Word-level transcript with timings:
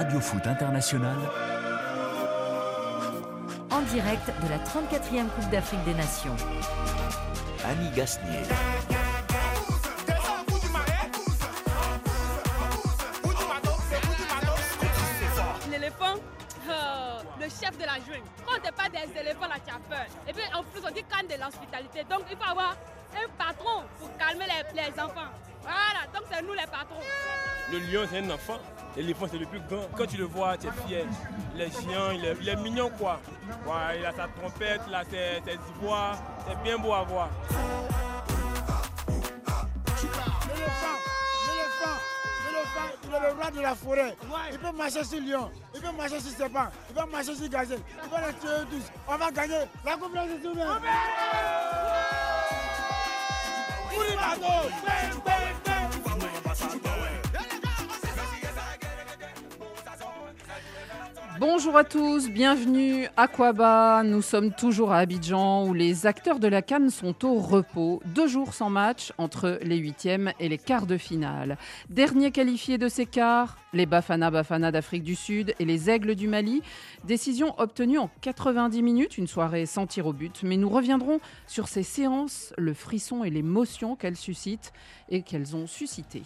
Radio 0.00 0.18
Foot 0.18 0.46
International. 0.46 1.14
En 3.70 3.82
direct 3.82 4.32
de 4.42 4.48
la 4.48 4.56
34e 4.56 5.28
Coupe 5.28 5.50
d'Afrique 5.50 5.84
des 5.84 5.92
Nations. 5.92 6.34
Annie 7.66 7.90
Gasnier. 7.90 8.40
L'éléphant, 15.70 16.14
euh, 16.66 17.20
le 17.38 17.44
chef 17.50 17.76
de 17.76 17.84
la 17.84 17.96
jungle. 17.96 18.22
Quand 18.46 18.54
on 18.58 18.62
n'est 18.62 18.72
pas 18.72 18.88
des 18.88 19.20
éléphants, 19.20 19.48
là, 19.48 19.56
tu 19.66 19.70
as 19.70 19.80
peur. 19.86 20.06
Et 20.26 20.32
puis 20.32 20.44
en 20.54 20.62
plus, 20.62 20.80
on 20.82 20.94
dit 20.94 21.04
canne 21.04 21.26
de 21.26 21.38
l'hospitalité. 21.44 22.04
Donc 22.08 22.22
il 22.30 22.38
faut 22.38 22.50
avoir 22.50 22.74
un 23.14 23.28
patron 23.36 23.84
pour 23.98 24.16
calmer 24.16 24.46
les, 24.46 24.82
les 24.82 24.98
enfants. 24.98 25.28
Voilà, 25.60 26.08
donc 26.14 26.22
c'est 26.32 26.40
nous 26.40 26.54
les 26.54 26.66
patrons. 26.72 27.04
Le 27.70 27.78
lion, 27.80 28.08
c'est 28.10 28.20
un 28.20 28.30
enfant. 28.30 28.56
L'éléphant, 28.96 29.26
c'est 29.30 29.38
le 29.38 29.46
plus 29.46 29.60
grand. 29.60 29.86
Quand 29.96 30.06
tu 30.06 30.16
le 30.16 30.24
vois, 30.24 30.56
tu 30.56 30.66
es 30.66 30.70
fier. 30.86 31.06
Il 31.54 31.60
est 31.60 31.70
géant, 31.70 32.10
il 32.12 32.24
est, 32.24 32.36
il 32.40 32.48
est 32.48 32.56
mignon, 32.56 32.90
quoi. 32.98 33.20
Ouais, 33.66 33.98
il 34.00 34.06
a 34.06 34.12
sa 34.12 34.26
trompette, 34.28 34.80
il 34.88 34.94
a 34.94 35.04
ses, 35.04 35.40
ses 35.44 35.58
ivoires. 35.76 36.18
C'est 36.46 36.62
bien 36.62 36.76
beau 36.78 36.92
à 36.92 37.02
voir. 37.02 37.28
L'éléphant, 40.48 40.96
l'éléphant, 41.46 41.98
l'éléphant, 42.46 42.90
il 43.04 43.14
est 43.14 43.20
le 43.20 43.32
roi 43.34 43.50
de 43.50 43.60
la 43.60 43.74
forêt. 43.74 44.16
Il 44.52 44.58
peut 44.58 44.72
marcher 44.76 45.04
sur 45.04 45.20
lion, 45.20 45.50
il 45.74 45.80
peut 45.80 45.92
marcher 45.96 46.20
sur 46.20 46.32
serpent, 46.32 46.68
il 46.88 46.94
peut 46.94 47.10
marcher 47.10 47.34
sur 47.34 47.48
gazelle, 47.48 47.80
il 48.02 48.08
peut 48.08 48.16
les 48.26 48.34
tuer 48.34 48.66
tous. 48.70 48.86
On 49.08 49.16
va 49.16 49.30
gagner 49.30 49.64
la 49.84 49.96
Coupe 49.96 50.12
de. 50.12 50.18
Bonjour 61.40 61.74
à 61.78 61.84
tous, 61.84 62.28
bienvenue 62.28 63.08
à 63.16 63.26
Quaba. 63.26 64.02
Nous 64.04 64.20
sommes 64.20 64.52
toujours 64.52 64.92
à 64.92 64.98
Abidjan 64.98 65.66
où 65.66 65.72
les 65.72 66.04
acteurs 66.04 66.38
de 66.38 66.46
la 66.46 66.60
Cannes 66.60 66.90
sont 66.90 67.24
au 67.24 67.38
repos. 67.38 68.02
Deux 68.04 68.26
jours 68.28 68.52
sans 68.52 68.68
match 68.68 69.14
entre 69.16 69.58
les 69.62 69.78
huitièmes 69.78 70.34
et 70.38 70.50
les 70.50 70.58
quarts 70.58 70.84
de 70.84 70.98
finale. 70.98 71.56
Dernier 71.88 72.30
qualifié 72.30 72.76
de 72.76 72.88
ces 72.88 73.06
quarts, 73.06 73.56
les 73.72 73.86
Bafana 73.86 74.30
Bafana 74.30 74.70
d'Afrique 74.70 75.02
du 75.02 75.14
Sud 75.14 75.54
et 75.58 75.64
les 75.64 75.88
Aigles 75.88 76.14
du 76.14 76.28
Mali. 76.28 76.60
Décision 77.04 77.58
obtenue 77.58 77.96
en 77.96 78.10
90 78.20 78.82
minutes, 78.82 79.16
une 79.16 79.26
soirée 79.26 79.64
sans 79.64 79.86
tir 79.86 80.06
au 80.06 80.12
but. 80.12 80.42
Mais 80.42 80.58
nous 80.58 80.68
reviendrons 80.68 81.20
sur 81.46 81.68
ces 81.68 81.84
séances, 81.84 82.52
le 82.58 82.74
frisson 82.74 83.24
et 83.24 83.30
l'émotion 83.30 83.96
qu'elles 83.96 84.18
suscitent 84.18 84.74
et 85.08 85.22
qu'elles 85.22 85.56
ont 85.56 85.66
suscité. 85.66 86.22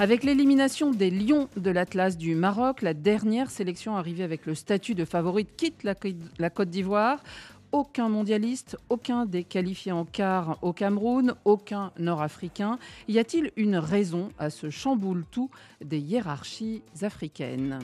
Avec 0.00 0.24
l'élimination 0.24 0.92
des 0.92 1.10
Lions 1.10 1.50
de 1.58 1.70
l'Atlas 1.70 2.16
du 2.16 2.34
Maroc, 2.34 2.80
la 2.80 2.94
dernière 2.94 3.50
sélection 3.50 3.96
arrivée 3.96 4.24
avec 4.24 4.46
le 4.46 4.54
statut 4.54 4.94
de 4.94 5.04
favorite 5.04 5.50
quitte 5.58 5.84
la, 5.84 6.48
Côte 6.48 6.70
d'Ivoire. 6.70 7.22
Aucun 7.70 8.08
mondialiste, 8.08 8.78
aucun 8.88 9.26
des 9.26 9.44
qualifiés 9.44 9.92
en 9.92 10.06
quart 10.06 10.56
au 10.62 10.72
Cameroun, 10.72 11.34
aucun 11.44 11.92
nord-africain. 11.98 12.78
Y 13.08 13.18
a-t-il 13.18 13.52
une 13.56 13.76
raison 13.76 14.30
à 14.38 14.48
ce 14.48 14.70
chamboule-tout 14.70 15.50
des 15.84 15.98
hiérarchies 15.98 16.82
africaines? 17.02 17.80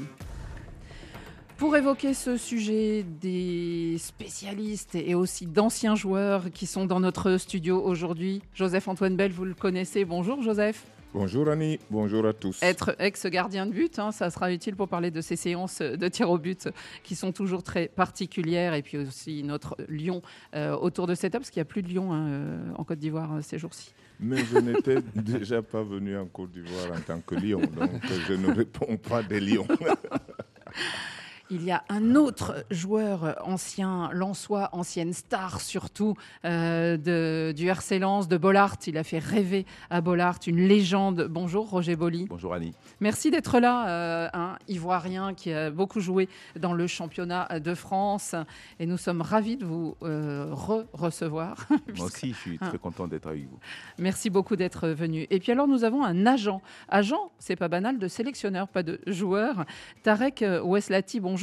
Pour 1.59 1.77
évoquer 1.77 2.15
ce 2.15 2.39
sujet, 2.39 3.05
des 3.21 3.97
spécialistes 3.99 4.95
et 4.95 5.15
aussi 5.15 5.45
d'anciens 5.45 5.97
joueurs 5.97 6.51
qui 6.51 6.65
sont 6.65 6.87
dans 6.87 7.01
notre 7.01 7.37
studio 7.37 7.79
aujourd'hui. 7.85 8.41
Joseph-Antoine 8.55 9.17
Bell, 9.17 9.33
vous 9.33 9.45
le 9.45 9.55
connaissez. 9.55 10.07
Bonjour 10.07 10.41
Joseph. 10.41 10.87
Bonjour 11.19 11.49
Annie, 11.49 11.81
bonjour 11.91 12.27
à 12.27 12.35
tous. 12.35 12.63
Être 12.63 12.95
ex-gardien 12.99 13.65
de 13.65 13.73
but, 13.73 13.99
hein, 13.99 14.13
ça 14.13 14.29
sera 14.29 14.53
utile 14.53 14.77
pour 14.77 14.87
parler 14.87 15.11
de 15.11 15.23
ces 15.23 15.35
séances 15.35 15.81
de 15.81 16.09
tir 16.09 16.29
au 16.29 16.37
but 16.37 16.69
qui 17.05 17.15
sont 17.15 17.33
toujours 17.33 17.63
très 17.63 17.89
particulières 17.89 18.75
et 18.75 18.83
puis 18.83 18.99
aussi 18.99 19.43
notre 19.43 19.79
lion 19.89 20.21
euh, 20.55 20.77
autour 20.77 21.07
de 21.07 21.15
cette 21.15 21.33
table, 21.33 21.41
parce 21.41 21.51
qu'il 21.51 21.61
n'y 21.61 21.67
a 21.67 21.71
plus 21.71 21.81
de 21.81 21.89
lion 21.89 22.13
hein, 22.13 22.29
euh, 22.29 22.59
en 22.77 22.85
Côte 22.85 22.99
d'Ivoire 22.99 23.37
euh, 23.37 23.41
ces 23.41 23.59
jours-ci. 23.59 23.95
Mais 24.21 24.45
je 24.45 24.59
n'étais 24.59 24.99
déjà 25.15 25.63
pas 25.63 25.83
venu 25.83 26.19
en 26.19 26.27
Côte 26.27 26.51
d'Ivoire 26.51 26.95
en 26.95 27.01
tant 27.01 27.21
que 27.23 27.35
lion, 27.35 27.61
donc 27.61 27.91
je 28.29 28.35
ne 28.35 28.53
réponds 28.53 28.99
pas 28.99 29.23
des 29.23 29.41
lions. 29.41 29.67
Il 31.49 31.63
y 31.63 31.71
a 31.71 31.85
un 31.89 32.17
autre 32.17 32.65
joueur 32.73 33.41
ancien, 33.45 34.11
Lançois, 34.13 34.69
ancienne 34.73 35.13
star 35.13 35.61
surtout 35.61 36.17
euh, 36.45 36.97
de, 36.97 37.53
du 37.57 37.69
RC 37.69 38.01
Lens, 38.01 38.27
de 38.27 38.37
Bollard. 38.37 38.79
Il 38.89 38.99
a 38.99 39.05
fait 39.05 39.21
rêver 39.21 39.65
à 39.89 40.01
Bollard, 40.01 40.41
une 40.49 40.67
légende. 40.67 41.29
Bonjour 41.31 41.71
Roger 41.71 41.95
Bolly. 41.95 42.27
Bonjour 42.29 42.53
Annie. 42.53 42.75
Merci 42.99 43.31
d'être 43.31 43.61
là, 43.61 43.89
euh, 43.89 44.29
un 44.33 44.59
Ivoirien 44.67 45.35
qui 45.35 45.53
a 45.53 45.71
beaucoup 45.71 46.01
joué 46.01 46.29
dans 46.59 46.73
le 46.73 46.89
championnat 46.89 47.61
de 47.61 47.75
France. 47.75 48.35
Et 48.81 48.87
nous 48.87 48.99
sommes 48.99 49.23
ravis 49.23 49.57
de 49.57 49.65
vous 49.65 49.97
euh, 50.03 50.49
re-recevoir. 50.51 51.69
Moi 51.97 52.07
aussi, 52.07 52.33
je 52.33 52.39
suis 52.39 52.59
très 52.59 52.79
content 52.79 53.07
d'être 53.07 53.29
avec 53.29 53.49
vous. 53.49 53.59
Merci 53.99 54.31
beaucoup 54.31 54.57
d'être 54.57 54.89
venu. 54.89 55.29
Et 55.31 55.39
puis 55.39 55.53
alors, 55.53 55.69
nous 55.69 55.85
avons 55.85 56.03
un 56.05 56.27
agent. 56.27 56.61
Agent, 56.89 57.31
c'est 57.39 57.57
pas 57.57 57.69
banal, 57.69 58.01
de 58.01 58.09
sélectionneur, 58.09 58.67
pas 58.67 58.83
de 58.83 59.01
joueur. 59.07 59.65
Tarek 60.03 60.45
Weslati, 60.65 61.21
bonjour. 61.21 61.36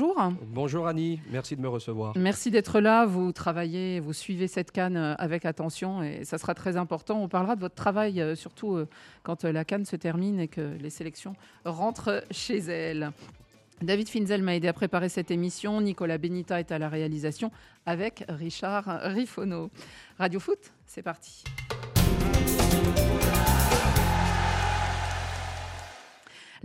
Bonjour 0.48 0.88
Annie, 0.88 1.20
merci 1.32 1.56
de 1.56 1.62
me 1.62 1.68
recevoir. 1.68 2.14
Merci 2.18 2.50
d'être 2.50 2.80
là. 2.80 3.06
Vous 3.06 3.32
travaillez, 3.32 4.00
vous 4.00 4.14
suivez 4.14 4.48
cette 4.48 4.72
canne 4.72 4.98
avec 4.98 5.46
attention 5.46 6.02
et 6.02 6.26
ça 6.26 6.38
sera 6.38 6.56
très 6.56 6.78
important. 6.78 7.22
On 7.22 7.28
parlera 7.28 7.56
de 7.56 7.62
votre 7.62 7.76
travail, 7.76 8.24
surtout 8.36 8.80
quand 9.24 9.44
la 9.44 9.64
canne 9.66 9.86
se 9.86 9.96
termine 9.96 10.40
et 10.40 10.48
que 10.48 10.76
les 10.80 10.90
sélections 10.90 11.36
rentrent 11.66 12.24
chez 12.32 12.58
elles. 12.58 13.12
David 13.82 14.08
Finzel 14.08 14.42
m'a 14.42 14.56
aidé 14.56 14.68
à 14.68 14.74
préparer 14.74 15.10
cette 15.10 15.30
émission. 15.30 15.82
Nicolas 15.82 16.18
Benita 16.18 16.60
est 16.60 16.72
à 16.72 16.80
la 16.80 16.90
réalisation 16.90 17.52
avec 17.86 18.24
Richard 18.30 18.86
Rifono. 19.04 19.70
Radio 20.18 20.40
Foot, 20.40 20.60
c'est 20.86 21.04
parti. 21.04 21.44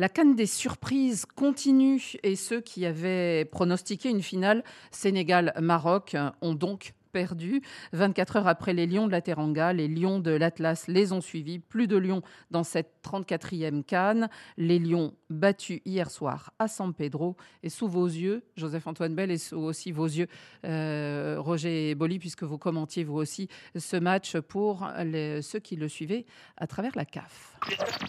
La 0.00 0.09
canne 0.09 0.36
des 0.36 0.47
surprises 0.47 1.26
continue 1.26 2.12
et 2.22 2.36
ceux 2.36 2.60
qui 2.60 2.86
avaient 2.86 3.44
pronostiqué 3.44 4.09
une 4.09 4.22
finale 4.22 4.62
Sénégal-Maroc 4.92 6.16
ont 6.41 6.54
donc 6.54 6.94
perdu. 7.12 7.62
24 7.92 8.36
heures 8.36 8.48
après 8.48 8.72
les 8.72 8.86
Lions 8.86 9.06
de 9.06 9.12
la 9.12 9.20
Teranga, 9.20 9.72
les 9.72 9.88
Lions 9.88 10.19
de 10.20 10.30
l'Atlas 10.30 10.88
les 10.88 11.12
ont 11.12 11.20
suivis. 11.20 11.58
Plus 11.58 11.86
de 11.86 11.96
Lions 11.96 12.22
dans 12.50 12.64
cette 12.64 12.91
34e 13.04 13.82
canne. 13.82 14.28
Les 14.56 14.78
Lions 14.78 15.14
battus 15.30 15.80
hier 15.84 16.10
soir 16.10 16.52
à 16.58 16.68
San 16.68 16.94
Pedro. 16.94 17.36
Et 17.62 17.68
sous 17.68 17.88
vos 17.88 18.06
yeux, 18.06 18.42
Joseph-Antoine 18.56 19.14
Bell, 19.14 19.30
et 19.30 19.38
sous 19.38 19.58
aussi 19.58 19.92
vos 19.92 20.06
yeux, 20.06 20.28
euh, 20.64 21.36
Roger 21.38 21.94
Boli, 21.94 22.18
puisque 22.18 22.42
vous 22.42 22.58
commentiez 22.58 23.04
vous 23.04 23.16
aussi 23.16 23.48
ce 23.76 23.97
match 23.97 24.36
pour 24.38 24.88
les, 25.04 25.42
ceux 25.42 25.58
qui 25.58 25.76
le 25.76 25.88
suivaient 25.88 26.26
à 26.56 26.66
travers 26.66 26.92
la 26.94 27.04
CAF. 27.04 27.54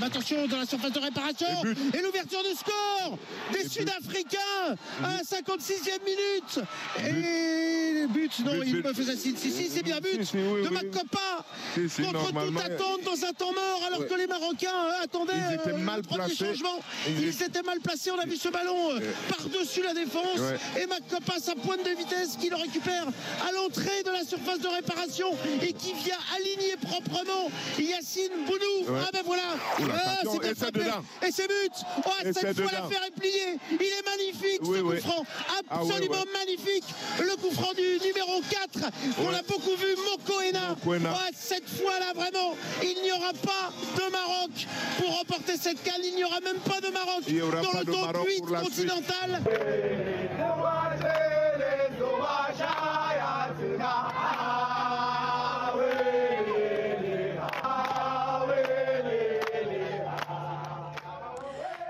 Attention 0.01 0.47
dans 0.47 0.57
la 0.57 0.65
surface 0.65 0.91
de 0.91 0.99
réparation 0.99 1.47
et, 1.93 2.01
l'ouverture 2.01 2.41
du 2.43 2.55
score 2.55 3.17
des 3.51 3.67
Sud-Africains 3.67 4.75
à 5.03 5.13
la 5.13 5.21
56e 5.21 6.03
minute. 6.05 6.59
Et 7.05 8.07
but, 8.07 8.39
non, 8.45 8.61
il 8.63 8.81
me 8.89 8.93
faisait 8.93 9.15
signe. 9.15 9.35
Si, 9.37 9.51
si, 9.51 9.69
c'est 9.69 9.83
bien 9.83 9.99
but 9.99 10.19
de 10.19 10.69
Macopa 10.69 11.45
contre 11.75 12.31
toute 12.31 12.59
attente 12.59 13.01
dans 13.05 13.25
un 13.25 13.33
temps 13.33 13.53
mort 13.53 13.81
alors 13.87 14.07
que 14.07 14.13
les 14.15 14.27
Marocains 14.27 14.67
attendaient 15.03 15.33
Ils 15.49 15.55
étaient 15.55 15.77
mal 15.77 16.01
placés. 16.01 16.35
changement. 16.35 16.79
Ils 17.07 17.43
étaient 17.43 17.61
mal 17.61 17.79
placés. 17.79 18.11
On 18.11 18.19
a 18.19 18.25
vu 18.25 18.35
ce 18.37 18.49
ballon 18.49 18.91
euh, 18.95 18.99
par-dessus 19.29 19.81
la 19.83 19.93
défense 19.93 20.39
et 20.81 20.85
Macopa 20.87 21.39
sa 21.39 21.55
pointe 21.55 21.83
de 21.85 21.91
vitesse 21.95 22.37
qui 22.39 22.49
le 22.49 22.55
récupère 22.55 23.05
à 23.47 23.51
l'entrée 23.51 24.03
de 24.05 24.11
la 24.11 24.23
surface 24.23 24.59
de 24.59 24.67
réparation 24.67 25.31
et 25.61 25.73
qui 25.73 25.93
vient 25.93 26.17
aligner 26.35 26.75
proprement 26.81 27.49
Yacine 27.77 28.45
Bounou. 28.45 28.97
Ah 29.01 29.09
ben 29.13 29.21
voilà. 29.25 29.43
Ah, 29.93 30.17
c'était 30.31 30.55
frappé. 30.55 30.81
Et 31.27 31.31
c'est 31.31 31.47
but. 31.47 31.71
Oh, 32.05 32.09
cette 32.23 32.61
fois 32.61 32.71
l'affaire 32.71 33.03
est 33.07 33.19
pliée. 33.19 33.57
Il 33.71 33.85
est 33.85 34.05
magnifique 34.05 34.61
ce 34.63 34.81
coup 34.81 34.95
franc. 35.07 35.23
Absolument 35.69 36.23
magnifique. 36.33 36.85
Le 37.19 37.35
coup 37.35 37.51
franc 37.51 37.73
du 37.73 38.05
numéro 38.05 38.41
4. 38.49 38.78
On 39.19 39.29
l'a 39.29 39.41
beaucoup 39.41 39.75
vu, 39.75 39.95
Mokoena. 39.95 40.75
Cette 41.33 41.67
fois-là, 41.69 42.13
vraiment, 42.15 42.55
il 42.81 43.01
n'y 43.03 43.11
aura 43.11 43.33
pas 43.33 43.71
de 43.95 44.11
Maroc 44.11 44.51
pour 44.97 45.17
remporter 45.17 45.57
cette 45.57 45.83
canne. 45.83 46.01
Il 46.03 46.15
n'y 46.15 46.23
aura 46.23 46.39
même 46.41 46.57
pas 46.57 46.81
de 46.81 46.91
Maroc 46.91 47.23
dans 47.25 47.79
le 47.79 47.85
top 47.85 48.27
8 48.27 48.41
continental. 48.63 49.41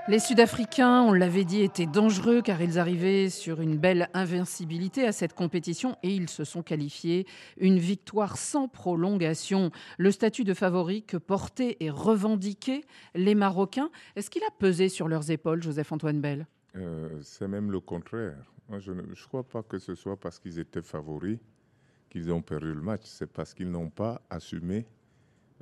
Les 0.10 0.18
Sud-Africains, 0.18 1.04
on 1.04 1.14
l'avait 1.14 1.44
dit, 1.44 1.62
étaient 1.62 1.86
dangereux 1.86 2.42
car 2.42 2.60
ils 2.64 2.80
arrivaient 2.80 3.30
sur 3.30 3.62
une 3.62 3.78
belle 3.78 4.10
invincibilité 4.16 5.06
à 5.06 5.12
cette 5.12 5.34
compétition 5.36 5.98
et 6.02 6.10
ils 6.10 6.30
se 6.30 6.44
sont 6.46 6.64
qualifiés. 6.64 7.28
Une 7.60 7.78
victoire 7.78 8.36
sans 8.38 8.68
prolongation. 8.68 9.70
Le 10.00 10.10
statut 10.10 10.46
de 10.46 10.56
favori 10.56 11.04
que 11.04 11.16
portaient 11.16 11.78
et 11.80 11.92
revendiquaient 11.92 12.86
les 13.14 13.36
Marocains, 13.36 13.92
est-ce 14.16 14.32
qu'il 14.32 14.42
a 14.42 14.52
pesé 14.58 14.90
sur 14.90 15.08
leurs 15.08 15.30
épaules, 15.30 15.62
Joseph-Antoine 15.62 16.22
Bell? 16.22 16.48
Euh, 16.76 17.20
C'est 17.22 17.48
même 17.48 17.70
le 17.70 17.80
contraire. 17.80 18.52
je 18.80 18.92
ne 18.92 19.04
crois 19.28 19.44
pas 19.44 19.62
que 19.62 19.78
ce 19.78 19.94
soit 19.94 20.18
parce 20.18 20.40
qu'ils 20.40 20.58
étaient 20.58 20.82
favoris 20.82 21.38
qu'ils 22.10 22.32
ont 22.32 22.42
perdu 22.42 22.74
le 22.74 22.82
match. 22.82 23.04
C'est 23.04 23.32
parce 23.32 23.54
qu'ils 23.54 23.70
n'ont 23.70 23.92
pas 23.92 24.24
assumé 24.32 24.88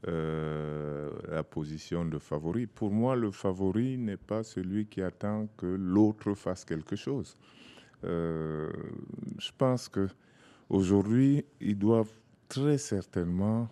euh, 0.08 1.10
la 1.28 1.44
position 1.44 2.06
de 2.06 2.20
favori. 2.20 2.68
Pour 2.68 2.92
moi, 2.92 3.16
le 3.16 3.32
favori 3.32 3.98
n'est 3.98 4.18
pas 4.18 4.44
celui 4.44 4.86
qui 4.86 5.02
attend 5.02 5.48
que 5.58 5.66
l'autre 5.66 6.36
fasse 6.36 6.66
quelque 6.66 6.96
chose. 6.96 7.36
Euh, 8.04 8.70
je 9.40 9.50
pense 9.58 9.90
que 9.90 10.08
aujourd'hui, 10.70 11.44
ils 11.60 11.78
doivent 11.78 12.14
très 12.48 12.78
certainement 12.78 13.70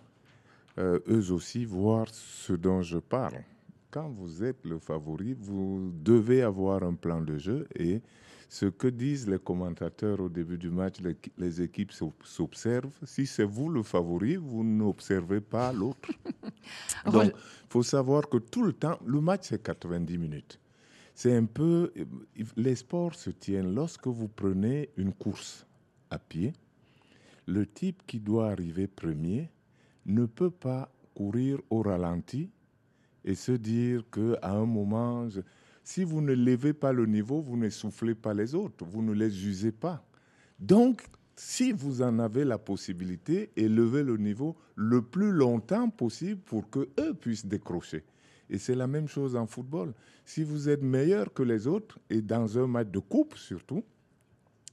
euh, 0.78 0.98
eux 1.08 1.30
aussi 1.30 1.64
voir 1.64 2.06
ce 2.10 2.52
dont 2.54 2.82
je 2.82 2.98
parle. 2.98 3.44
Quand 3.92 4.08
vous 4.08 4.42
êtes 4.42 4.64
le 4.64 4.78
favori, 4.78 5.34
vous 5.38 5.92
devez 6.02 6.42
avoir 6.42 6.82
un 6.82 6.94
plan 6.94 7.20
de 7.20 7.38
jeu 7.38 7.68
et 7.76 8.02
ce 8.48 8.66
que 8.66 8.88
disent 8.88 9.28
les 9.28 9.38
commentateurs 9.38 10.20
au 10.20 10.28
début 10.28 10.58
du 10.58 10.70
match, 10.70 10.96
les, 11.36 11.62
équipes 11.62 11.92
s'observent. 12.22 12.96
Si 13.04 13.26
c'est 13.26 13.44
vous 13.44 13.68
le 13.68 13.82
favori, 13.82 14.36
vous 14.36 14.62
n'observez 14.62 15.40
pas 15.40 15.72
l'autre. 15.72 16.10
Donc, 17.12 17.24
il 17.24 17.32
faut 17.68 17.82
savoir 17.82 18.28
que 18.28 18.38
tout 18.38 18.62
le 18.62 18.72
temps, 18.72 18.98
le 19.04 19.20
match, 19.20 19.48
c'est 19.48 19.62
90 19.62 20.18
minutes. 20.18 20.60
C'est 21.14 21.34
un 21.34 21.46
peu. 21.46 21.92
Les 22.56 22.76
sports 22.76 23.14
se 23.14 23.30
tiennent 23.30 23.74
lorsque 23.74 24.06
vous 24.06 24.28
prenez 24.28 24.90
une 24.96 25.12
course 25.12 25.66
à 26.10 26.18
pied. 26.18 26.52
Le 27.46 27.66
type 27.66 28.02
qui 28.06 28.20
doit 28.20 28.50
arriver 28.50 28.86
premier 28.86 29.50
ne 30.04 30.26
peut 30.26 30.50
pas 30.50 30.92
courir 31.14 31.58
au 31.70 31.82
ralenti 31.82 32.50
et 33.24 33.34
se 33.34 33.52
dire 33.52 34.04
qu'à 34.10 34.50
un 34.50 34.66
moment, 34.66 35.28
si 35.86 36.02
vous 36.02 36.20
ne 36.20 36.34
levez 36.34 36.72
pas 36.72 36.92
le 36.92 37.06
niveau, 37.06 37.40
vous 37.40 37.56
ne 37.56 37.70
soufflez 37.70 38.16
pas 38.16 38.34
les 38.34 38.56
autres, 38.56 38.84
vous 38.84 39.02
ne 39.02 39.12
les 39.12 39.46
usez 39.46 39.70
pas. 39.70 40.04
Donc, 40.58 41.06
si 41.36 41.70
vous 41.70 42.02
en 42.02 42.18
avez 42.18 42.44
la 42.44 42.58
possibilité, 42.58 43.52
élevez 43.54 44.02
le 44.02 44.16
niveau 44.16 44.56
le 44.74 45.00
plus 45.00 45.30
longtemps 45.30 45.88
possible 45.88 46.40
pour 46.40 46.68
que 46.70 46.88
eux 46.98 47.14
puissent 47.14 47.46
décrocher. 47.46 48.02
Et 48.50 48.58
c'est 48.58 48.74
la 48.74 48.88
même 48.88 49.06
chose 49.06 49.36
en 49.36 49.46
football. 49.46 49.94
Si 50.24 50.42
vous 50.42 50.68
êtes 50.68 50.82
meilleur 50.82 51.32
que 51.32 51.44
les 51.44 51.68
autres, 51.68 52.00
et 52.10 52.20
dans 52.20 52.58
un 52.58 52.66
match 52.66 52.88
de 52.88 52.98
coupe 52.98 53.36
surtout, 53.36 53.84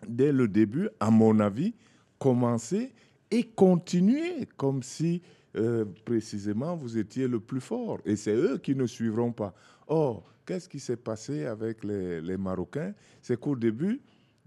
dès 0.07 0.31
le 0.31 0.47
début, 0.47 0.89
à 0.99 1.11
mon 1.11 1.39
avis, 1.39 1.75
commencez 2.17 2.91
et 3.29 3.43
continuez 3.43 4.47
comme 4.57 4.81
si 4.81 5.21
euh, 5.57 5.85
précisément 6.05 6.75
vous 6.75 6.97
étiez 6.97 7.27
le 7.27 7.39
plus 7.39 7.61
fort. 7.61 7.99
Et 8.03 8.15
c'est 8.15 8.33
eux 8.33 8.57
qui 8.57 8.73
ne 8.73 8.87
suivront 8.87 9.31
pas. 9.31 9.53
Or, 9.85 10.32
qu'est-ce 10.45 10.69
qui 10.69 10.79
s'est 10.79 10.97
passé 10.97 11.45
avec 11.45 11.83
les, 11.83 12.37
Marocains? 12.37 12.93
C'est 13.21 13.39
qu'au 13.39 13.55
début, 13.55 14.01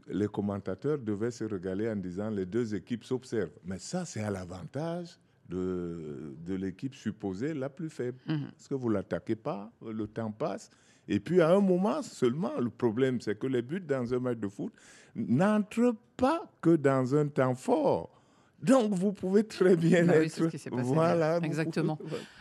les 0.08 0.28
commentateurs 0.28 0.98
devaient 0.98 1.31
se 1.31 1.44
régaler 1.44 1.88
en 1.88 1.96
disant 1.96 2.31
les 2.31 2.46
deux 2.46 2.75
équipes 2.75 3.04
s'observent. 3.04 3.58
Mais 3.64 3.78
ça, 3.78 4.04
c'est 4.04 4.22
à 4.22 4.31
l'avantage 4.31 5.19
de, 5.48 6.34
de 6.44 6.54
l'équipe 6.54 6.94
supposée 6.94 7.54
la 7.54 7.69
plus 7.69 7.90
faible. 7.90 8.19
Mhm. 8.26 8.50
Parce 8.52 8.69
que 8.69 8.75
vous 8.75 8.88
ne 8.88 8.94
l'attaquez 8.94 9.37
pas, 9.37 9.70
le 9.84 10.06
temps 10.06 10.31
passe. 10.31 10.70
Et 11.08 11.20
puis 11.20 11.40
à 11.40 11.50
un 11.50 11.60
moment 11.60 12.02
seulement, 12.02 12.58
le 12.58 12.70
problème, 12.70 13.20
c'est 13.20 13.38
que 13.38 13.46
les 13.46 13.62
buts 13.62 13.81
dans 13.81 14.12
un 14.12 14.19
match 14.19 14.38
de 14.38 14.48
foot 14.48 14.72
n'entrent 15.14 15.94
pas 16.16 16.50
que 16.60 16.76
dans 16.76 17.14
un 17.14 17.28
temps 17.28 17.54
fort. 17.54 18.15
Donc, 18.62 18.93
vous 18.93 19.12
pouvez 19.12 19.44
très 19.44 19.76
bien 19.76 20.05
bah 20.05 20.17
être. 20.17 20.41
voilà. 20.82 21.38
Exactement. 21.43 21.99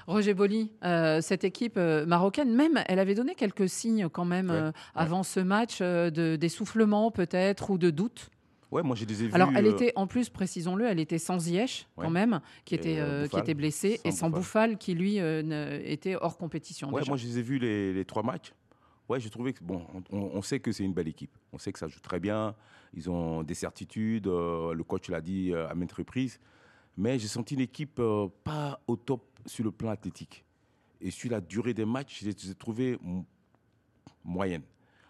Roger 0.08 0.34
Boli, 0.34 0.72
euh, 0.84 1.20
cette 1.22 1.44
équipe 1.44 1.76
euh, 1.78 2.06
marocaine, 2.06 2.54
même, 2.54 2.82
elle 2.88 3.00
avait 3.00 3.16
donné 3.16 3.36
quelques 3.36 3.68
signes 3.68 4.08
quand 4.10 4.26
même 4.26 4.50
euh, 4.50 4.72
avant 4.94 5.24
ce 5.24 5.40
match 5.40 5.82
d'essoufflement 5.82 7.12
peut-être 7.12 7.70
ou 7.70 7.78
de 7.78 7.90
doute. 7.90 8.30
Ouais, 8.72 8.82
moi 8.82 8.96
j'ai 8.96 9.06
des 9.06 9.34
Alors, 9.34 9.52
elle 9.56 9.68
était 9.68 9.94
en 9.96 10.08
plus, 10.08 10.30
précisons-le, 10.30 10.86
elle 10.86 11.00
était 11.00 11.20
sans 11.20 11.40
Ziyech 11.40 11.88
quand 11.96 12.10
même, 12.10 12.42
qui 12.66 12.76
était, 12.76 13.00
qui 13.30 13.38
était 13.38 13.54
blessé, 13.54 14.00
et 14.04 14.12
sans 14.12 14.30
Bouffal, 14.30 14.78
qui 14.78 14.94
lui 14.94 15.18
était 15.18 16.16
hors 16.16 16.38
compétition. 16.38 16.92
Ouais, 16.92 17.04
moi 17.08 17.18
je 17.18 17.26
les 17.26 17.40
ai 17.40 17.42
vus 17.42 17.60
les, 17.60 17.94
les 17.94 18.06
trois 18.06 18.24
matchs. 18.24 18.54
Ouais, 19.08 19.20
j'ai 19.20 19.30
trouvé 19.30 19.54
que 19.54 19.64
bon, 19.64 19.86
on, 20.12 20.42
sait 20.42 20.60
que 20.60 20.72
c'est 20.72 20.84
une 20.84 20.94
belle 20.94 21.08
équipe. 21.08 21.38
On 21.54 21.60
sait 21.60 21.72
que 21.72 21.78
ça 21.78 21.88
joue 21.88 22.00
très 22.00 22.20
bien. 22.20 22.56
Ils 22.96 23.10
ont 23.10 23.44
des 23.44 23.54
certitudes. 23.54 24.28
Euh, 24.28 24.74
le 24.74 24.84
coach 24.84 25.10
l'a 25.10 25.22
dit 25.22 25.52
euh, 25.52 25.70
à 25.70 25.76
maintes 25.76 25.92
reprises. 25.92 26.40
Mais 26.98 27.20
j'ai 27.20 27.28
senti 27.28 27.56
une 27.56 27.62
équipe 27.62 28.00
euh, 28.00 28.28
pas 28.44 28.80
au 28.88 28.96
top 28.96 29.22
sur 29.46 29.64
le 29.64 29.72
plan 29.72 29.90
athlétique. 29.90 30.44
Et 31.02 31.12
sur 31.12 31.30
la 31.30 31.42
durée 31.42 31.74
des 31.74 31.86
matchs, 31.86 32.22
je 32.22 32.30
les 32.30 32.52
ai 32.52 32.56
trouvés 32.56 32.98
moyennes. 34.24 34.64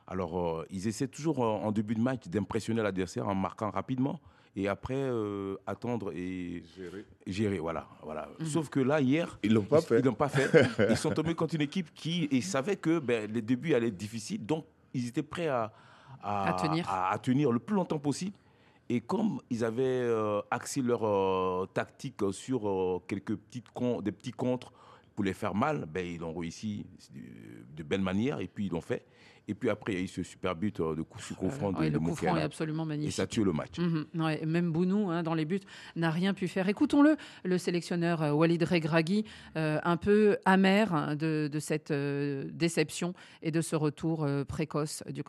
Alors, 0.07 0.65
ils 0.69 0.87
essaient 0.87 1.07
toujours 1.07 1.39
en 1.39 1.71
début 1.71 1.95
de 1.95 2.01
match 2.01 2.27
d'impressionner 2.27 2.81
l'adversaire 2.81 3.27
en 3.27 3.35
marquant 3.35 3.69
rapidement 3.69 4.19
et 4.55 4.67
après 4.67 4.95
euh, 4.95 5.57
attendre 5.67 6.11
et 6.13 6.63
gérer. 6.75 7.05
gérer 7.27 7.59
voilà, 7.59 7.87
voilà. 8.01 8.29
Mhm. 8.39 8.45
Sauf 8.45 8.69
que 8.69 8.79
là, 8.79 9.01
hier, 9.01 9.37
ils 9.43 9.53
l'ont 9.53 9.63
pas 9.63 9.81
fait. 9.81 9.99
Ils 9.99 10.05
l'ont 10.05 10.13
pas 10.13 10.29
fait. 10.29 10.49
ils 10.89 10.97
sont 10.97 11.11
tombés 11.11 11.35
contre 11.35 11.55
une 11.55 11.61
équipe 11.61 11.93
qui 11.93 12.27
et 12.31 12.41
savaient 12.41 12.77
que 12.77 12.99
ben, 12.99 13.29
les 13.31 13.41
débuts 13.41 13.73
allaient 13.73 13.89
être 13.89 13.97
difficiles, 13.97 14.45
donc 14.45 14.65
ils 14.93 15.07
étaient 15.07 15.23
prêts 15.23 15.47
à, 15.49 15.73
à, 16.25 16.53
tenir. 16.53 16.89
à, 16.89 17.17
tenir. 17.19 17.51
le 17.51 17.59
plus 17.59 17.75
longtemps 17.75 17.99
possible. 17.99 18.35
Et 18.89 19.01
comme 19.01 19.39
ils 19.49 19.63
avaient 19.63 19.83
euh, 19.83 20.41
axé 20.51 20.81
leur 20.81 21.03
euh, 21.03 21.65
tactique 21.73 22.21
sur 22.31 23.01
quelques 23.07 23.35
petites 23.35 23.67
des 24.03 24.11
petits 24.11 24.31
contres 24.31 24.71
pour 25.15 25.23
les 25.23 25.33
faire 25.33 25.55
mal, 25.55 25.85
ben, 25.85 26.05
ils 26.05 26.23
ont 26.23 26.33
réussi 26.33 26.85
de, 27.13 27.21
de 27.75 27.83
belle 27.83 28.01
manière 28.01 28.39
et 28.41 28.47
puis 28.47 28.67
ils 28.67 28.71
l'ont 28.71 28.81
fait. 28.81 29.05
Et 29.47 29.53
puis 29.53 29.69
après, 29.69 29.93
il 29.93 29.99
y 29.99 30.01
a 30.01 30.03
eu 30.03 30.07
ce 30.07 30.23
super 30.23 30.55
but 30.55 30.79
euh, 30.79 30.95
de 30.95 31.01
coup 31.01 31.19
sur 31.19 31.35
coup 31.35 31.49
franc 31.49 31.71
de, 31.71 31.87
Le 31.87 31.99
coup 31.99 32.15
franc 32.15 32.35
est 32.35 32.41
absolument 32.41 32.85
magnifique. 32.85 33.13
Et 33.13 33.15
ça 33.15 33.27
tue 33.27 33.43
le 33.43 33.53
match. 33.53 33.77
Mhm. 33.77 34.05
même 34.45 34.71
Bounou, 34.71 35.11
hein, 35.11 35.23
dans 35.23 35.33
les 35.33 35.45
buts, 35.45 35.59
n'a 35.95 36.09
rien 36.09 36.33
pu 36.33 36.47
faire. 36.47 36.67
Écoutons-le, 36.67 37.15
le 37.43 37.57
sélectionneur 37.57 38.23
euh, 38.23 38.31
Walid 38.31 38.63
Regragui, 38.63 39.25
euh, 39.55 39.79
un 39.83 39.97
peu 39.97 40.37
amer 40.45 40.93
hein, 40.93 41.15
de, 41.15 41.49
cette 41.59 41.91
déception 41.91 43.13
et 43.41 43.51
de 43.51 43.61
ce 43.61 43.75
retour 43.75 44.27
précoce 44.47 45.03
du, 45.09 45.23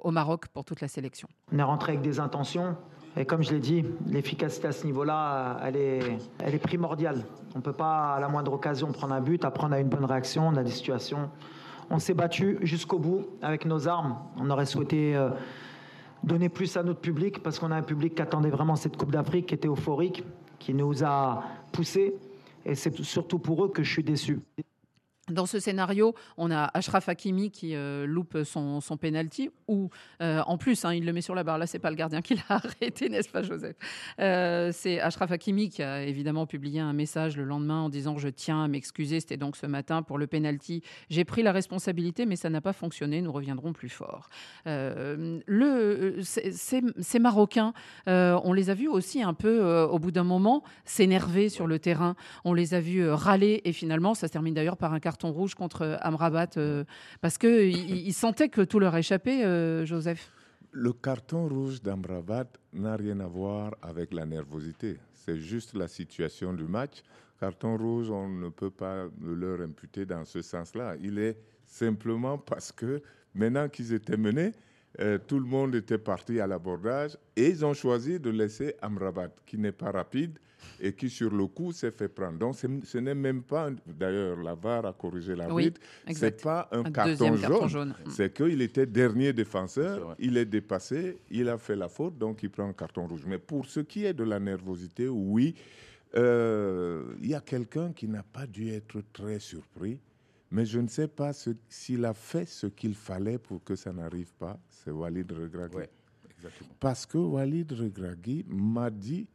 au 0.00 0.10
Maroc 0.10 0.48
pour 0.48 0.64
toute 0.64 0.80
la 0.80 0.88
sélection. 0.88 1.28
On 1.52 1.58
est 1.58 1.62
rentré 1.62 1.92
avec 1.92 2.02
des 2.02 2.20
intentions. 2.20 2.76
Et 3.16 3.24
comme 3.24 3.42
je 3.42 3.52
l'ai 3.52 3.60
dit, 3.60 3.84
l'efficacité 4.06 4.68
à 4.68 4.72
ce 4.72 4.84
niveau-là, 4.84 5.58
elle 5.64 5.76
est, 5.76 6.18
elle 6.38 6.54
est 6.54 6.58
primordiale. 6.58 7.24
On 7.54 7.58
ne 7.58 7.62
peut 7.62 7.72
pas, 7.72 8.14
à 8.14 8.20
la 8.20 8.28
moindre 8.28 8.52
occasion, 8.52 8.92
prendre 8.92 9.14
un 9.14 9.22
but. 9.22 9.44
Après, 9.44 9.66
on 9.66 9.72
a 9.72 9.80
une 9.80 9.88
bonne 9.88 10.04
réaction, 10.04 10.48
on 10.48 10.56
a 10.56 10.62
des 10.62 10.70
situations 10.70 11.30
on 11.90 11.98
s'est 11.98 12.14
battu 12.14 12.58
jusqu'au 12.62 12.98
bout 12.98 13.26
avec 13.42 13.64
nos 13.64 13.88
armes. 13.88 14.16
On 14.38 14.50
aurait 14.50 14.66
souhaité 14.66 15.16
euh, 15.16 15.30
donner 16.24 16.48
plus 16.48 16.76
à 16.76 16.82
notre 16.82 17.00
public 17.00 17.42
parce 17.42 17.58
qu'on 17.58 17.70
a 17.70 17.76
un 17.76 17.82
public 17.82 18.14
qui 18.14 18.22
attendait 18.22 18.50
vraiment 18.50 18.76
cette 18.76 18.96
Coupe 18.96 19.12
d'Afrique, 19.12 19.46
qui 19.46 19.54
était 19.54 19.68
euphorique, 19.68 20.24
qui 20.58 20.74
nous 20.74 21.04
a 21.04 21.44
poussés. 21.72 22.14
Et 22.64 22.74
c'est 22.74 22.96
surtout 23.02 23.38
pour 23.38 23.64
eux 23.64 23.68
que 23.68 23.82
je 23.82 23.92
suis 23.92 24.02
déçu. 24.02 24.40
Dans 25.28 25.46
ce 25.46 25.58
scénario, 25.58 26.14
on 26.36 26.52
a 26.52 26.70
Ashraf 26.72 27.08
Hakimi 27.08 27.50
qui 27.50 27.74
euh, 27.74 28.06
loupe 28.06 28.44
son, 28.44 28.80
son 28.80 28.96
penalty, 28.96 29.50
ou 29.66 29.90
euh, 30.22 30.40
en 30.46 30.56
plus, 30.56 30.84
hein, 30.84 30.94
il 30.94 31.04
le 31.04 31.12
met 31.12 31.20
sur 31.20 31.34
la 31.34 31.42
barre. 31.42 31.58
Là, 31.58 31.66
c'est 31.66 31.80
pas 31.80 31.90
le 31.90 31.96
gardien 31.96 32.22
qui 32.22 32.36
l'a 32.36 32.42
arrêté, 32.48 33.08
n'est-ce 33.08 33.28
pas, 33.28 33.42
Joseph? 33.42 33.74
Euh, 34.20 34.70
C'est 34.72 35.00
Ashraf 35.00 35.32
Hakimi 35.32 35.68
qui 35.68 35.82
a 35.82 36.04
évidemment 36.04 36.46
publié 36.46 36.78
un 36.78 36.92
message 36.92 37.36
le 37.36 37.42
lendemain 37.42 37.80
en 37.80 37.88
disant 37.88 38.18
Je 38.18 38.28
tiens 38.28 38.62
à 38.62 38.68
m'excuser. 38.68 39.18
C'était 39.18 39.36
donc 39.36 39.56
ce 39.56 39.66
matin 39.66 40.04
pour 40.04 40.16
le 40.16 40.28
penalty. 40.28 40.82
J'ai 41.10 41.24
pris 41.24 41.42
la 41.42 41.50
responsabilité, 41.50 42.24
mais 42.24 42.36
ça 42.36 42.48
n'a 42.48 42.60
pas 42.60 42.72
fonctionné. 42.72 43.20
Nous 43.20 43.32
reviendrons 43.32 43.72
plus 43.72 43.88
fort. 43.88 44.28
le, 44.64 46.20
ces, 46.22 47.18
Marocains, 47.18 47.72
on 48.06 48.52
les 48.52 48.70
a 48.70 48.74
vus 48.74 48.88
aussi 48.88 49.24
un 49.24 49.34
peu, 49.34 49.82
au 49.90 49.98
bout 49.98 50.12
d'un 50.12 50.22
moment, 50.22 50.62
s'énerver 50.84 51.48
sur 51.48 51.66
le 51.66 51.80
terrain. 51.80 52.14
On 52.44 52.54
les 52.54 52.74
a 52.74 52.80
vus 52.80 53.10
râler, 53.10 53.62
et 53.64 53.72
finalement, 53.72 54.14
ça 54.14 54.28
se 54.28 54.32
termine 54.32 54.54
d'ailleurs 54.54 54.76
par 54.76 54.92
un 54.92 55.00
carton 55.00 55.15
carton 55.16 55.32
rouge 55.32 55.54
contre 55.54 55.98
Amrabat 56.02 56.58
euh, 56.58 56.84
parce 57.22 57.38
qu'ils 57.38 58.12
sentaient 58.12 58.50
que 58.50 58.60
tout 58.60 58.78
leur 58.78 58.94
échappait, 58.94 59.46
euh, 59.46 59.86
Joseph 59.86 60.30
Le 60.72 60.92
carton 60.92 61.48
rouge 61.48 61.80
d'Amrabat 61.80 62.44
n'a 62.74 62.96
rien 62.96 63.18
à 63.20 63.26
voir 63.26 63.74
avec 63.80 64.12
la 64.12 64.26
nervosité. 64.26 64.98
C'est 65.14 65.38
juste 65.38 65.74
la 65.74 65.88
situation 65.88 66.52
du 66.52 66.64
match. 66.64 67.02
Carton 67.40 67.78
rouge, 67.78 68.10
on 68.10 68.28
ne 68.28 68.50
peut 68.50 68.70
pas 68.70 69.06
le 69.22 69.34
leur 69.34 69.60
imputer 69.62 70.04
dans 70.04 70.26
ce 70.26 70.42
sens-là. 70.42 70.96
Il 71.00 71.18
est 71.18 71.38
simplement 71.64 72.36
parce 72.36 72.70
que 72.70 73.00
maintenant 73.34 73.70
qu'ils 73.70 73.94
étaient 73.94 74.18
menés, 74.18 74.52
euh, 75.00 75.18
tout 75.26 75.38
le 75.38 75.46
monde 75.46 75.74
était 75.74 75.98
parti 75.98 76.40
à 76.40 76.46
l'abordage 76.46 77.16
et 77.36 77.48
ils 77.48 77.64
ont 77.64 77.74
choisi 77.74 78.18
de 78.18 78.30
laisser 78.30 78.74
Amrabat, 78.80 79.30
qui 79.44 79.58
n'est 79.58 79.72
pas 79.72 79.90
rapide 79.90 80.38
et 80.80 80.92
qui 80.92 81.08
sur 81.10 81.30
le 81.32 81.46
coup 81.46 81.72
s'est 81.72 81.90
fait 81.90 82.08
prendre. 82.08 82.38
Donc 82.38 82.56
ce 82.56 82.98
n'est 82.98 83.14
même 83.14 83.42
pas, 83.42 83.70
d'ailleurs 83.86 84.36
la 84.42 84.54
VAR 84.54 84.86
a 84.86 84.92
corrigé 84.92 85.34
l'arbitre, 85.36 85.80
Oui, 85.80 86.02
c'est 86.06 86.10
exact. 86.12 86.42
pas 86.42 86.68
un, 86.72 86.84
Un 86.84 86.90
carton 86.90 87.10
deuxième 87.10 87.40
carton 87.40 87.68
jaune, 87.68 87.68
jaune. 87.68 87.94
Mm. 88.06 88.10
c'est 88.10 88.34
qu'il 88.34 88.62
était 88.62 88.86
dernier 88.86 89.32
défenseur, 89.32 90.16
il 90.18 90.36
est 90.36 90.44
dépassé, 90.44 91.18
il 91.30 91.48
a 91.48 91.58
fait 91.58 91.76
la 91.76 91.88
faute, 91.88 92.18
donc 92.18 92.42
il 92.42 92.50
prend 92.50 92.68
un 92.68 92.72
carton 92.72 93.06
rouge. 93.06 93.24
Mais 93.26 93.38
pour 93.38 93.66
ce 93.66 93.80
qui 93.80 94.04
est 94.04 94.14
de 94.14 94.24
la 94.24 94.40
nervosité, 94.40 95.08
oui, 95.08 95.54
euh, 96.16 97.04
il 97.20 97.28
y 97.28 97.34
a 97.34 97.40
quelqu'un 97.40 97.92
qui 97.92 98.08
n'a 98.08 98.22
pas 98.22 98.46
dû 98.46 98.70
être 98.70 98.98
très 99.12 99.38
surpris, 99.38 99.98
mais 100.50 100.64
je 100.64 100.78
ne 100.80 100.88
sais 100.88 101.08
pas 101.08 101.32
s'il 101.68 102.04
a 102.04 102.14
fait 102.14 102.46
ce 102.46 102.66
qu'il 102.66 102.94
fallait 102.94 103.38
pour 103.38 103.62
que 103.64 103.74
ça 103.76 103.92
n'arrive 103.92 104.32
pas, 104.34 104.58
c'est 104.68 104.90
Walid 104.90 105.30
Regragui. 105.32 105.76
Ouais. 105.76 105.90
Parce 106.78 107.06
que 107.06 107.18
Walid 107.18 107.72
Regragui 107.72 108.44
m'a 108.48 108.90
dit 108.90 109.26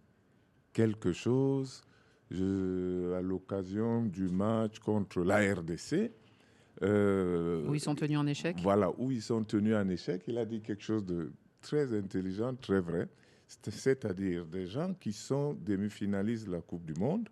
quelque 0.74 1.12
chose 1.14 1.82
je- 2.30 3.12
à 3.14 3.22
l'occasion 3.22 4.06
du 4.06 4.30
match 4.30 4.80
contre 4.80 5.22
la 5.24 5.40
RDC. 5.54 6.12
euh, 6.82 7.68
Où 7.68 7.76
ils 7.76 7.80
sont 7.82 7.94
tenus 7.96 8.18
en 8.18 8.26
échec. 8.26 8.56
Voilà, 8.64 8.90
où 8.98 9.12
ils 9.12 9.22
sont 9.22 9.44
tenus 9.44 9.76
en 9.76 9.88
échec. 9.90 10.24
Il 10.28 10.38
a 10.38 10.46
dit 10.46 10.62
quelque 10.62 10.82
chose 10.82 11.06
de 11.06 11.32
très 11.62 11.94
intelligent, 11.96 12.56
très 12.56 12.80
vrai. 12.80 13.08
C'est- 13.48 13.70
C'est-à-dire 13.72 14.46
des 14.46 14.66
gens 14.66 14.94
qui 14.94 15.12
sont 15.12 15.54
demi-finalistes 15.54 16.48
de 16.48 16.54
la 16.54 16.62
Coupe 16.62 16.86
du 16.86 16.94
Monde 17.00 17.28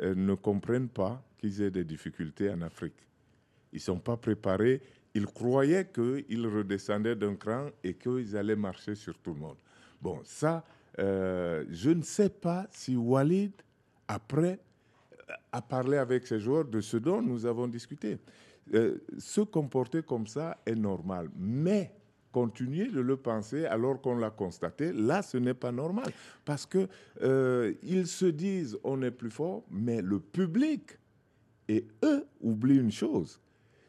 ne 0.00 0.34
comprennent 0.34 0.88
pas 0.88 1.22
qu'ils 1.38 1.62
aient 1.62 1.70
des 1.70 1.84
difficultés 1.84 2.50
en 2.50 2.62
Afrique. 2.62 3.06
Ils 3.72 3.76
ne 3.76 3.80
sont 3.80 3.98
pas 3.98 4.16
préparés. 4.16 4.82
Ils 5.14 5.26
croyaient 5.26 5.88
qu'ils 5.88 6.46
redescendaient 6.46 7.16
d'un 7.16 7.36
cran 7.36 7.68
et 7.82 7.94
qu'ils 7.94 8.36
allaient 8.36 8.56
marcher 8.56 8.94
sur 8.94 9.18
tout 9.18 9.34
le 9.34 9.40
monde. 9.40 9.56
Bon, 10.00 10.20
ça, 10.24 10.64
euh, 10.98 11.64
je 11.70 11.90
ne 11.90 12.02
sais 12.02 12.28
pas 12.28 12.66
si 12.70 12.96
Walid, 12.96 13.52
après, 14.08 14.60
a 15.52 15.62
parlé 15.62 15.96
avec 15.96 16.26
ses 16.26 16.38
joueurs 16.38 16.64
de 16.64 16.80
ce 16.80 16.96
dont 16.96 17.20
nous 17.20 17.46
avons 17.46 17.66
discuté. 17.66 18.18
Euh, 18.74 18.98
se 19.18 19.40
comporter 19.40 20.02
comme 20.02 20.26
ça 20.26 20.58
est 20.66 20.74
normal, 20.74 21.30
mais 21.36 21.92
continuer 22.36 22.88
de 22.88 23.00
le 23.00 23.16
penser 23.16 23.64
alors 23.64 23.98
qu'on 24.02 24.18
l'a 24.18 24.28
constaté, 24.28 24.92
là, 24.92 25.22
ce 25.22 25.38
n'est 25.38 25.54
pas 25.54 25.72
normal. 25.72 26.12
Parce 26.44 26.66
que 26.66 26.86
euh, 27.22 27.72
ils 27.82 28.06
se 28.06 28.26
disent 28.26 28.76
on 28.84 29.00
est 29.00 29.10
plus 29.10 29.30
fort, 29.30 29.64
mais 29.70 30.02
le 30.02 30.20
public 30.20 30.98
et 31.66 31.86
eux 32.04 32.26
oublient 32.42 32.76
une 32.80 32.92
chose, 32.92 33.40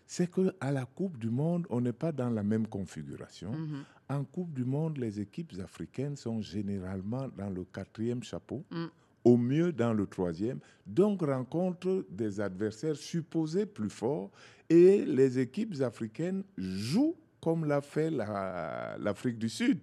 c'est 0.06 0.32
que 0.32 0.54
à 0.62 0.72
la 0.72 0.86
Coupe 0.86 1.18
du 1.18 1.30
Monde, 1.30 1.68
on 1.70 1.82
n'est 1.82 1.92
pas 2.06 2.13
dans 2.13 2.30
la 2.30 2.42
même 2.42 2.68
configuration. 2.68 3.51
Mhm. 3.51 3.84
En 4.08 4.24
Coupe 4.24 4.54
du 4.54 4.63
Monde, 4.63 4.98
les 4.98 5.20
équipes 5.20 5.51
africaines 5.62 6.16
sont 6.16 6.39
généralement 6.42 7.27
dans 7.38 7.50
le 7.50 7.66
quatrième 7.66 8.24
chapeau, 8.24 8.63
Mm. 8.72 8.86
au 9.25 9.36
mieux 9.36 9.74
dans 9.74 9.94
le 9.94 10.06
troisième, 10.08 10.60
donc 10.86 11.22
rencontrent 11.22 12.06
des 12.10 12.39
adversaires 12.39 12.96
supposés 12.96 13.66
plus 13.66 13.89
forts 13.89 14.32
et 14.70 15.04
les 15.04 15.38
équipes 15.38 15.82
africaines 15.82 16.44
jouent 16.58 17.18
comme 17.41 17.65
l'a 17.65 17.82
fait 17.82 18.10
la- 18.10 18.98
l'Afrique 19.00 19.38
du 19.38 19.50
Sud. 19.50 19.79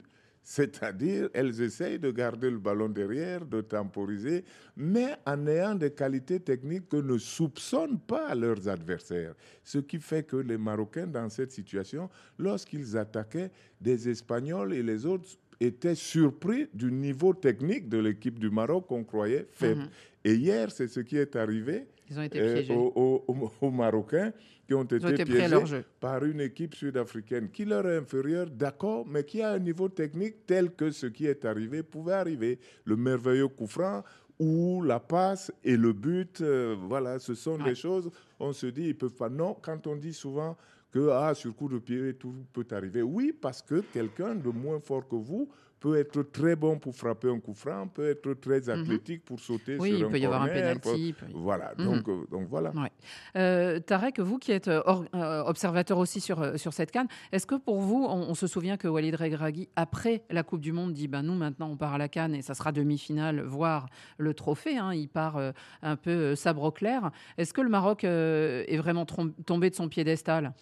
C'est-à-dire, 0.47 1.31
elles 1.33 1.63
essayent 1.63 1.99
de 1.99 2.11
garder 2.11 2.51
le 2.51 2.59
ballon 2.59 2.91
derrière, 2.91 3.47
de 3.47 3.63
temporiser, 3.63 4.45
mais 4.77 5.15
en 5.25 5.47
ayant 5.47 5.75
des 5.75 5.91
qualités 5.91 6.39
techniques 6.39 6.87
que 6.91 6.99
ne 6.99 7.17
soupçonnent 7.17 7.99
pas 7.99 8.35
leurs 8.35 8.69
adversaires. 8.69 9.35
Ce 9.63 9.79
qui 9.79 9.99
fait 9.99 10.23
que 10.27 10.37
les 10.37 10.59
Marocains, 10.59 11.07
dans 11.07 11.31
cette 11.31 11.51
situation, 11.53 12.11
lorsqu'ils 12.39 12.95
attaquaient 12.99 13.51
des 13.81 14.07
Espagnols 14.07 14.75
et 14.75 14.83
les 14.83 15.07
autres, 15.07 15.31
étaient 15.61 15.95
surpris 15.95 16.69
du 16.75 16.93
niveau 16.93 17.33
technique 17.33 17.89
de 17.89 17.97
l'équipe 17.97 18.39
du 18.39 18.51
Maroc 18.51 18.87
qu'on 18.89 19.05
croyait 19.05 19.47
faible. 19.51 19.83
Mhm. 19.83 19.89
Et 20.25 20.35
hier, 20.35 20.71
c'est 20.71 20.89
ce 20.89 21.01
qui 21.01 21.17
est 21.17 21.37
arrivé 21.37 21.87
Ils 22.11 22.19
ont 22.19 22.23
été 22.23 22.41
euh, 22.41 22.55
piégés. 22.55 22.75
aux, 22.75 22.93
aux- 23.27 23.51
aux- 23.61 23.71
Marocains 23.71 24.33
qui 24.67 24.75
ont 24.75 24.83
été, 24.85 25.05
ont 25.05 25.09
été 25.09 25.25
piégés 25.25 25.83
par 26.01 26.25
une 26.25 26.41
équipe 26.41 26.75
sud-africaine 26.75 27.51
qui 27.51 27.65
leur 27.65 27.87
est 27.87 27.97
inférieure, 27.99 28.49
d'accord, 28.51 29.07
mais 29.07 29.25
qui 29.25 29.41
a 29.43 29.53
un 29.53 29.59
niveau 29.59 29.89
technique 29.89 30.47
tel 30.47 30.71
que 30.73 30.91
ce 30.91 31.07
qui 31.07 31.27
est 31.27 31.45
arrivé 31.45 31.83
pouvait 31.83 32.13
arriver. 32.15 32.59
Le 32.85 32.97
merveilleux 32.97 33.49
coup 33.49 33.67
franc 33.67 34.03
ou 34.39 34.83
la 34.83 35.01
passe 35.01 35.53
et 35.63 35.77
le 35.77 35.93
but, 35.93 36.41
euh, 36.41 36.77
voilà, 36.89 37.19
ce 37.19 37.35
sont 37.35 37.59
Ouais. 37.59 37.71
des 37.71 37.75
choses, 37.75 38.11
on 38.41 38.53
se 38.53 38.67
dit, 38.67 38.89
ils 38.89 38.97
peuvent 38.99 39.15
pas. 39.15 39.29
Non, 39.29 39.57
quand 39.63 39.87
on 39.87 39.97
dit 39.97 40.13
souvent 40.15 40.57
que 40.91 41.09
ah, 41.11 41.35
sur 41.35 41.55
coup 41.57 41.69
de 41.69 41.79
pied, 41.79 42.15
tout 42.15 42.35
peut 42.53 42.67
arriver. 42.71 43.03
Oui, 43.03 43.33
parce 43.39 43.63
que 43.63 43.81
quelqu'un 43.93 44.35
de 44.35 44.49
moins 44.51 44.81
fort 44.81 45.07
que 45.09 45.17
vous 45.17 45.49
peut 45.85 45.99
être 45.99 46.23
très 46.23 46.57
bon 46.57 46.79
pour 46.79 46.97
frapper 46.97 47.29
un 47.29 47.39
coup 47.39 47.53
franc, 47.53 47.87
peut 47.89 48.09
être 48.09 48.33
très 48.41 48.71
athlétique 48.71 49.23
pour 49.23 49.39
sauter 49.39 49.75
Mhm. 49.75 49.81
Oui, 49.83 49.89
sur 49.91 49.99
il 49.99 50.05
un 50.07 50.09
peut 50.09 50.19
y 50.19 50.25
avoir 50.25 50.41
un 50.43 50.47
corner, 50.47 50.81
penalty, 50.81 51.13
peut- 51.13 51.27
il 51.29 51.37
Voilà, 51.37 51.75
Mhm. 51.77 51.85
donc, 51.85 52.09
euh, 52.09 52.27
donc 52.31 52.49
voilà. 52.49 52.71
Ouais. 52.71 52.91
Euh, 53.37 53.81
Tarek, 53.81 54.19
vous 54.19 54.39
qui 54.39 54.53
êtes 54.53 54.69
euh, 54.69 54.81
or- 54.87 55.05
euh, 55.15 55.43
observateur 55.45 55.99
aussi 55.99 56.21
sur, 56.23 56.59
sur 56.59 56.73
cette 56.73 56.91
canne, 56.91 57.07
est-ce 57.33 57.47
que 57.47 57.57
pour 57.57 57.81
vous, 57.83 58.03
on, 58.09 58.31
on 58.31 58.35
se 58.35 58.47
souvient 58.47 58.79
que 58.79 58.89
Walid 58.89 59.15
Regragui, 59.15 59.69
après 59.77 60.23
la 60.31 60.43
Coupe 60.43 60.63
du 60.63 60.73
Monde, 60.73 60.95
dit 60.95 61.07
ben, 61.07 61.21
nous 61.23 61.35
maintenant 61.35 61.69
on 61.69 61.77
part 61.77 61.93
à 61.93 61.99
la 61.99 62.09
canne 62.09 62.35
et 62.35 62.41
ça 62.41 62.55
sera 62.55 62.73
demi-finale, 62.73 63.43
voire 63.43 63.87
le 64.17 64.33
trophée, 64.33 64.79
hein, 64.79 64.95
il 64.95 65.09
part 65.11 65.37
euh, 65.37 65.53
un 65.83 65.97
peu 65.97 66.35
sabre 66.35 66.63
au 66.63 66.71
clair. 66.73 67.11
Est-ce 67.37 67.53
que 67.53 67.61
le 67.61 67.69
Maroc 67.69 68.05
euh, 68.05 68.65
est 68.69 68.79
vraiment 68.79 69.05
tombé 69.05 69.69
de 69.69 69.75
son 69.75 69.91
piédestal? 69.91 70.55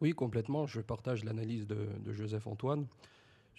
Oui, 0.00 0.12
complètement. 0.12 0.66
Je 0.66 0.80
partage 0.80 1.22
l'analyse 1.24 1.66
de, 1.66 1.76
de 2.02 2.12
Joseph 2.14 2.46
Antoine 2.46 2.86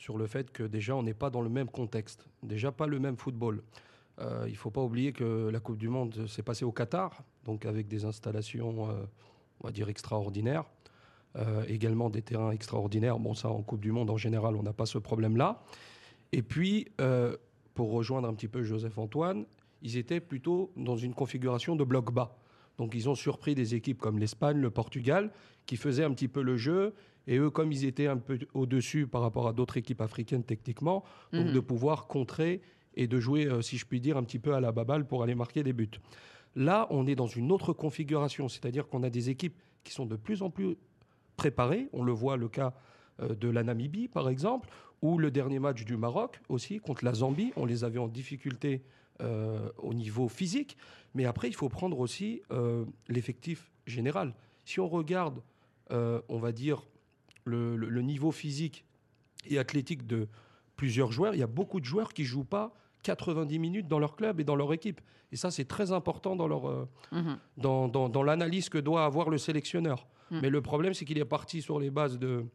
sur 0.01 0.17
le 0.17 0.25
fait 0.25 0.49
que 0.51 0.63
déjà, 0.63 0.95
on 0.95 1.03
n'est 1.03 1.13
pas 1.13 1.29
dans 1.29 1.41
le 1.41 1.49
même 1.49 1.69
contexte. 1.69 2.27
Déjà, 2.41 2.71
pas 2.71 2.87
le 2.87 2.97
même 2.97 3.17
football. 3.17 3.61
Euh, 4.17 4.45
il 4.47 4.53
ne 4.53 4.57
faut 4.57 4.71
pas 4.71 4.81
oublier 4.81 5.13
que 5.13 5.47
la 5.49 5.59
Coupe 5.59 5.77
du 5.77 5.89
Monde 5.89 6.25
s'est 6.27 6.41
passée 6.41 6.65
au 6.65 6.71
Qatar, 6.71 7.23
donc 7.45 7.67
avec 7.67 7.87
des 7.87 8.03
installations, 8.03 8.89
euh, 8.89 8.93
on 9.59 9.67
va 9.67 9.71
dire, 9.71 9.89
extraordinaires. 9.89 10.65
Euh, 11.35 11.63
également 11.67 12.09
des 12.09 12.23
terrains 12.23 12.49
extraordinaires. 12.49 13.19
Bon, 13.19 13.35
ça, 13.35 13.49
en 13.49 13.61
Coupe 13.61 13.81
du 13.81 13.91
Monde, 13.91 14.09
en 14.09 14.17
général, 14.17 14.55
on 14.55 14.63
n'a 14.63 14.73
pas 14.73 14.87
ce 14.87 14.97
problème-là. 14.97 15.61
Et 16.31 16.41
puis, 16.41 16.87
pour 17.75 17.91
rejoindre 17.91 18.27
un 18.27 18.33
petit 18.33 18.47
peu 18.47 18.63
Joseph 18.63 18.97
Antoine, 18.97 19.45
ils 19.83 19.97
étaient 19.97 20.19
plutôt 20.19 20.71
dans 20.77 20.97
une 20.97 21.13
configuration 21.13 21.75
de 21.75 21.83
bloc 21.83 22.11
bas. 22.11 22.39
Donc, 22.79 22.95
ils 22.95 23.07
ont 23.07 23.15
surpris 23.15 23.53
des 23.53 23.75
équipes 23.75 23.99
comme 23.99 24.17
l'Espagne, 24.17 24.57
le 24.57 24.71
Portugal, 24.71 25.31
qui 25.67 25.77
faisaient 25.77 26.03
un 26.03 26.13
petit 26.13 26.27
peu 26.27 26.41
le 26.41 26.57
jeu. 26.57 26.95
Et 27.27 27.37
eux, 27.37 27.49
comme 27.49 27.71
ils 27.71 27.85
étaient 27.85 28.07
un 28.07 28.17
peu 28.17 28.39
au-dessus 28.53 29.05
par 29.07 29.21
rapport 29.21 29.47
à 29.47 29.53
d'autres 29.53 29.77
équipes 29.77 30.01
africaines 30.01 30.43
techniquement, 30.43 31.03
donc 31.31 31.47
Mhm. 31.47 31.53
de 31.53 31.59
pouvoir 31.59 32.07
contrer 32.07 32.61
et 32.95 33.07
de 33.07 33.19
jouer, 33.19 33.45
euh, 33.45 33.61
si 33.61 33.77
je 33.77 33.85
puis 33.85 33.99
dire, 34.01 34.17
un 34.17 34.23
petit 34.23 34.39
peu 34.39 34.53
à 34.55 34.59
la 34.59 34.71
baballe 34.71 35.05
pour 35.07 35.23
aller 35.23 35.35
marquer 35.35 35.63
des 35.63 35.71
buts. 35.73 35.89
Là, 36.55 36.87
on 36.89 37.07
est 37.07 37.15
dans 37.15 37.27
une 37.27 37.51
autre 37.51 37.71
configuration, 37.73 38.49
c'est-à-dire 38.49 38.87
qu'on 38.87 39.03
a 39.03 39.09
des 39.09 39.29
équipes 39.29 39.55
qui 39.83 39.93
sont 39.93 40.05
de 40.05 40.15
plus 40.17 40.41
en 40.41 40.49
plus 40.49 40.75
préparées. 41.37 41.87
On 41.93 42.03
le 42.03 42.11
voit 42.11 42.37
le 42.37 42.49
cas 42.49 42.73
euh, 43.21 43.35
de 43.35 43.49
la 43.49 43.63
Namibie, 43.63 44.07
par 44.07 44.27
exemple, 44.27 44.67
ou 45.01 45.17
le 45.17 45.31
dernier 45.31 45.59
match 45.59 45.85
du 45.85 45.95
Maroc 45.97 46.41
aussi 46.49 46.79
contre 46.79 47.05
la 47.05 47.13
Zambie. 47.13 47.53
On 47.55 47.65
les 47.65 47.83
avait 47.83 47.99
en 47.99 48.07
difficulté 48.07 48.81
euh, 49.21 49.69
au 49.77 49.93
niveau 49.93 50.27
physique, 50.27 50.75
mais 51.13 51.25
après, 51.25 51.47
il 51.47 51.55
faut 51.55 51.69
prendre 51.69 51.99
aussi 51.99 52.41
l'effectif 53.09 53.71
général. 53.85 54.33
Si 54.65 54.79
on 54.79 54.87
regarde, 54.87 55.41
on 55.91 56.39
va 56.39 56.51
dire, 56.51 56.81
le, 57.45 57.75
le- 57.75 57.89
le 57.89 58.01
niveau 58.01 58.31
physique 58.31 58.85
et 59.49 59.57
athlétique 59.57 60.05
de 60.07 60.27
plusieurs 60.75 61.11
joueurs, 61.11 61.33
il 61.35 61.39
y 61.39 61.43
a 61.43 61.47
beaucoup 61.47 61.79
de 61.79 61.85
joueurs 61.85 62.13
qui 62.13 62.23
jouent 62.23 62.43
pas 62.43 62.73
90 63.03 63.57
minutes 63.59 63.87
dans 63.87 63.99
leur 63.99 64.15
club 64.15 64.39
et 64.39 64.43
dans 64.43 64.55
leur 64.55 64.71
équipe. 64.73 65.01
Et 65.31 65.35
ça, 65.35 65.49
c'est 65.49 65.65
très 65.65 65.91
important 65.91 66.35
dans, 66.35 66.47
leur, 66.47 66.69
euh, 66.69 66.87
Mhm. 67.11 67.37
dans, 67.57 67.87
dans- 67.87 68.09
dans 68.09 68.21
l'analyse 68.23 68.69
que 68.69 68.77
doit 68.77 69.05
avoir 69.05 69.29
le 69.29 69.37
sélectionneur. 69.37 70.05
Mm. 70.29 70.39
Mais 70.41 70.49
le 70.49 70.61
problème, 70.61 70.93
c'est 70.93 71.05
qu'il 71.05 71.17
est 71.17 71.25
parti 71.25 71.61
sur 71.61 71.79
les 71.79 71.89
bases 71.89 72.19
de, 72.19 72.45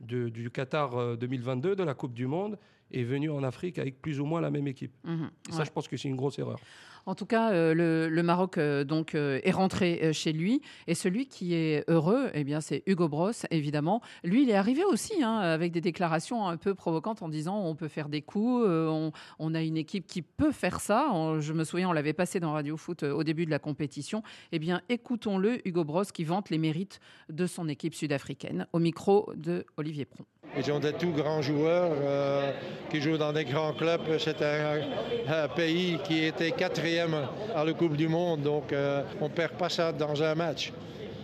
de- 0.00 0.28
du 0.28 0.50
Qatar 0.50 0.96
euh, 0.96 1.16
2022, 1.16 1.76
de 1.76 1.82
la 1.84 1.94
Coupe 1.94 2.14
du 2.14 2.26
Monde, 2.26 2.58
et 2.90 3.04
venu 3.04 3.30
en 3.30 3.42
Afrique 3.42 3.78
avec 3.78 4.02
plus 4.02 4.18
ou 4.20 4.24
moins 4.26 4.40
la 4.40 4.50
même 4.50 4.66
équipe. 4.66 4.92
Mhm. 5.04 5.30
Et 5.48 5.52
ça, 5.52 5.58
Ouais. 5.60 5.64
je 5.66 5.70
pense 5.70 5.88
que 5.88 5.96
c'est 5.96 6.08
une 6.08 6.16
grosse 6.16 6.38
erreur. 6.38 6.58
En 7.06 7.14
tout 7.14 7.26
cas, 7.26 7.50
euh, 7.52 7.74
le, 8.08 8.22
Maroc 8.22 8.58
euh, 8.58 8.84
donc 8.84 9.14
euh, 9.14 9.40
est 9.42 9.50
rentré 9.50 10.12
chez 10.12 10.32
lui 10.32 10.62
et 10.86 10.94
celui 10.94 11.26
qui 11.26 11.54
est 11.54 11.84
heureux, 11.88 12.30
eh 12.34 12.44
bien 12.44 12.60
c'est 12.60 12.82
Hugo 12.86 13.08
Bros 13.08 13.32
évidemment. 13.50 14.00
Lui, 14.22 14.44
il 14.44 14.50
est 14.50 14.54
arrivé 14.54 14.84
aussi 14.84 15.22
hein, 15.22 15.38
avec 15.38 15.72
des 15.72 15.80
déclarations 15.80 16.46
un 16.46 16.56
peu 16.56 16.74
provocantes 16.74 17.22
en 17.22 17.28
disant 17.28 17.58
on 17.58 17.74
peut 17.74 17.88
faire 17.88 18.08
des 18.08 18.22
coups, 18.22 18.64
on, 18.66 19.54
a 19.54 19.62
une 19.62 19.76
équipe 19.76 20.06
qui 20.06 20.22
peut 20.22 20.52
faire 20.52 20.80
ça. 20.80 21.10
Je 21.40 21.52
me 21.52 21.64
souviens, 21.64 21.88
on 21.88 21.92
l'avait 21.92 22.12
passé 22.12 22.40
dans 22.40 22.52
Radio 22.52 22.76
Foot 22.76 23.02
au 23.02 23.24
début 23.24 23.44
de 23.44 23.50
la 23.50 23.58
compétition. 23.58 24.22
Eh 24.52 24.58
bien, 24.58 24.80
écoutons-le, 24.88 25.66
Hugo 25.66 25.84
Bros, 25.84 26.04
qui 26.04 26.24
vante 26.24 26.50
les 26.50 26.58
mérites 26.58 27.00
de 27.28 27.46
son 27.46 27.68
équipe 27.68 27.94
sud-africaine 27.94 28.66
au 28.72 28.78
micro 28.78 29.32
de 29.36 29.66
Olivier 29.76 30.04
Pron. 30.04 30.24
Ils 30.56 30.70
ont 30.70 30.78
des 30.78 30.92
tout 30.92 31.12
grands 31.12 31.40
joueurs 31.40 31.92
euh, 32.02 32.52
qui 32.90 33.00
jouent 33.00 33.16
dans 33.16 33.32
des 33.32 33.44
grands 33.44 33.72
clubs. 33.72 34.02
C'est 34.18 34.42
un, 34.42 35.48
pays 35.48 35.98
qui 36.04 36.24
était 36.24 36.50
quatrième 36.50 37.16
à 37.54 37.64
la 37.64 37.72
Coupe 37.72 37.96
du 37.96 38.08
Monde, 38.08 38.42
donc 38.42 38.72
euh, 38.72 39.02
on 39.20 39.28
ne 39.28 39.32
perd 39.32 39.52
pas 39.52 39.68
ça 39.68 39.92
dans 39.92 40.22
un 40.22 40.34
match. 40.34 40.72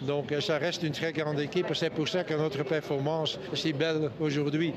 Donc 0.03 0.33
ça 0.41 0.59
reste 0.59 0.83
une 0.83 0.93
très 0.93 1.13
grande 1.13 1.41
équipe. 1.41 1.67
C'est 1.75 1.91
pour 1.91 2.09
ça 2.09 2.25
que 2.25 2.35
notre 2.35 2.63
performance 2.63 3.39
est 3.53 3.57
si 3.57 3.73
belle 3.73 4.11
aujourd'hui. 4.21 4.73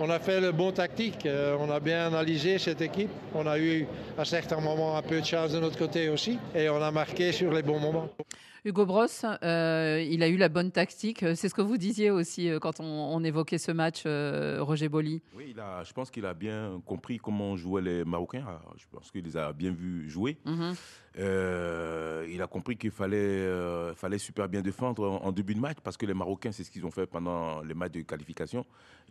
On 0.00 0.08
a 0.08 0.18
fait 0.18 0.40
le 0.40 0.52
bon 0.52 0.72
tactique, 0.72 1.26
euh, 1.26 1.56
on 1.60 1.70
a 1.70 1.78
bien 1.78 2.06
analysé 2.06 2.58
cette 2.58 2.80
équipe. 2.80 3.10
On 3.34 3.46
a 3.46 3.58
eu 3.58 3.86
à 4.16 4.24
certains 4.24 4.60
moments 4.60 4.96
un 4.96 5.02
peu 5.02 5.20
de 5.20 5.26
chance 5.26 5.52
de 5.52 5.60
notre 5.60 5.78
côté 5.78 6.08
aussi 6.08 6.38
et 6.54 6.68
on 6.70 6.82
a 6.82 6.90
marqué 6.90 7.30
sur 7.30 7.52
les 7.52 7.62
bons 7.62 7.78
moments. 7.78 8.08
Hugo 8.64 8.86
Bross, 8.86 9.24
euh, 9.42 10.04
il 10.08 10.22
a 10.22 10.28
eu 10.28 10.36
la 10.36 10.48
bonne 10.48 10.70
tactique. 10.70 11.24
C'est 11.34 11.48
ce 11.48 11.54
que 11.54 11.62
vous 11.62 11.78
disiez 11.78 12.10
aussi 12.10 12.48
euh, 12.48 12.60
quand 12.60 12.78
on, 12.78 13.24
évoquait 13.24 13.58
ce 13.58 13.72
match, 13.72 14.04
Roger 14.04 14.88
Boli. 14.88 15.20
Oui, 15.36 15.54
je 15.56 15.92
pense 15.92 16.10
qu'il 16.10 16.26
a 16.26 16.34
bien 16.34 16.80
compris 16.86 17.18
comment 17.18 17.56
jouaient 17.56 17.82
les 17.82 18.04
Marocains. 18.04 18.44
Ah, 18.46 18.60
je 18.76 18.84
pense 18.90 19.10
qu'il 19.10 19.24
les 19.24 19.36
a 19.36 19.52
bien 19.52 19.72
vus 19.72 20.08
jouer. 20.08 20.38
Mhm. 21.16 22.30
il 22.30 22.40
a 22.40 22.46
compris 22.46 22.76
qu'il 22.76 22.90
fallait, 22.90 23.46
fallait 23.94 24.18
super 24.18 24.48
bien 24.48 24.62
défendre 24.62 25.20
en, 25.22 25.32
début 25.32 25.54
de 25.54 25.60
match 25.60 25.78
parce 25.82 25.96
que 25.96 26.06
les 26.06 26.14
Marocains, 26.14 26.52
c'est 26.52 26.64
ce 26.64 26.70
qu'ils 26.70 26.86
ont 26.86 26.90
fait 26.90 27.06
pendant 27.06 27.60
les 27.62 27.74
matchs 27.74 27.92
de 27.92 28.00
qualification. 28.02 28.64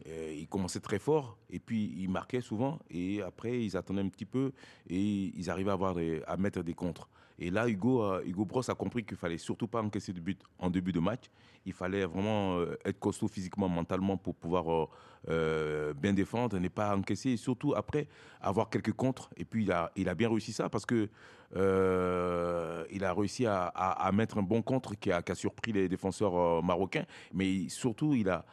ils 0.06 0.48
commençaient 0.48 0.80
très 0.80 1.00
fort 1.00 1.38
et 1.50 1.60
puis 1.60 1.94
ils 1.98 2.10
marquaient 2.10 2.42
souvent 2.42 2.80
et 2.90 3.22
après 3.22 3.64
ils 3.64 3.78
attendaient 3.78 4.02
un 4.02 4.10
petit 4.10 4.26
peu 4.26 4.52
et 4.90 5.32
ils 5.36 5.50
arrivaient 5.50 5.70
à, 5.72 5.74
avoir 5.74 5.96
à 6.28 6.38
mettre 6.38 6.64
des 6.64 6.74
contres. 6.74 7.08
Et 7.42 7.50
là, 7.50 7.68
Hugo, 7.68 8.04
euh, 8.04 8.22
Hugo 8.24 8.46
Bros 8.46 8.70
a 8.70 8.76
compris 8.76 9.04
qu'il 9.04 9.18
fallait 9.18 9.40
surtout 9.40 9.68
pas 9.68 9.82
encaisser 9.82 10.14
de 10.14 10.20
but 10.20 10.40
en 10.60 10.70
début 10.70 10.92
de 10.92 11.00
match. 11.00 11.24
Il 11.66 11.74
fallait 11.74 12.06
vraiment 12.06 12.58
euh, 12.60 12.78
être 12.86 13.00
costaud 13.00 13.28
physiquement, 13.28 13.68
mentalement 13.68 14.16
pour 14.16 14.36
pouvoir 14.36 14.90
euh, 15.28 15.92
bien 15.96 16.14
défendre, 16.14 16.60
ne 16.60 16.68
pas 16.68 16.96
encaisser 16.96 17.32
et 17.32 17.38
surtout 17.38 17.74
après 17.76 18.08
avoir 18.42 18.70
quelques 18.70 18.94
contres. 18.94 19.32
Et 19.38 19.46
puis 19.46 19.68
il 19.96 20.10
a 20.10 20.16
bien 20.16 20.30
réussi 20.30 20.54
ça 20.54 20.70
parce 20.70 20.86
que 20.86 21.10
il 21.56 23.04
a 23.04 23.14
réussi 23.14 23.46
à, 23.46 23.66
à, 23.66 24.12
mettre 24.12 24.38
un 24.38 24.44
bon 24.44 24.62
contre 24.62 24.96
qui 24.96 25.12
a, 25.12 25.24
surpris 25.34 25.72
les 25.72 25.90
défenseurs 25.90 26.64
marocains. 26.64 27.06
Mais 27.34 27.70
surtout, 27.70 28.14
il 28.14 28.30
a, 28.30 28.46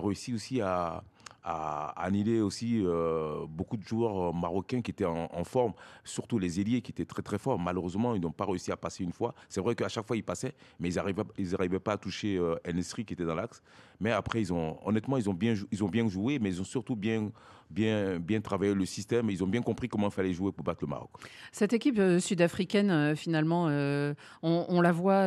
réussi 0.00 0.34
aussi 0.34 0.60
à 0.60 1.02
annihilé 1.44 2.40
aussi 2.40 2.82
euh, 2.84 3.46
beaucoup 3.48 3.76
de 3.76 3.82
joueurs 3.82 4.28
euh, 4.28 4.32
marocains 4.32 4.80
qui 4.80 4.92
étaient 4.92 5.04
en, 5.04 5.44
forme, 5.44 5.72
surtout 6.04 6.38
les 6.38 6.60
ailiers 6.60 6.82
qui 6.82 6.92
étaient 6.92 7.04
très 7.04 7.22
très 7.22 7.38
forts. 7.38 7.58
Malheureusement, 7.58 8.14
ils 8.14 8.20
n'ont 8.20 8.30
pas 8.30 8.44
réussi 8.44 8.70
à 8.70 8.76
passer 8.76 9.02
une 9.02 9.12
fois. 9.12 9.34
C'est 9.48 9.60
vrai 9.60 9.74
qu'à 9.74 9.88
chaque 9.88 10.06
fois 10.06 10.16
ils 10.16 10.22
passaient, 10.22 10.54
mais 10.78 10.92
ils 10.92 11.50
n'arrivaient 11.50 11.80
pas 11.80 11.92
à 11.92 11.98
toucher 11.98 12.36
euh, 12.38 12.56
qui 12.92 13.00
était 13.00 13.24
dans 13.24 13.34
l'axe. 13.34 13.62
Mais 14.02 14.10
après, 14.10 14.40
ils 14.40 14.52
ont, 14.52 14.76
honnêtement, 14.84 15.16
ils 15.16 15.30
ont 15.30 15.34
bien, 15.34 15.54
ils 15.70 15.84
ont 15.84 15.88
bien 15.88 16.08
joué, 16.08 16.40
mais 16.40 16.50
ils 16.50 16.60
ont 16.60 16.64
surtout 16.64 16.96
bien 16.96 17.30
bien, 17.72 18.20
bien 18.20 18.40
travaillé 18.40 18.74
le 18.74 18.84
système. 18.84 19.30
Ils 19.30 19.42
ont 19.42 19.46
bien 19.46 19.62
compris 19.62 19.88
comment 19.88 20.08
il 20.08 20.12
fallait 20.12 20.32
jouer 20.32 20.52
pour 20.52 20.64
battre 20.64 20.80
le 20.82 20.88
Maroc. 20.88 21.10
Cette 21.50 21.72
équipe 21.72 21.98
euh, 21.98 22.20
sud-africaine, 22.20 22.90
euh, 22.90 23.16
finalement, 23.16 23.66
euh, 23.68 24.14
on, 24.42 24.80
la 24.80 24.92
voit 24.92 25.26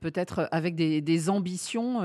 peut-être 0.00 0.48
avec 0.50 0.74
des, 0.74 1.30
ambitions. 1.30 2.00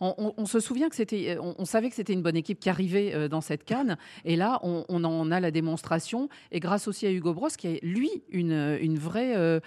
On, 0.00 0.46
se 0.46 0.60
souvient 0.60 0.88
que 0.88 0.94
c'était, 0.94 1.36
on, 1.40 1.64
savait 1.64 1.90
que 1.90 1.96
c'était 1.96 2.12
une 2.12 2.22
bonne 2.22 2.36
équipe 2.36 2.60
qui 2.60 2.70
arrivait 2.70 3.28
dans 3.28 3.40
cette 3.40 3.64
canne. 3.64 3.96
Et 4.24 4.36
là, 4.36 4.60
on, 4.62 5.04
en 5.04 5.30
a 5.30 5.40
la 5.40 5.50
démonstration. 5.50 6.28
Et 6.52 6.60
grâce 6.60 6.86
aussi 6.86 7.06
à 7.06 7.10
Hugo 7.10 7.34
Bros, 7.34 7.48
qui 7.48 7.66
a, 7.66 7.78
lui, 7.82 8.10
une, 8.30 8.78
une 8.80 8.98
vraie 8.98 9.60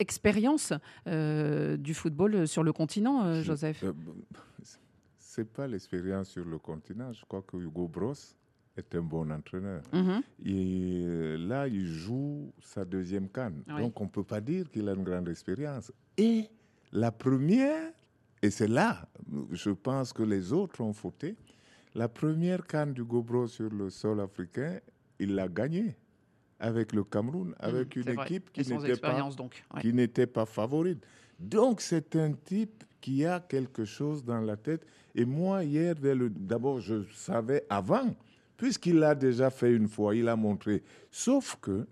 expérience 0.00 0.72
du 1.06 1.94
football 1.94 2.48
sur 2.48 2.64
le 2.64 2.72
continent, 2.72 3.42
Joseph 3.42 3.67
n'est 5.38 5.44
pas 5.44 5.66
l'expérience 5.66 6.30
sur 6.30 6.44
le 6.44 6.58
continent. 6.58 7.12
Je 7.12 7.24
crois 7.24 7.42
que 7.42 7.56
Hugo 7.56 7.88
Bros 7.88 8.14
est 8.76 8.94
un 8.94 9.02
bon 9.02 9.30
entraîneur. 9.30 9.82
Mhm. 9.92 10.22
Et 10.44 11.02
euh, 11.06 11.36
là, 11.36 11.66
il 11.68 11.86
joue 11.86 12.52
sa 12.60 12.84
deuxième 12.84 13.28
canne. 13.28 13.62
Donc, 13.66 14.00
on 14.00 14.04
ne 14.04 14.10
peut 14.10 14.24
pas 14.24 14.40
dire 14.40 14.70
qu'il 14.70 14.88
a 14.88 14.92
une 14.92 15.04
grande 15.04 15.28
expérience. 15.28 15.92
Et 16.16 16.48
la 16.92 17.10
première, 17.10 17.92
et 18.42 18.50
c'est 18.50 18.68
là, 18.68 19.08
je 19.50 19.70
pense 19.70 20.12
que 20.12 20.22
les 20.22 20.52
autres 20.52 20.80
ont 20.80 20.92
fauté, 20.92 21.36
la 21.94 22.08
première 22.08 22.66
canne 22.66 22.92
d'Hugo 22.92 23.22
Bros 23.22 23.46
sur 23.46 23.70
le 23.70 23.90
sol 23.90 24.20
africain, 24.20 24.78
il 25.18 25.34
l'a 25.34 25.48
gagnée 25.48 25.96
avec 26.60 26.92
le 26.92 27.04
Cameroun, 27.04 27.54
avec 27.58 27.96
une 27.96 28.08
équipe 28.08 28.52
qui 28.52 28.60
n'était 28.60 28.96
pas, 28.96 29.30
qui 29.80 29.92
n'était 29.92 30.26
pas 30.26 30.46
favorite. 30.46 31.04
Donc, 31.38 31.80
c'est 31.80 32.16
un 32.16 32.32
type 32.32 32.84
qui 33.00 33.24
a 33.24 33.40
quelque 33.40 33.84
chose 33.84 34.24
dans 34.24 34.40
la 34.40 34.56
tête. 34.56 34.86
Et 35.14 35.24
moi, 35.24 35.64
hier, 35.64 35.94
d'abord, 35.96 36.80
je 36.80 37.02
savais 37.14 37.64
avant, 37.68 38.14
puisqu'il 38.56 38.96
l'a 38.98 39.14
déjà 39.14 39.50
fait 39.50 39.72
une 39.72 39.88
fois, 39.88 40.14
il 40.14 40.28
a 40.28 40.36
montré. 40.36 40.82
Sauf 41.10 41.56
que, 41.60 41.86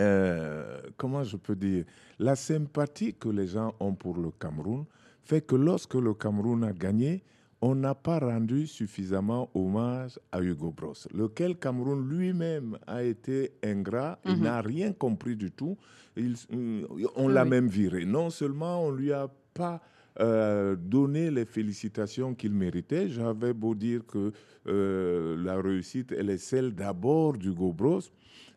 euh, 0.00 0.80
comment 0.96 1.24
je 1.24 1.36
peux 1.36 1.56
dire, 1.56 1.84
la 2.18 2.36
sympathie 2.36 3.14
que 3.14 3.28
les 3.28 3.46
gens 3.46 3.74
ont 3.80 3.94
pour 3.94 4.16
le 4.16 4.30
Cameroun 4.30 4.84
fait 5.24 5.40
que 5.40 5.56
lorsque 5.56 5.94
le 5.94 6.14
Cameroun 6.14 6.64
a 6.64 6.72
gagné, 6.72 7.22
on 7.60 7.76
n'a 7.76 7.94
pas 7.94 8.18
rendu 8.18 8.66
suffisamment 8.66 9.48
hommage 9.54 10.18
à 10.32 10.40
Hugo 10.40 10.72
Bros, 10.72 10.94
lequel 11.14 11.56
Cameroun 11.56 12.08
lui-même 12.08 12.76
a 12.88 13.04
été 13.04 13.52
ingrat, 13.62 14.18
il 14.24 14.36
mhm. 14.36 14.42
n'a 14.42 14.60
rien 14.60 14.92
compris 14.92 15.36
du 15.36 15.52
tout. 15.52 15.78
Il, 16.16 16.34
euh, 16.52 16.84
on 17.14 17.28
l'a 17.28 17.44
même 17.44 17.68
viré. 17.68 18.04
Non 18.04 18.30
seulement 18.30 18.84
on 18.84 18.90
lui 18.90 19.12
a 19.12 19.28
pas 19.54 19.80
euh, 20.20 20.76
donné 20.76 21.30
les 21.30 21.46
félicitations 21.46 22.34
qu'il 22.34 22.52
méritait. 22.52 23.08
J'avais 23.08 23.54
beau 23.54 23.74
dire 23.74 24.04
que 24.06 24.30
euh, 24.66 25.42
la 25.42 25.60
réussite, 25.60 26.12
elle 26.12 26.28
est 26.28 26.38
celle 26.38 26.74
d'abord 26.74 27.32
d'Hugo 27.38 27.72
Bros. 27.72 28.00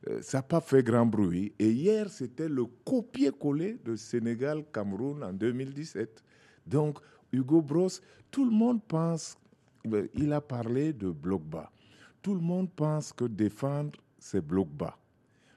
Euh, 0.09 0.21
ça 0.21 0.39
n'a 0.39 0.43
pas 0.43 0.59
fait 0.59 0.83
grand 0.83 1.05
bruit. 1.05 1.53
Et 1.57 1.71
hier, 1.71 2.09
c'était 2.09 2.49
le 2.49 2.65
copier-coller 2.83 3.79
de 3.85 3.95
Sénégal-Cameroun 3.95 5.23
en 5.23 5.31
2017. 5.31 6.23
Donc, 6.67 6.99
Hugo 7.31 7.61
Bros, 7.61 7.87
tout 8.29 8.43
le 8.43 8.51
monde 8.51 8.81
pense, 8.85 9.37
il 10.13 10.33
a 10.33 10.41
parlé 10.41 10.91
de 10.91 11.09
bloc 11.09 11.43
bas. 11.43 11.71
Tout 12.21 12.33
le 12.33 12.41
monde 12.41 12.69
pense 12.75 13.13
que 13.13 13.25
défendre, 13.25 13.97
c'est 14.19 14.45
bloc 14.45 14.67
bas. 14.67 14.97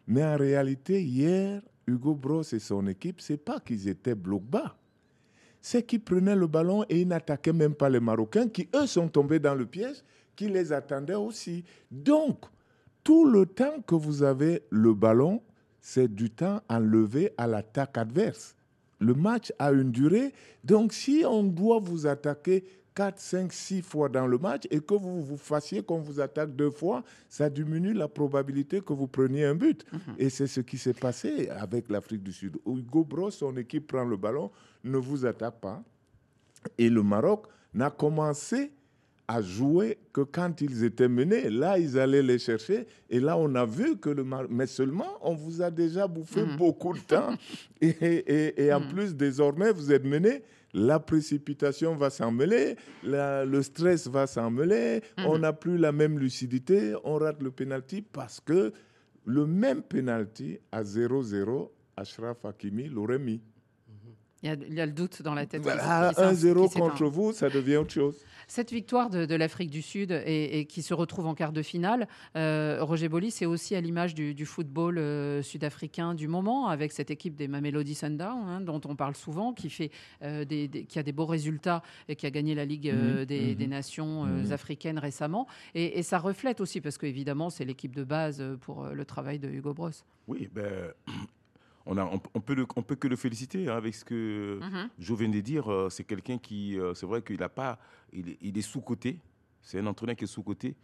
Mais 0.07 0.25
en 0.25 0.37
réalité, 0.37 1.03
hier, 1.03 1.61
Hugo 1.89 2.15
Bros 2.15 2.43
et 2.43 2.59
son 2.61 2.87
équipe, 2.87 3.21
c'est 3.21 3.37
pas 3.37 3.59
qu'ils 3.59 3.89
étaient 3.89 4.15
bloc 4.15 4.45
bas 4.45 4.79
c'est 5.61 5.83
qu'ils 5.83 6.01
prenaient 6.01 6.37
le 6.37 6.47
ballon 6.47 6.85
et 6.89 7.01
ils 7.01 7.09
n'attaquaient 7.09 7.53
même 7.53 7.75
pas 7.75 7.89
les 7.89 8.01
Marocains 8.01 8.49
qui, 8.49 8.69
eux, 8.75 8.87
sont 8.87 9.09
tombés 9.09 9.39
dans 9.39 9.55
le 9.55 9.67
piège, 9.67 10.03
qui 10.37 10.49
les 10.49 10.73
attendaient 10.73 11.15
aussi. 11.15 11.65
Donc, 11.91 12.45
tout 13.03 13.25
le 13.25 13.47
temps 13.47 13.81
que 13.87 13.95
vous 13.95 14.23
avez 14.23 14.63
le 14.71 14.95
ballon, 14.95 15.43
c'est 15.81 16.15
du 16.15 16.31
temps 16.31 16.61
enlevé 16.69 17.33
à 17.37 17.47
l'attaque 17.47 17.99
adverse. 17.99 18.55
Le 19.01 19.15
match 19.15 19.53
a 19.59 19.73
une 19.73 19.93
durée, 19.93 20.33
donc 20.65 20.93
si 20.93 21.23
on 21.25 21.45
doit 21.45 21.79
vous 21.79 22.07
attaquer 22.07 22.65
4, 22.99 23.21
5, 23.21 23.53
6 23.53 23.83
fois 23.83 24.09
dans 24.09 24.27
le 24.27 24.39
match 24.39 24.65
et 24.73 24.81
que 24.81 24.95
vous 24.95 25.23
vous 25.23 25.37
fassiez 25.37 25.85
qu'on 25.85 26.01
vous 26.01 26.19
attaque 26.19 26.57
deux 26.57 26.73
fois, 26.73 27.05
ça 27.29 27.49
diminue 27.49 27.93
la 27.93 28.09
probabilité 28.09 28.81
que 28.81 28.93
vous 28.93 29.07
preniez 29.07 29.45
un 29.45 29.55
but. 29.55 29.87
Mhm. 29.93 30.01
Et 30.19 30.29
c'est 30.29 30.49
ce 30.49 30.61
qui 30.61 30.79
s'est 30.79 30.95
passé 30.95 31.49
avec 31.49 31.89
l'Afrique 31.91 32.25
du 32.25 32.33
Sud. 32.33 32.57
Hugo 32.67 33.05
Bros, 33.05 33.31
son 33.31 33.57
équipe 33.57 33.87
prend 33.87 34.03
le 34.05 34.17
ballon, 34.17 34.51
ne 34.83 34.97
vous 34.97 35.25
attaque 35.25 35.61
pas. 35.61 35.81
Et 36.77 36.91
le 36.91 37.05
Maroc 37.05 37.47
n'a 37.73 37.89
commencé 37.89 38.73
à 39.29 39.43
jouer 39.43 39.99
que 40.15 40.23
quand 40.23 40.63
ils 40.63 40.85
étaient 40.85 41.07
menés. 41.07 41.51
Là, 41.51 41.79
ils 41.79 41.99
allaient 41.99 42.23
les 42.23 42.39
chercher. 42.39 42.87
Et 43.11 43.21
là, 43.21 43.37
on 43.37 43.55
a 43.55 43.67
vu 43.67 43.99
que 43.99 44.09
le 44.09 44.25
Maroc... 44.25 44.49
Mais 44.51 44.67
seulement, 44.67 45.19
on 45.21 45.35
vous 45.35 45.61
a 45.61 45.71
déjà 45.71 46.09
bouffé 46.09 46.43
mhm. 46.43 46.57
beaucoup 46.57 46.95
de 46.95 47.01
temps. 47.01 47.35
Et, 47.81 48.65
et, 48.65 48.73
en 48.73 48.81
mhm. 48.81 48.89
plus, 48.89 49.15
désormais, 49.15 49.71
vous 49.71 49.93
êtes 49.93 50.05
menés 50.05 50.43
la 50.75 51.01
précipitation 51.01 51.97
va 51.97 52.11
s'en 52.11 52.31
mêler, 52.31 52.77
le 53.03 53.63
stress 53.63 54.07
va 54.07 54.27
s'en 54.27 54.51
mêler, 54.51 55.03
mhm. 55.17 55.25
on 55.27 55.39
n'a 55.39 55.55
plus 55.55 55.79
la 55.79 55.93
même 55.93 56.19
lucidité, 56.19 56.95
on 57.05 57.15
rate 57.15 57.43
le 57.43 57.51
penalty 57.51 58.03
parce 58.03 58.39
que 58.39 58.75
le 59.25 59.47
même 59.47 59.83
penalty 59.83 60.59
à 60.71 60.83
0-0, 60.83 61.71
Ashraf 61.97 62.45
Hakimi 62.45 62.89
l'aurait 62.89 63.19
mis. 63.19 63.41
Il 64.43 64.75
y, 64.75 64.81
a, 64.81 64.87
le 64.87 64.93
doute 64.93 65.23
dans 65.23 65.35
la 65.35 65.47
tête. 65.47 65.65
1-0 65.65 66.73
contre 66.73 67.07
vous, 67.07 67.33
ça 67.33 67.51
devient 67.51 67.77
autre 67.77 67.93
chose. 67.93 68.17
Cette 68.47 68.73
victoire 68.73 69.11
de, 69.11 69.35
l'Afrique 69.35 69.69
du 69.69 69.83
Sud 69.83 70.11
et, 70.25 70.65
qui 70.67 70.81
se 70.83 70.95
retrouve 70.95 71.27
en 71.27 71.35
quart 71.35 71.53
de 71.53 71.61
finale, 71.61 72.09
euh, 72.35 72.79
Roger 72.81 73.09
Boli, 73.09 73.31
c'est 73.31 73.45
aussi 73.45 73.75
à 73.75 73.81
l'image 73.81 74.15
du, 74.15 74.47
football 74.47 74.97
euh, 74.97 75.43
sud-africain 75.43 76.15
du 76.15 76.29
moment, 76.29 76.69
avec 76.69 76.93
cette 76.93 77.11
équipe 77.11 77.35
des 77.37 77.47
Mamelody 77.47 77.95
Sundowns, 77.95 78.49
hein, 78.49 78.61
dont 78.63 78.81
on 78.87 78.97
parle 78.97 79.17
souvent, 79.17 79.53
qui, 79.53 79.69
fait, 79.69 79.91
euh, 80.23 80.47
des, 80.47 80.69
qui 80.89 80.99
a 80.99 81.03
des 81.03 81.13
beaux 81.13 81.27
résultats 81.27 81.83
et 82.09 82.17
qui 82.17 82.25
a 82.25 82.31
gagné 82.31 82.55
la 82.55 82.65
Ligue 82.65 82.91
mhm. 82.91 83.27
des, 83.27 83.55
mhm. 83.55 83.69
Nations 83.69 84.25
mhm. 84.25 84.53
africaines 84.53 84.99
récemment. 84.99 85.47
Et, 85.75 86.03
ça 86.03 86.19
reflète 86.19 86.63
aussi, 86.63 86.81
parce 86.81 86.97
qu'évidemment, 86.97 87.51
c'est 87.51 87.67
l'équipe 87.67 87.95
de 87.95 88.05
base 88.05 88.43
pour 88.63 88.87
le 88.87 89.05
travail 89.05 89.39
de 89.39 89.49
Hugo 89.49 89.75
Bros. 89.75 89.91
Oui, 90.27 90.49
ben, 90.51 90.93
on, 91.89 91.97
a, 91.97 92.05
on, 92.35 92.41
peut 92.41 92.67
on 92.77 92.83
peut 92.83 92.95
que 92.97 93.09
le 93.09 93.17
féliciter 93.17 93.69
hein, 93.69 93.77
avec 93.77 93.95
ce 93.95 94.05
que 94.05 94.61
je 94.99 95.15
viens 95.15 95.29
de 95.29 95.41
dire. 95.41 95.71
Euh, 95.73 95.89
c'est 95.91 96.05
quelqu'un 96.05 96.39
qui, 96.39 96.79
euh, 96.79 96.95
c'est 96.95 97.07
vrai 97.07 97.23
qu'il 97.23 97.43
a 97.43 97.49
pas, 97.49 97.79
il, 98.13 98.57
est 98.59 98.63
sous-coté. 98.63 99.19
C'est 99.63 99.79
un 99.81 99.87
entraîneur 99.87 100.15
qui 100.17 100.25
est 100.25 100.29
sous-coté, 100.29 100.77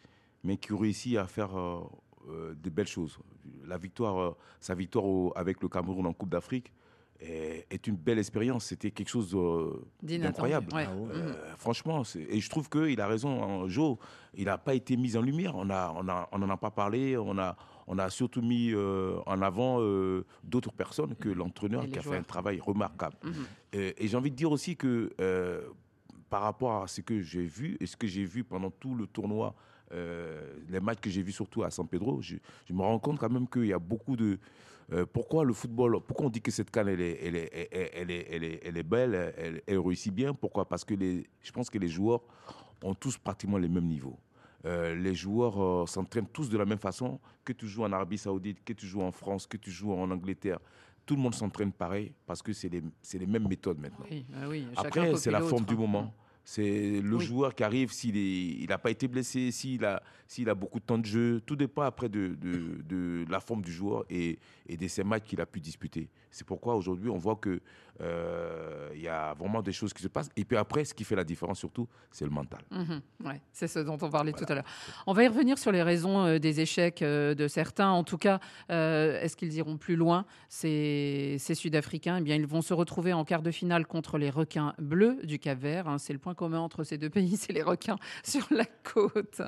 mais 0.42 0.56
qui 0.56 0.72
réussit 0.72 1.16
à 1.16 1.26
faire 1.26 1.56
euh, 1.56 2.54
de 2.54 2.70
belles 2.70 2.88
choses. 2.88 3.18
La 3.66 3.76
victoire, 3.78 4.34
sa 4.60 4.74
victoire 4.74 5.32
avec 5.36 5.62
le 5.62 5.68
Cameroun 5.68 6.06
en 6.06 6.12
Coupe 6.12 6.30
d'Afrique, 6.30 6.72
est, 7.20 7.66
est 7.70 7.86
une 7.86 7.96
belle 7.96 8.18
expérience. 8.18 8.64
C'était 8.66 8.90
quelque 8.90 9.08
chose 9.08 9.34
euh, 9.34 9.84
d'incroyable. 10.02 10.74
ouais. 10.74 10.86
Euh, 10.88 11.28
Mhm. 11.28 11.36
franchement, 11.58 12.02
et 12.16 12.40
je 12.40 12.50
trouve 12.50 12.68
qu'il 12.68 13.00
a 13.00 13.06
raison, 13.06 13.62
hein, 13.64 13.68
Joe. 13.68 13.96
Il 14.34 14.46
n'a 14.46 14.58
pas 14.58 14.74
été 14.74 14.96
mis 14.96 15.16
en 15.16 15.22
lumière. 15.22 15.54
On 15.54 15.70
a, 15.70 15.92
on 15.96 16.08
a, 16.08 16.28
on 16.32 16.38
n'en 16.38 16.50
a 16.50 16.56
pas 16.56 16.70
parlé. 16.70 17.16
On 17.16 17.38
a, 17.38 17.56
on 17.86 17.98
a 17.98 18.08
surtout 18.10 18.42
mis 18.42 18.72
euh, 18.72 19.18
en 19.26 19.42
avant 19.42 19.78
euh, 19.80 20.24
d'autres 20.42 20.72
personnes 20.72 21.14
que 21.16 21.28
l'entraîneur 21.28 21.82
Et 21.82 21.86
les 21.86 21.92
qui 21.92 21.98
a 21.98 22.02
fait 22.02 22.16
un 22.16 22.22
travail 22.22 22.60
remarquable. 22.60 23.16
Mhm. 23.22 23.32
Et, 23.72 24.04
et 24.04 24.08
j'ai 24.08 24.16
envie 24.16 24.30
de 24.30 24.36
dire 24.36 24.50
aussi 24.50 24.76
que 24.76 25.10
euh, 25.20 25.62
par 26.30 26.42
rapport 26.42 26.82
à 26.82 26.88
ce 26.88 27.00
que 27.00 27.20
j'ai 27.20 27.44
vu 27.44 27.76
et 27.80 27.86
ce 27.86 27.96
que 27.96 28.06
j'ai 28.06 28.24
vu 28.24 28.42
pendant 28.44 28.70
tout 28.70 28.94
le 28.94 29.06
tournoi, 29.06 29.54
euh, 29.92 30.54
les 30.68 30.80
matchs 30.80 31.00
que 31.00 31.10
j'ai 31.10 31.22
vus 31.22 31.32
surtout 31.32 31.62
à 31.62 31.70
San 31.70 31.86
Pedro, 31.86 32.20
je, 32.20 32.36
je 32.64 32.72
me 32.72 32.80
rends 32.82 32.98
compte 32.98 33.18
quand 33.18 33.30
même 33.30 33.46
qu'il 33.48 33.66
y 33.66 33.72
a 33.72 33.78
beaucoup 33.78 34.16
de... 34.16 34.38
euh, 34.92 35.06
pourquoi 35.06 35.44
le 35.44 35.52
football, 35.52 36.00
pourquoi 36.00 36.26
on 36.26 36.30
dit 36.30 36.40
que 36.40 36.50
cette 36.50 36.70
canne, 36.70 36.88
elle 36.88 37.00
est, 37.00 37.18
elle 37.22 37.36
est, 37.36 37.68
elle 37.70 37.82
est, 37.82 37.90
elle 37.94 38.10
est, 38.10 38.26
elle 38.30 38.44
est, 38.44 38.60
elle 38.64 38.76
est 38.78 38.82
belle, 38.82 39.34
elle, 39.36 39.62
elle 39.66 39.78
réussit 39.78 40.12
bien 40.12 40.32
Pourquoi? 40.34 40.66
Parce 40.66 40.84
que 40.84 40.94
les, 40.94 41.26
je 41.40 41.52
pense 41.52 41.70
que 41.70 41.78
les 41.78 41.88
joueurs 41.88 42.22
ont 42.82 42.94
tous 42.94 43.16
pratiquement 43.18 43.58
les 43.58 43.68
mêmes 43.68 43.86
niveaux. 43.86 44.18
Euh, 44.64 44.94
les 44.94 45.14
joueurs 45.14 45.62
euh, 45.62 45.86
s'entraînent 45.86 46.28
tous 46.32 46.48
de 46.48 46.56
la 46.56 46.64
même 46.64 46.78
façon, 46.78 47.20
que 47.44 47.52
tu 47.52 47.68
joues 47.68 47.84
en 47.84 47.92
Arabie 47.92 48.16
Saoudite, 48.16 48.64
que 48.64 48.72
tu 48.72 48.86
joues 48.86 49.02
en 49.02 49.12
France, 49.12 49.46
que 49.46 49.56
tu 49.56 49.70
joues 49.70 49.92
en 49.92 50.10
Angleterre. 50.10 50.58
Tout 51.04 51.16
le 51.16 51.20
monde 51.20 51.34
s'entraîne 51.34 51.70
pareil 51.72 52.12
parce 52.26 52.40
que 52.40 52.54
c'est 52.54 52.70
les, 52.70 53.26
mêmes 53.26 53.46
méthodes 53.46 53.78
maintenant. 53.78 54.06
Oui, 54.10 54.24
ah 54.34 54.48
oui, 54.48 54.66
Après, 54.76 55.14
c'est 55.16 55.30
la 55.30 55.42
forme 55.42 55.66
du 55.66 55.76
moment. 55.76 56.14
C'est 56.46 57.00
le 57.00 57.16
Oui. 57.16 57.24
joueur 57.24 57.54
qui 57.54 57.64
arrive, 57.64 57.90
s'il 57.90 58.66
n'a 58.68 58.76
pas 58.76 58.90
été 58.90 59.08
blessé, 59.08 59.50
s'il 59.50 59.84
a, 59.84 60.54
beaucoup 60.54 60.78
de 60.78 60.84
temps 60.84 60.98
de 60.98 61.06
jeu. 61.06 61.40
Tout 61.44 61.56
dépend 61.56 61.82
après 61.82 62.08
de, 62.10 62.34
de, 62.34 62.82
de 62.82 63.24
la 63.30 63.40
forme 63.40 63.62
du 63.62 63.72
joueur 63.72 64.04
et, 64.10 64.38
et 64.66 64.76
de 64.76 64.88
ces 64.88 65.04
matchs 65.04 65.24
qu'il 65.24 65.40
a 65.40 65.46
pu 65.46 65.60
disputer. 65.60 66.10
C'est 66.30 66.46
pourquoi 66.46 66.74
aujourd'hui, 66.74 67.08
on 67.08 67.16
voit 67.16 67.36
qu'il 67.42 67.60
il 68.00 69.00
y 69.00 69.08
a 69.08 69.34
vraiment 69.34 69.62
des 69.62 69.72
choses 69.72 69.92
qui 69.92 70.02
se 70.02 70.08
passent. 70.08 70.30
Et 70.36 70.44
puis 70.44 70.56
après, 70.56 70.84
ce 70.84 70.94
qui 70.94 71.04
fait 71.04 71.16
la 71.16 71.24
différence 71.24 71.58
surtout, 71.58 71.88
c'est 72.10 72.24
le 72.24 72.30
mental. 72.30 72.60
Mhm, 72.70 73.00
ouais, 73.24 73.40
c'est 73.52 73.68
ce 73.68 73.78
dont 73.80 73.98
on 74.00 74.10
parlait 74.10 74.32
tout 74.32 74.44
à 74.48 74.54
l'heure. 74.54 74.64
On 75.06 75.12
va 75.12 75.24
y 75.24 75.28
revenir 75.28 75.58
sur 75.58 75.72
les 75.72 75.82
raisons 75.82 76.24
euh, 76.24 76.38
des 76.38 76.60
échecs 76.60 77.02
euh, 77.02 77.34
de 77.34 77.48
certains. 77.48 77.90
En 77.90 78.04
tout 78.04 78.18
cas, 78.18 78.40
euh, 78.70 79.20
est-ce 79.20 79.36
qu'ils 79.36 79.54
iront 79.54 79.76
plus 79.76 79.96
loin? 79.96 80.24
Ces, 80.48 81.36
ces 81.38 81.54
Sud-Africains, 81.54 82.16
eh 82.18 82.22
bien, 82.22 82.36
ils 82.36 82.46
vont 82.46 82.62
se 82.62 82.74
retrouver 82.74 83.12
en 83.12 83.24
quart 83.24 83.42
de 83.42 83.50
finale 83.50 83.86
contre 83.86 84.18
les 84.18 84.30
requins 84.30 84.74
bleus 84.78 85.18
du 85.24 85.38
Cap-Vert. 85.38 85.88
hein. 85.88 85.98
C'est 85.98 86.12
le 86.12 86.18
point 86.18 86.34
commun 86.34 86.60
entre 86.60 86.84
ces 86.84 86.98
deux 86.98 87.10
pays, 87.10 87.36
c'est 87.38 87.52
les 87.52 87.62
requins 87.62 87.98
sur 88.22 88.46
la 88.50 88.64
côte. 88.82 89.40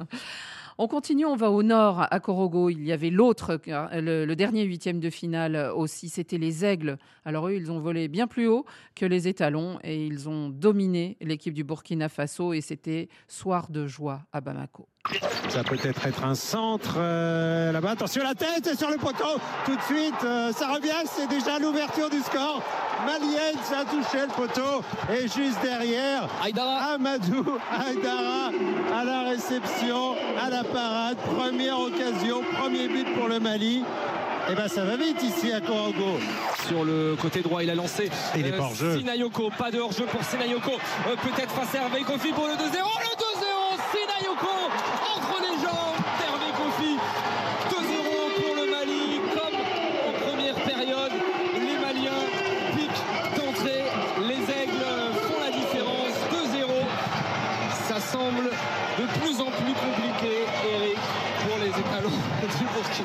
On 0.78 0.88
continue, 0.88 1.24
on 1.24 1.36
va 1.36 1.50
au 1.50 1.62
nord, 1.62 2.06
à 2.10 2.20
Corogo. 2.20 2.68
Il 2.68 2.84
y 2.84 2.92
avait 2.92 3.08
l'autre, 3.08 3.58
euh, 3.68 4.00
le, 4.00 4.26
le 4.26 4.36
dernier 4.36 4.62
huitième 4.64 5.00
de 5.00 5.08
finale 5.08 5.56
euh, 5.56 5.72
aussi, 5.72 6.10
c'était 6.10 6.36
les 6.36 6.66
Aigles. 6.66 6.98
Alors 7.24 7.48
eux, 7.48 7.54
ils 7.54 7.72
ont 7.72 7.80
volé 7.80 8.08
bien 8.08 8.26
plus 8.26 8.46
haut 8.46 8.66
que 8.94 9.06
les 9.06 9.26
étalons 9.26 9.78
et 9.82 10.06
ils 10.06 10.28
ont 10.28 10.50
dominé 10.50 11.16
l'équipe 11.22 11.54
du 11.54 11.64
Burkina 11.64 12.10
Faso 12.10 12.52
et 12.52 12.60
c'était 12.60 13.08
soir 13.26 13.70
de 13.70 13.86
joie 13.86 14.26
à 14.32 14.42
Bamako. 14.42 14.86
Ça 15.48 15.62
peut 15.62 15.78
être 15.82 16.06
être 16.06 16.24
un 16.24 16.34
centre 16.34 16.96
euh, 16.98 17.72
là-bas. 17.72 17.90
Attention 17.90 18.22
la 18.22 18.34
tête 18.34 18.76
sur 18.78 18.90
le 18.90 18.96
poteau. 18.96 19.40
Tout 19.64 19.76
de 19.76 19.82
suite, 19.82 20.24
euh, 20.24 20.52
ça 20.52 20.68
revient. 20.68 20.90
C'est 21.04 21.28
déjà 21.28 21.58
l'ouverture 21.58 22.10
du 22.10 22.20
score. 22.20 22.62
Malienne, 23.04 23.56
ça 23.64 23.80
a 23.80 23.84
touché 23.84 24.22
le 24.26 24.32
poteau. 24.34 24.82
Et 25.12 25.22
juste 25.22 25.60
derrière, 25.62 26.28
Amadou 26.94 27.58
Aïdara 27.70 28.50
à 28.98 29.04
la 29.04 29.22
réception, 29.30 30.14
à 30.44 30.50
la 30.50 30.64
parade. 30.64 31.16
Première 31.36 31.78
occasion, 31.80 32.42
premier 32.58 32.88
but 32.88 33.06
pour 33.14 33.28
le 33.28 33.38
Mali. 33.38 33.84
Et 34.48 34.54
ben 34.54 34.68
ça 34.68 34.84
va 34.84 34.96
vite 34.96 35.20
ici 35.22 35.52
à 35.52 35.60
Corogo. 35.60 36.18
Sur 36.68 36.84
le 36.84 37.16
côté 37.20 37.40
droit, 37.42 37.62
il 37.64 37.70
a 37.70 37.74
lancé. 37.74 38.10
Il 38.36 38.46
est 38.46 38.52
pas 38.52 38.62
hors 38.62 38.74
jeu. 38.74 38.98
Sinayoko, 38.98 39.50
pas 39.58 39.70
de 39.72 39.80
hors-jeu 39.80 40.04
pour 40.04 40.22
Sinayoko. 40.22 40.70
Euh, 40.72 41.16
Peut-être 41.16 41.50
face 41.52 41.74
à 41.74 41.84
Hervé 41.84 42.02
Kofi 42.02 42.30
pour 42.32 42.46
le 42.46 42.52
2-0. 42.52 42.56
Le 42.56 42.70
2-0, 42.70 43.05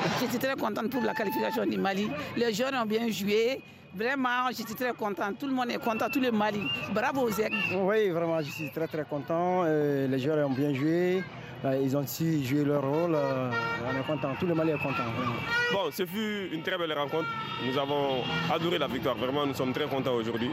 Burkina. 0.02 0.20
J'étais 0.32 0.46
très 0.46 0.56
contente 0.56 0.90
pour 0.90 1.02
la 1.02 1.14
qualification 1.14 1.66
du 1.66 1.78
Mali. 1.78 2.08
Les 2.36 2.52
joueurs 2.52 2.72
ont 2.82 2.86
bien 2.86 3.08
joué. 3.10 3.60
Vraiment, 3.94 4.48
j'étais 4.56 4.74
très 4.74 4.92
contente. 4.94 5.38
Tout 5.38 5.46
le 5.46 5.52
monde 5.52 5.70
est 5.70 5.78
content, 5.78 6.08
tout 6.10 6.20
le 6.20 6.30
Mali. 6.32 6.62
Bravo 6.94 7.28
aux. 7.28 7.30
Oui, 7.30 8.08
vraiment, 8.10 8.40
je 8.40 8.50
suis 8.50 8.70
très 8.70 8.86
très 8.88 9.04
content. 9.04 9.62
Euh, 9.66 10.08
Les 10.08 10.18
joueurs 10.18 10.46
ont 10.48 10.52
bien 10.52 10.72
joué. 10.74 11.22
Euh, 11.64 11.78
Ils 11.82 11.94
ont 11.96 12.06
su 12.06 12.42
jouer 12.42 12.64
leur 12.64 12.82
rôle. 12.82 13.14
Euh, 13.14 13.50
On 13.86 14.00
est 14.00 14.06
content. 14.06 14.32
Tout 14.40 14.46
le 14.46 14.54
Mali 14.54 14.70
est 14.70 14.78
content. 14.78 15.04
vraiment. 15.16 15.34
Bon, 15.72 15.90
ce 15.92 16.06
fut 16.06 16.48
une 16.52 16.62
très 16.62 16.78
belle 16.78 16.92
rencontre. 16.94 17.28
Nous 17.66 17.78
avons 17.78 18.22
adoré 18.52 18.78
la 18.78 18.86
victoire. 18.88 19.14
Vraiment, 19.16 19.44
nous 19.46 19.54
sommes 19.54 19.72
très 19.74 19.84
contents 19.86 20.14
aujourd'hui. 20.14 20.50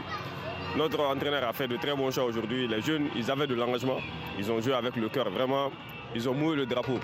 Notre 0.76 1.00
entraîneur 1.00 1.48
a 1.48 1.52
fait 1.54 1.66
de 1.66 1.76
très 1.78 1.96
bons 1.96 2.10
choix 2.12 2.24
aujourd'hui. 2.24 2.68
Les 2.68 2.80
jeunes, 2.82 3.08
ils 3.16 3.28
avaient 3.30 3.46
de 3.46 3.54
l'engagement. 3.54 3.98
Ils 4.38 4.50
ont 4.52 4.60
joué 4.60 4.74
avec 4.74 4.94
le 4.96 5.08
cœur. 5.08 5.28
Vraiment, 5.30 5.70
ils 6.14 6.28
ont 6.28 6.34
mouillé 6.34 6.56
le 6.58 6.66
drapeau. 6.66 7.00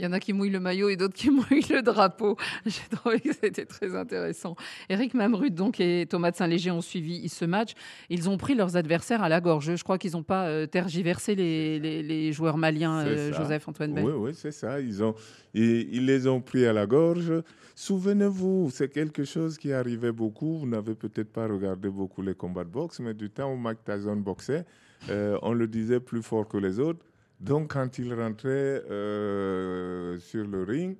Il 0.00 0.04
y 0.04 0.06
en 0.06 0.12
a 0.12 0.18
qui 0.18 0.32
mouillent 0.32 0.48
le 0.48 0.60
maillot 0.60 0.88
et 0.88 0.96
d'autres 0.96 1.12
qui 1.22 1.28
mouillent 1.28 1.66
le 1.70 1.82
drapeau. 1.82 2.36
J'ai 2.66 2.80
trouvé 2.90 3.20
que 3.20 3.34
c'était 3.34 3.66
très 3.66 3.94
intéressant. 3.94 4.56
Eric 4.88 5.12
Mamrud 5.12 5.54
donc, 5.54 5.78
et 5.78 6.06
Thomas 6.08 6.30
de 6.30 6.36
Saint-Léger 6.36 6.70
ont 6.70 6.80
suivi 6.80 7.28
ce 7.28 7.44
match. 7.44 7.72
Ils 8.08 8.30
ont 8.30 8.38
pris 8.38 8.54
leurs 8.54 8.76
adversaires 8.76 9.22
à 9.22 9.28
la 9.28 9.42
gorge. 9.42 9.76
Je 9.76 9.84
crois 9.84 9.98
qu'ils 9.98 10.12
n'ont 10.12 10.22
pas 10.22 10.46
euh, 10.46 10.64
tergiversé 10.66 11.34
les, 11.34 11.78
les- 11.78 12.02
les 12.02 12.32
joueurs 12.32 12.56
maliens, 12.56 13.00
euh, 13.06 13.30
ça. 13.30 13.42
Joseph 13.42 13.68
Antoine 13.68 13.92
Bell. 13.92 14.04
Oui, 14.06 14.12
oui, 14.16 14.30
c'est 14.34 14.52
ça. 14.52 14.80
Ils, 14.80 15.02
ont, 15.04 15.14
ils, 15.52 15.94
ils 15.94 16.06
les 16.06 16.26
ont 16.26 16.40
pris 16.40 16.64
à 16.64 16.72
la 16.72 16.86
gorge. 16.86 17.32
Souvenez-vous, 17.74 18.70
c'est 18.72 18.88
quelque 18.90 19.24
chose 19.24 19.58
qui 19.58 19.72
arrivait 19.72 20.12
beaucoup. 20.12 20.58
Vous 20.58 20.66
n'avez 20.66 20.94
peut-être 20.94 21.32
pas 21.32 21.46
regardé 21.46 21.88
beaucoup 21.90 22.22
les 22.22 22.34
combats 22.34 22.64
de 22.64 22.70
boxe, 22.70 23.00
mais 23.00 23.14
du 23.14 23.28
temps 23.30 23.52
où 23.52 23.56
Mike 23.56 23.84
Tyson 23.84 24.16
boxait, 24.16 24.64
euh, 25.10 25.36
on 25.42 25.52
le 25.52 25.66
disait 25.66 25.98
plus 26.00 26.22
fort 26.22 26.46
que 26.46 26.56
les 26.56 26.78
autres. 26.78 27.04
Donc, 27.40 27.72
quand 27.72 27.98
il 27.98 28.12
rentrait 28.12 28.84
euh, 28.90 30.18
sur 30.18 30.46
le 30.46 30.62
ring, 30.62 30.96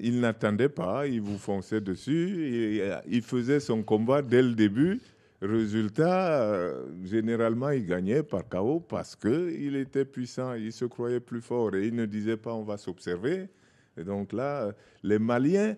il 0.00 0.20
n'attendait 0.20 0.68
pas, 0.68 1.06
il 1.06 1.20
vous 1.20 1.38
fonçait 1.38 1.80
dessus, 1.80 2.80
euh, 2.80 3.00
il 3.08 3.22
faisait 3.22 3.60
son 3.60 3.82
combat 3.82 4.22
dès 4.22 4.42
le 4.42 4.54
début. 4.54 5.00
Résultat, 5.42 6.42
euh, 6.42 6.86
généralement, 7.04 7.70
il 7.70 7.86
gagnait 7.86 8.22
par 8.22 8.48
KO 8.48 8.80
parce 8.80 9.16
qu'il 9.16 9.76
était 9.76 10.04
puissant, 10.04 10.54
il 10.54 10.72
se 10.72 10.84
croyait 10.84 11.20
plus 11.20 11.40
fort 11.40 11.74
et 11.74 11.88
il 11.88 11.94
ne 11.94 12.06
disait 12.06 12.36
pas 12.36 12.54
on 12.54 12.62
va 12.62 12.76
s'observer. 12.76 13.48
Et 13.96 14.04
donc 14.04 14.32
là, 14.32 14.72
les 15.02 15.18
Maliens, 15.18 15.76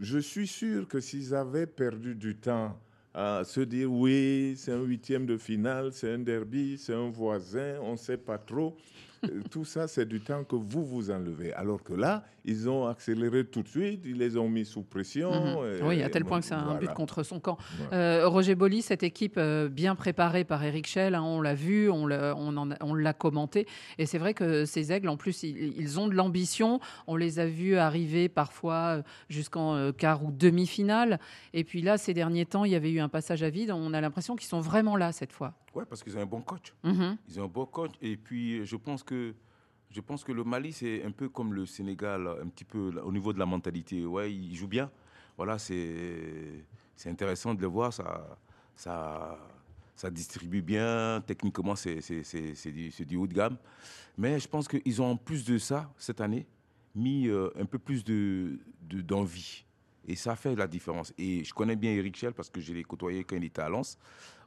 je 0.00 0.18
suis 0.18 0.46
sûr 0.46 0.86
que 0.86 1.00
s'ils 1.00 1.34
avaient 1.34 1.66
perdu 1.66 2.14
du 2.14 2.36
temps 2.36 2.78
à 3.12 3.42
se 3.44 3.60
dire 3.60 3.90
oui, 3.90 4.54
c'est 4.56 4.72
un 4.72 4.82
huitième 4.82 5.26
de 5.26 5.36
finale, 5.36 5.92
c'est 5.92 6.12
un 6.12 6.18
derby, 6.18 6.78
c'est 6.78 6.94
un 6.94 7.10
voisin, 7.10 7.78
on 7.82 7.92
ne 7.92 7.96
sait 7.96 8.18
pas 8.18 8.38
trop. 8.38 8.76
Euh, 9.24 9.42
Tout 9.50 9.64
ça, 9.64 9.86
c'est 9.88 10.06
du 10.06 10.20
temps 10.20 10.44
que 10.44 10.56
vous 10.56 10.84
vous 10.84 11.10
enlevez. 11.10 11.52
Alors 11.52 11.82
que 11.82 11.92
là, 11.92 12.24
ils 12.44 12.68
ont 12.68 12.86
accéléré 12.86 13.44
tout 13.44 13.62
de 13.62 13.68
suite, 13.68 14.00
ils 14.04 14.16
les 14.16 14.36
ont 14.36 14.48
mis 14.48 14.64
sous 14.64 14.82
pression. 14.82 15.30
Mhm. 15.30 15.86
oui, 15.86 16.02
à 16.02 16.08
tel 16.08 16.24
point 16.24 16.40
que 16.40 16.46
c'est 16.46 16.54
un 16.54 16.64
voilà. 16.64 16.80
but 16.80 16.92
contre 16.94 17.22
son 17.22 17.40
camp. 17.40 17.58
Voilà. 17.76 17.96
Euh, 17.96 18.28
Roger 18.28 18.54
Bolly, 18.54 18.82
cette 18.82 19.02
équipe 19.02 19.34
euh, 19.36 19.68
bien 19.68 19.94
préparée 19.94 20.44
par 20.44 20.64
Eric 20.64 20.86
Schell, 20.86 21.14
hein, 21.14 21.22
on 21.22 21.40
l'a 21.40 21.54
vu, 21.54 21.90
on 21.90 22.06
l'a 22.06 22.34
on 22.36 22.56
on 22.56 23.12
commenté. 23.18 23.66
Et 23.98 24.06
c'est 24.06 24.18
vrai 24.18 24.34
que 24.34 24.64
ces 24.64 24.92
aigles, 24.92 25.08
en 25.08 25.16
plus, 25.16 25.42
ils, 25.42 25.74
ils 25.78 26.00
ont 26.00 26.08
de 26.08 26.14
l'ambition. 26.14 26.80
On 27.06 27.16
les 27.16 27.38
a 27.38 27.46
vus 27.46 27.76
arriver 27.76 28.28
parfois 28.28 29.02
jusqu'en 29.28 29.74
euh, 29.74 29.92
quart 29.92 30.24
ou 30.24 30.30
demi-finale. 30.32 31.18
Et 31.52 31.64
puis 31.64 31.82
là, 31.82 31.98
ces 31.98 32.14
derniers 32.14 32.46
temps, 32.46 32.64
il 32.64 32.72
y 32.72 32.76
avait 32.76 32.90
eu 32.90 33.00
un 33.00 33.08
passage 33.08 33.42
à 33.42 33.50
vide. 33.50 33.70
On 33.70 33.92
a 33.92 34.00
l'impression 34.00 34.36
qu'ils 34.36 34.48
sont 34.48 34.60
vraiment 34.60 34.96
là 34.96 35.12
cette 35.12 35.32
fois. 35.32 35.54
Ouais, 35.74 35.84
parce 35.84 36.02
qu'ils 36.02 36.16
ont 36.18 36.20
un 36.20 36.26
bon 36.26 36.40
coach. 36.42 36.74
Mhm. 36.82 37.16
Ils 37.28 37.40
ont 37.40 37.44
un 37.44 37.48
bon 37.48 37.66
coach. 37.66 37.92
Et 38.02 38.16
puis, 38.16 38.64
je 38.66 38.76
pense 38.76 39.02
que, 39.02 39.34
je 39.90 40.00
pense 40.00 40.24
que 40.24 40.32
le 40.32 40.42
Mali, 40.44 40.72
c'est 40.72 41.04
un 41.04 41.10
peu 41.12 41.28
comme 41.28 41.54
le 41.54 41.64
Sénégal, 41.66 42.26
un 42.42 42.48
petit 42.48 42.64
peu 42.64 42.90
là, 42.90 43.04
au 43.04 43.12
niveau 43.12 43.32
de 43.32 43.38
la 43.38 43.46
mentalité. 43.46 44.04
Ouais, 44.04 44.32
ils 44.32 44.54
jouent 44.56 44.66
bien. 44.68 44.90
Voilà, 45.36 45.58
c'est 45.58 46.64
intéressant 47.06 47.54
de 47.54 47.60
le 47.60 47.66
voir. 47.68 47.92
Ça, 47.92 48.36
ça, 48.76 49.38
ça 49.94 50.10
distribue 50.10 50.62
bien. 50.62 51.22
Techniquement, 51.26 51.76
c'est 51.76 52.00
du, 52.72 52.90
du 53.06 53.16
haut 53.16 53.26
de 53.26 53.34
gamme. 53.34 53.56
Mais 54.18 54.38
je 54.40 54.48
pense 54.48 54.66
qu'ils 54.68 55.00
ont, 55.00 55.12
en 55.12 55.16
plus 55.16 55.44
de 55.44 55.56
ça, 55.58 55.92
cette 55.96 56.20
année, 56.20 56.46
mis 56.94 57.28
euh, 57.28 57.48
un 57.58 57.64
peu 57.64 57.78
plus 57.78 58.02
de 58.04 58.58
de- 58.82 59.00
d'envie. 59.02 59.64
Et 60.08 60.16
ça 60.16 60.34
fait 60.34 60.54
la 60.56 60.66
différence. 60.66 61.12
Et 61.18 61.44
je 61.44 61.52
connais 61.54 61.76
bien 61.76 61.92
Eric 61.92 62.16
Schell 62.16 62.32
parce 62.32 62.50
que 62.50 62.60
je 62.60 62.72
l'ai 62.72 62.82
côtoyé 62.82 63.22
quand 63.24 63.36
il 63.36 63.44
était 63.44 63.62
à 63.62 63.68
Lens. 63.68 63.98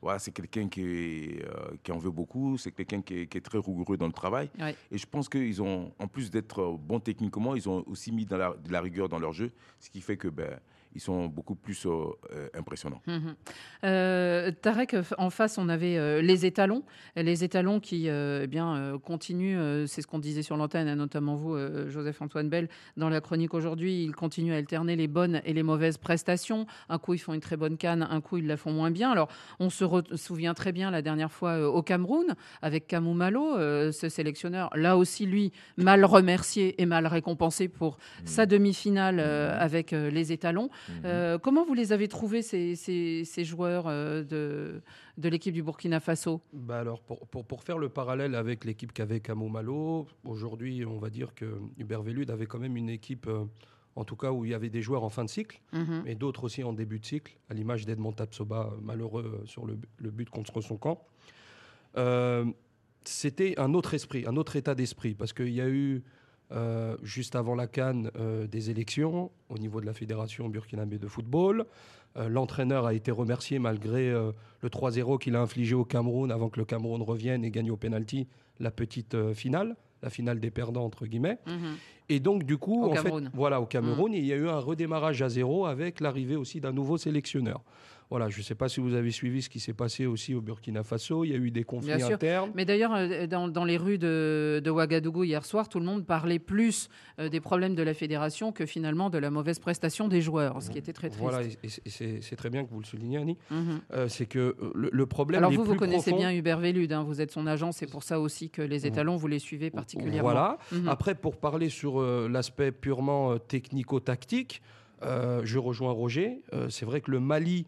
voilà, 0.01 0.19
c'est 0.19 0.31
quelqu'un 0.31 0.67
qui, 0.67 0.81
est, 0.81 1.45
euh, 1.45 1.75
qui 1.81 1.91
en 1.93 1.97
veut 1.97 2.11
beaucoup, 2.11 2.57
c'est 2.57 2.71
quelqu'un 2.71 3.01
qui, 3.01 3.19
est- 3.19 3.27
qui 3.27 3.37
est 3.37 3.41
très 3.41 3.57
rigoureux 3.59 3.95
dans 3.95 4.07
le 4.07 4.11
travail. 4.11 4.49
Ouais. 4.59 4.75
Et 4.91 4.97
je 4.97 5.05
pense 5.05 5.29
qu'ils 5.29 5.61
ont, 5.61 5.93
en 5.97 6.07
plus 6.07 6.29
d'être 6.29 6.73
bons 6.77 6.99
techniquement, 6.99 7.55
ils 7.55 7.69
ont 7.69 7.83
aussi 7.87 8.11
mis 8.11 8.25
dans 8.25 8.35
la- 8.37 8.53
de 8.53 8.69
la 8.71 8.81
rigueur 8.81 9.07
dans 9.07 9.19
leur 9.19 9.31
jeu, 9.31 9.51
ce 9.79 9.89
qui 9.89 10.01
fait 10.01 10.17
que 10.17 10.27
ben, 10.27 10.59
ils 10.95 11.01
sont 11.01 11.25
beaucoup 11.25 11.55
plus 11.55 11.85
euh, 11.85 12.05
euh, 12.31 12.47
impressionnants. 12.53 13.01
Euh, 13.83 14.51
Tarek, 14.51 14.95
en 15.17 15.29
face, 15.29 15.57
on 15.57 15.69
avait 15.69 16.21
les 16.21 16.45
étalons. 16.45 16.83
Les 17.15 17.43
étalons 17.43 17.79
qui 17.79 18.07
eh 18.07 18.47
bien, 18.47 18.99
continuent, 19.03 19.85
c'est 19.87 20.01
ce 20.01 20.07
qu'on 20.07 20.19
disait 20.19 20.41
sur 20.41 20.57
l'antenne, 20.57 20.87
hein, 20.87 20.95
notamment 20.95 21.35
vous, 21.35 21.57
Joseph-Antoine 21.89 22.49
Bell, 22.49 22.69
dans 22.97 23.09
la 23.09 23.21
chronique 23.21 23.53
aujourd'hui. 23.53 24.03
Ils 24.03 24.15
continuent 24.15 24.53
à 24.53 24.57
alterner 24.57 24.95
les 24.95 25.07
bonnes 25.07 25.41
et 25.45 25.53
les 25.53 25.63
mauvaises 25.63 25.97
prestations. 25.97 26.65
Un 26.89 26.97
coup, 26.97 27.13
ils 27.13 27.19
font 27.19 27.33
une 27.33 27.41
très 27.41 27.57
bonne 27.57 27.77
canne, 27.77 28.07
un 28.09 28.21
coup, 28.21 28.37
ils 28.37 28.47
la 28.47 28.57
font 28.57 28.71
moins 28.71 28.91
bien. 28.91 29.11
Alors, 29.11 29.29
on 29.59 29.69
se 29.69 29.85
souvient 30.15 30.53
très 30.53 30.71
bien 30.71 30.91
la 30.91 31.01
dernière 31.01 31.31
fois 31.31 31.51
euh, 31.51 31.67
au 31.67 31.81
Cameroun, 31.81 32.35
avec 32.61 32.87
Kamou 32.87 33.13
Malo, 33.13 33.57
euh, 33.57 33.91
ce 33.91 34.09
sélectionneur, 34.09 34.69
là 34.75 34.97
aussi, 34.97 35.25
lui, 35.25 35.51
mal 35.77 36.05
remercié 36.05 36.81
et 36.81 36.85
mal 36.85 37.07
récompensé 37.07 37.67
pour 37.67 37.97
sa 38.25 38.45
demi-finale 38.45 39.19
euh, 39.19 39.57
avec 39.59 39.91
les 39.91 40.31
étalons. 40.31 40.69
Euh, 41.05 41.37
comment 41.37 41.65
vous 41.65 41.73
les 41.73 41.91
avez 41.93 42.07
trouvés, 42.07 42.41
ces, 42.41 42.75
ces- 42.75 43.23
ces 43.25 43.43
joueurs 43.45 43.85
euh, 43.87 44.23
de, 44.23 44.81
de 45.17 45.29
l'équipe 45.29 45.53
du 45.53 45.63
Burkina 45.63 45.99
Faso? 45.99 46.41
Bah 46.53 46.79
alors, 46.79 47.01
pour, 47.01 47.27
pour, 47.27 47.45
pour 47.45 47.63
faire 47.63 47.77
le 47.77 47.89
parallèle 47.89 48.35
avec 48.35 48.65
l'équipe 48.65 48.91
qu'avait 48.93 49.19
Camo 49.19 49.47
Malo, 49.49 50.07
aujourd'hui, 50.23 50.85
on 50.85 50.97
va 50.99 51.09
dire 51.09 51.33
que 51.35 51.59
Hubert 51.77 52.01
Velud 52.03 52.29
avait 52.31 52.45
quand 52.45 52.59
même 52.59 52.77
une 52.77 52.89
équipe, 52.89 53.27
euh, 53.27 53.45
en 53.95 54.03
tout 54.05 54.15
cas, 54.15 54.31
où 54.31 54.43
il 54.45 54.51
y 54.51 54.53
avait 54.53 54.69
des 54.69 54.81
joueurs 54.81 55.03
en 55.03 55.09
fin 55.09 55.23
de 55.23 55.29
cycle, 55.29 55.61
Mhm. 55.73 56.03
et 56.05 56.15
d'autres 56.15 56.43
aussi 56.45 56.63
en 56.63 56.73
début 56.73 56.99
de 56.99 57.05
cycle, 57.05 57.37
à 57.49 57.53
l'image 57.53 57.85
d'Edmond 57.85 58.13
Tapsoba, 58.13 58.73
malheureux 58.81 59.41
sur 59.45 59.65
le, 59.65 59.77
le 59.97 60.11
but 60.11 60.29
contre 60.29 60.61
son 60.61 60.77
camp. 60.77 61.05
Euh, 61.97 62.45
C'était 63.05 63.59
un 63.59 63.73
autre 63.73 63.93
esprit, 63.95 64.23
un 64.25 64.37
autre 64.37 64.55
état 64.55 64.75
d'esprit, 64.75 65.13
parce 65.13 65.33
qu'il 65.33 65.49
y 65.49 65.59
a 65.59 65.67
eu, 65.67 66.03
euh, 66.53 66.97
juste 67.03 67.35
avant 67.35 67.55
la 67.55 67.67
Cannes, 67.67 68.11
euh, 68.15 68.47
des 68.47 68.69
élections 68.69 69.31
au 69.49 69.57
niveau 69.57 69.81
de 69.81 69.85
la 69.85 69.93
Fédération 69.93 70.49
burkinabé 70.49 70.97
de 70.97 71.07
football. 71.07 71.65
Euh, 72.17 72.29
L'entraîneur 72.29 72.85
a 72.85 72.93
été 72.93 73.11
remercié 73.11 73.59
malgré 73.59 74.09
euh, 74.09 74.31
le 74.61 74.69
3-0 74.69 75.17
qu'il 75.19 75.35
a 75.35 75.41
infligé 75.41 75.73
au 75.75 75.85
Cameroun 75.85 76.31
avant 76.31 76.49
que 76.49 76.59
le 76.59 76.65
Cameroun 76.65 77.01
revienne 77.01 77.43
et 77.43 77.51
gagne 77.51 77.71
au 77.71 77.77
penalty 77.77 78.27
la 78.59 78.69
petite 78.69 79.33
finale, 79.33 79.75
la 80.03 80.09
finale 80.09 80.39
des 80.39 80.51
perdants 80.51 80.85
entre 80.85 81.07
guillemets. 81.07 81.39
Mhm. 81.47 81.75
Et 82.09 82.19
donc 82.19 82.43
du 82.43 82.57
coup, 82.57 82.83
Au 82.83 82.91
en 82.91 82.95
fait, 82.95 83.03
Cameroun. 83.03 83.31
voilà, 83.33 83.61
au 83.61 83.65
Cameroun, 83.65 84.13
il 84.13 84.25
y 84.25 84.33
a 84.33 84.35
eu 84.35 84.47
un 84.49 84.59
redémarrage 84.59 85.21
à 85.21 85.29
zéro 85.29 85.65
avec 85.65 85.99
l'arrivée 85.99 86.35
aussi 86.35 86.59
d'un 86.59 86.73
nouveau 86.73 86.97
sélectionneur. 86.97 87.61
Voilà, 88.09 88.29
je 88.29 88.37
ne 88.39 88.43
sais 88.43 88.53
pas 88.53 88.69
si 88.69 88.79
vous 88.79 88.93
avez 88.93 89.09
suivi 89.09 89.41
ce 89.41 89.49
qui 89.49 89.59
s'est 89.59 89.73
passé 89.73 90.05
aussi 90.05 90.35
au 90.35 90.41
Burkina 90.41 90.83
Faso. 90.83 91.23
Il 91.23 91.31
y 91.31 91.33
a 91.33 91.37
eu 91.37 91.49
des 91.49 91.63
conflits 91.63 91.95
Bien 91.95 92.05
sûr. 92.05 92.15
internes. 92.15 92.51
Mais 92.53 92.63
d'ailleurs, 92.63 92.93
euh, 92.93 93.25
dans, 93.25 93.47
dans 93.47 93.63
les 93.65 93.77
rues 93.77 93.97
de, 93.97 94.61
de 94.63 94.69
Ouagadougou 94.69 95.23
hier 95.23 95.43
soir, 95.45 95.67
tout 95.67 95.79
le 95.79 95.85
monde 95.85 96.05
parlait 96.05 96.37
plus 96.37 96.89
euh, 97.17 97.27
des 97.29 97.39
problèmes 97.39 97.73
de 97.73 97.81
la 97.81 97.95
fédération 97.95 98.51
que 98.51 98.67
finalement 98.67 99.09
de 99.09 99.17
la 99.17 99.31
mauvaise 99.31 99.57
prestation 99.57 100.09
des 100.09 100.21
joueurs, 100.21 100.61
ce 100.61 100.69
qui 100.69 100.77
était 100.77 100.93
très 100.93 101.07
triste. 101.09 101.23
Voilà, 101.23 101.41
et 101.43 101.57
c'est- 101.87 102.35
très 102.35 102.51
bien 102.51 102.63
que 102.65 102.69
vous 102.69 102.81
le 102.81 102.85
soulignez, 102.85 103.17
Annie. 103.17 103.37
Mhm. 103.49 103.81
Euh, 103.93 104.07
c'est 104.09 104.27
que 104.27 104.55
le, 104.75 104.89
le 104.91 105.05
problème. 105.07 105.39
Alors 105.39 105.51
vous, 105.51 105.63
vous 105.63 105.75
connaissez 105.75 106.11
bien 106.13 106.31
Hubert 106.31 106.59
Velud, 106.59 106.91
hein, 106.91 107.01
vous 107.03 107.19
êtes 107.19 107.31
son 107.31 107.47
agent, 107.47 107.71
c'est 107.71 107.89
pour 107.89 108.03
ça 108.03 108.19
aussi 108.19 108.51
que 108.51 108.61
les 108.61 108.85
étalons, 108.85 109.15
vous 109.15 109.27
les 109.27 109.39
suivez 109.39 109.71
particulièrement. 109.71 110.21
Voilà. 110.29 110.57
Mhm. 110.71 110.87
Après, 110.87 111.15
pour 111.15 111.37
parler 111.37 111.69
sur 111.69 111.92
euh, 112.01 112.27
l'aspect 112.27 112.71
purement 112.71 113.33
euh, 113.33 113.37
technico-tactique, 113.37 114.61
euh, 115.01 115.41
je 115.43 115.59
rejoins 115.59 115.91
Roger. 115.91 116.41
C'est 116.69 116.85
vrai 116.85 117.01
que 117.01 117.11
le 117.11 117.19
Mali, 117.19 117.65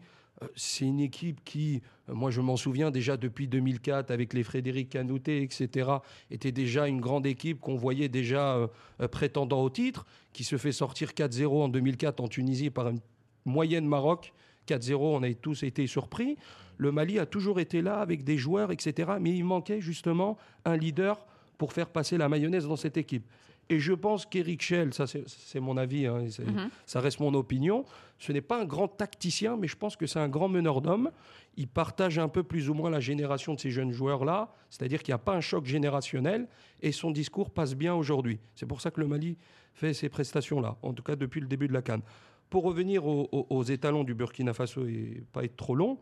c'est 0.54 0.86
une 0.86 1.00
équipe 1.00 1.44
qui, 1.44 1.82
moi 2.08 2.30
je 2.30 2.40
m'en 2.40 2.56
souviens 2.56 2.90
déjà 2.90 3.16
depuis 3.16 3.46
2004 3.46 4.10
avec 4.10 4.32
les 4.32 4.42
Frédéric 4.42 4.90
Canouté, 4.90 5.42
etc., 5.42 5.90
était 6.30 6.52
déjà 6.52 6.88
une 6.88 7.00
grande 7.00 7.26
équipe 7.26 7.60
qu'on 7.60 7.76
voyait 7.76 8.08
déjà 8.08 8.70
prétendant 9.10 9.62
au 9.62 9.68
titre, 9.68 10.06
qui 10.32 10.44
se 10.44 10.56
fait 10.56 10.72
sortir 10.72 11.10
4-0 11.10 11.46
en 11.46 11.68
2004 11.68 12.20
en 12.20 12.28
Tunisie 12.28 12.70
par 12.70 12.88
une 12.88 13.00
moyenne 13.44 13.86
Maroc. 13.86 14.32
4-0, 14.66 14.96
on 14.96 15.22
a 15.22 15.32
tous 15.34 15.62
été 15.62 15.86
surpris. 15.86 16.36
Le 16.78 16.92
Mali 16.92 17.18
a 17.18 17.26
toujours 17.26 17.60
été 17.60 17.82
là 17.82 18.00
avec 18.00 18.24
des 18.24 18.38
joueurs, 18.38 18.72
etc. 18.72 19.12
Mais 19.20 19.32
il 19.32 19.44
manquait 19.44 19.80
justement 19.80 20.36
un 20.64 20.76
leader 20.76 21.24
pour 21.58 21.72
faire 21.72 21.88
passer 21.88 22.18
la 22.18 22.28
mayonnaise 22.28 22.66
dans 22.66 22.76
cette 22.76 22.96
équipe. 22.96 23.24
Et 23.68 23.80
je 23.80 23.92
pense 23.92 24.26
qu'Eric 24.26 24.62
Schell, 24.62 24.94
ça 24.94 25.06
c'est 25.08 25.58
mon 25.60 25.76
avis, 25.76 26.06
hein, 26.06 26.24
Mhm. 26.38 26.70
ça 26.86 27.00
reste 27.00 27.18
mon 27.18 27.34
opinion, 27.34 27.84
ce 28.18 28.30
n'est 28.30 28.40
pas 28.40 28.60
un 28.60 28.64
grand 28.64 28.86
tacticien, 28.86 29.56
mais 29.56 29.66
je 29.66 29.76
pense 29.76 29.96
que 29.96 30.06
c'est 30.06 30.20
un 30.20 30.28
grand 30.28 30.48
meneur 30.48 30.80
d'hommes. 30.80 31.10
Il 31.56 31.66
partage 31.66 32.18
un 32.20 32.28
peu 32.28 32.44
plus 32.44 32.70
ou 32.70 32.74
moins 32.74 32.90
la 32.90 33.00
génération 33.00 33.54
de 33.54 33.60
ces 33.60 33.70
jeunes 33.70 33.90
joueurs-là, 33.90 34.52
c'est-à-dire 34.70 35.02
qu'il 35.02 35.10
n'y 35.12 35.16
a 35.16 35.18
pas 35.24 35.34
un 35.34 35.40
choc 35.40 35.64
générationnel, 35.66 36.46
et 36.80 36.92
son 36.92 37.10
discours 37.10 37.50
passe 37.50 37.74
bien 37.74 37.92
aujourd'hui. 37.94 38.38
C'est 38.54 38.66
pour 38.66 38.80
ça 38.80 38.92
que 38.92 39.00
le 39.00 39.08
Mali 39.08 39.36
fait 39.74 39.94
ces 39.94 40.08
prestations-là, 40.08 40.76
en 40.82 40.92
tout 40.92 41.02
cas 41.02 41.16
depuis 41.16 41.40
le 41.40 41.48
début 41.48 41.66
de 41.66 41.72
la 41.72 41.82
Cannes. 41.82 42.02
Pour 42.50 42.62
revenir 42.62 43.04
aux, 43.04 43.28
aux- 43.32 43.46
aux 43.50 43.62
étalons 43.64 44.04
du 44.04 44.14
Burkina 44.14 44.52
Faso 44.54 44.86
et 44.86 45.24
pas 45.32 45.42
être 45.42 45.56
trop 45.56 45.74
long, 45.74 45.98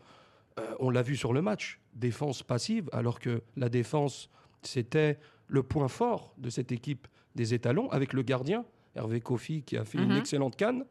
euh, 0.61 0.75
on 0.81 0.91
l'a 0.91 1.01
vu 1.03 1.17
sur 1.17 1.33
le 1.33 1.41
match, 1.41 1.81
défense 1.95 2.43
passive, 2.43 2.91
alors 2.93 3.19
que 3.21 3.43
la 3.57 3.71
défense, 3.71 4.29
c'était 4.63 5.19
le 5.49 5.63
point 5.63 5.89
fort 5.89 6.35
de 6.37 6.51
cette 6.51 6.71
équipe 6.71 7.09
des 7.35 7.55
étalons, 7.55 7.89
avec 7.91 8.13
le 8.13 8.23
gardien, 8.23 8.65
Hervé 8.95 9.21
Kofi, 9.21 9.63
qui 9.63 9.77
a 9.77 9.85
fait 9.85 9.99
une 9.99 10.13
Mhm. 10.13 10.19
excellente 10.19 10.57
canne. 10.57 10.85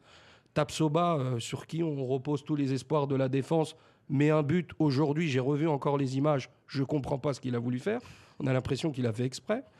Tapsoba, 0.53 1.15
euh, 1.15 1.39
sur 1.39 1.65
qui 1.67 1.81
on 1.83 2.05
repose 2.05 2.43
tous 2.43 2.55
les 2.55 2.73
espoirs 2.73 3.07
de 3.07 3.15
la 3.15 3.29
défense, 3.29 3.75
met 4.09 4.29
un 4.29 4.43
but 4.43 4.71
aujourd'hui. 4.79 5.29
J'ai 5.29 5.39
revu 5.39 5.67
encore 5.67 5.97
les 5.97 6.17
images. 6.17 6.49
Je 6.67 6.81
ne 6.81 6.85
comprends 6.85 7.17
pas 7.17 7.33
ce 7.33 7.41
qu'il 7.41 7.55
a 7.55 7.59
voulu 7.59 7.79
faire. 7.79 8.01
On 8.39 8.47
a 8.47 8.53
l'impression 8.53 8.91
qu'il 8.91 9.05
a 9.07 9.13
fait 9.13 9.25
exprès. 9.25 9.63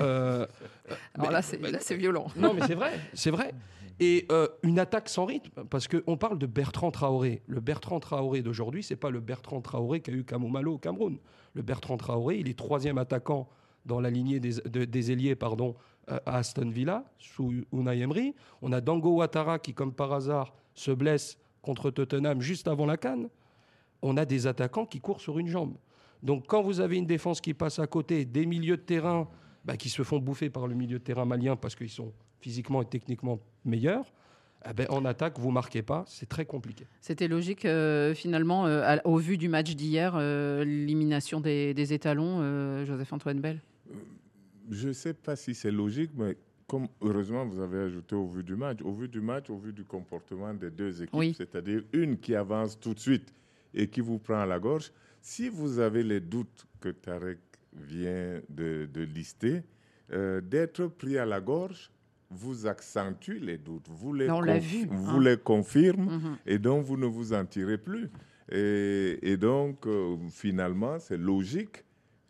Euh, 0.00 0.46
Alors 1.14 1.28
mais- 1.28 1.70
là, 1.70 1.78
c'est 1.80 1.96
violent. 1.96 2.26
non, 2.36 2.52
mais 2.52 2.66
c'est 2.66 2.74
vrai, 2.74 2.92
c'est 3.14 3.30
vrai. 3.30 3.54
Et 3.98 4.26
euh, 4.30 4.46
une 4.62 4.78
attaque 4.78 5.08
sans 5.08 5.24
rythme, 5.24 5.64
parce 5.70 5.88
qu'on 5.88 6.16
parle 6.18 6.38
de 6.38 6.44
Bertrand 6.44 6.90
Traoré. 6.90 7.40
Le 7.46 7.60
Bertrand 7.60 7.98
Traoré 8.00 8.42
d'aujourd'hui, 8.42 8.82
c'est 8.82 8.96
pas 8.96 9.08
le 9.10 9.20
Bertrand 9.20 9.60
Traoré 9.62 10.00
qu'a 10.00 10.12
eu 10.12 10.24
Kamou 10.24 10.48
Malo 10.48 10.74
au 10.74 10.78
Cameroun. 10.78 11.18
Le 11.54 11.62
Bertrand 11.62 11.96
Traoré, 11.96 12.38
il 12.40 12.48
est 12.48 12.58
troisième 12.58 12.98
attaquant 12.98 13.48
dans 13.86 14.00
la 14.00 14.10
lignée 14.10 14.38
des, 14.40 14.54
de- 14.68 14.84
des 14.84 15.12
ailiers 15.12 15.36
pardon, 15.36 15.76
à 16.06 16.38
Aston 16.38 16.70
Villa, 16.70 17.04
sous 17.18 17.52
Unai 17.72 18.00
Emery. 18.00 18.34
On 18.62 18.72
a 18.72 18.80
Dango 18.80 19.16
Ouattara 19.16 19.58
qui, 19.58 19.74
comme 19.74 19.92
par 19.92 20.12
hasard, 20.12 20.54
se 20.74 20.90
blesse 20.90 21.38
contre 21.62 21.90
Tottenham 21.90 22.40
juste 22.40 22.68
avant 22.68 22.86
la 22.86 22.96
canne. 22.96 23.28
On 24.02 24.16
a 24.16 24.24
des 24.24 24.46
attaquants 24.46 24.86
qui 24.86 25.00
courent 25.00 25.20
sur 25.20 25.38
une 25.38 25.48
jambe. 25.48 25.74
Donc 26.22 26.46
quand 26.46 26.62
vous 26.62 26.80
avez 26.80 26.96
une 26.96 27.06
défense 27.06 27.40
qui 27.40 27.54
passe 27.54 27.78
à 27.78 27.86
côté, 27.86 28.24
des 28.24 28.46
milieux 28.46 28.76
de 28.76 28.82
terrain 28.82 29.28
bah, 29.64 29.76
qui 29.76 29.88
se 29.88 30.02
font 30.02 30.18
bouffer 30.18 30.50
par 30.50 30.66
le 30.66 30.74
milieu 30.74 30.98
de 30.98 31.04
terrain 31.04 31.24
malien 31.24 31.56
parce 31.56 31.74
qu'ils 31.74 31.90
sont 31.90 32.12
physiquement 32.40 32.82
et 32.82 32.86
techniquement 32.86 33.40
meilleurs, 33.64 34.12
eh 34.68 34.72
ben, 34.72 34.86
en 34.90 35.04
attaque, 35.04 35.38
vous 35.38 35.50
marquez 35.50 35.82
pas, 35.82 36.04
c'est 36.06 36.28
très 36.28 36.44
compliqué. 36.44 36.86
C'était 37.00 37.28
logique, 37.28 37.64
euh, 37.64 38.14
finalement, 38.14 38.66
euh, 38.66 38.96
au 39.04 39.16
vu 39.16 39.36
du 39.36 39.48
match 39.48 39.74
d'hier, 39.74 40.14
euh, 40.16 40.64
l'élimination 40.64 41.40
des, 41.40 41.74
des 41.74 41.92
étalons, 41.92 42.84
Joseph-Antoine 42.84 43.40
Bell? 43.40 43.60
Je 44.70 44.88
ne 44.88 44.92
sais 44.92 45.14
pas 45.14 45.36
si 45.36 45.54
c'est 45.54 45.70
logique, 45.70 46.10
mais 46.16 46.36
comme 46.66 46.88
heureusement 47.00 47.44
vous 47.46 47.60
avez 47.60 47.78
ajouté 47.78 48.14
au 48.16 48.26
vu 48.26 48.42
du 48.42 48.56
match, 48.56 48.80
au 48.82 48.92
vu 48.92 49.08
du 49.08 49.20
match, 49.20 49.48
au 49.50 49.56
vu 49.58 49.72
du 49.72 49.84
comportement 49.84 50.52
des 50.54 50.70
deux 50.70 51.02
équipes, 51.02 51.14
Oui. 51.14 51.34
c'est-à-dire 51.36 51.82
une 51.92 52.18
qui 52.18 52.34
avance 52.34 52.78
tout 52.78 52.94
de 52.94 52.98
suite 52.98 53.32
et 53.74 53.88
qui 53.88 54.00
vous 54.00 54.18
prend 54.18 54.40
à 54.40 54.46
la 54.46 54.58
gorge, 54.58 54.90
si 55.20 55.48
vous 55.48 55.78
avez 55.78 56.02
les 56.02 56.20
doutes 56.20 56.66
que 56.80 56.88
Tarek 56.88 57.38
vient 57.72 58.40
de, 58.48 58.88
de 58.92 59.02
lister, 59.02 59.62
euh, 60.12 60.40
d'être 60.40 60.86
pris 60.86 61.18
à 61.18 61.26
la 61.26 61.40
gorge 61.40 61.90
vous 62.30 62.66
accentue 62.66 63.38
les 63.38 63.56
doutes, 63.58 63.86
vous 63.88 64.12
les, 64.12 64.26
Mais 64.26 64.32
on 64.32 64.40
l'a 64.40 64.58
conf- 64.58 64.60
vu, 64.62 64.86
vous 64.90 65.10
hein. 65.18 65.22
les 65.22 65.36
confirme 65.36 66.04
Mhm. 66.06 66.36
et 66.46 66.58
donc 66.58 66.84
vous 66.84 66.96
ne 66.96 67.06
vous 67.06 67.32
en 67.32 67.44
tirez 67.44 67.78
plus. 67.78 68.08
Et, 68.50 69.18
et 69.22 69.36
donc, 69.36 69.86
euh, 69.86 70.16
finalement, 70.30 70.98
c'est 70.98 71.16
logique 71.18 71.84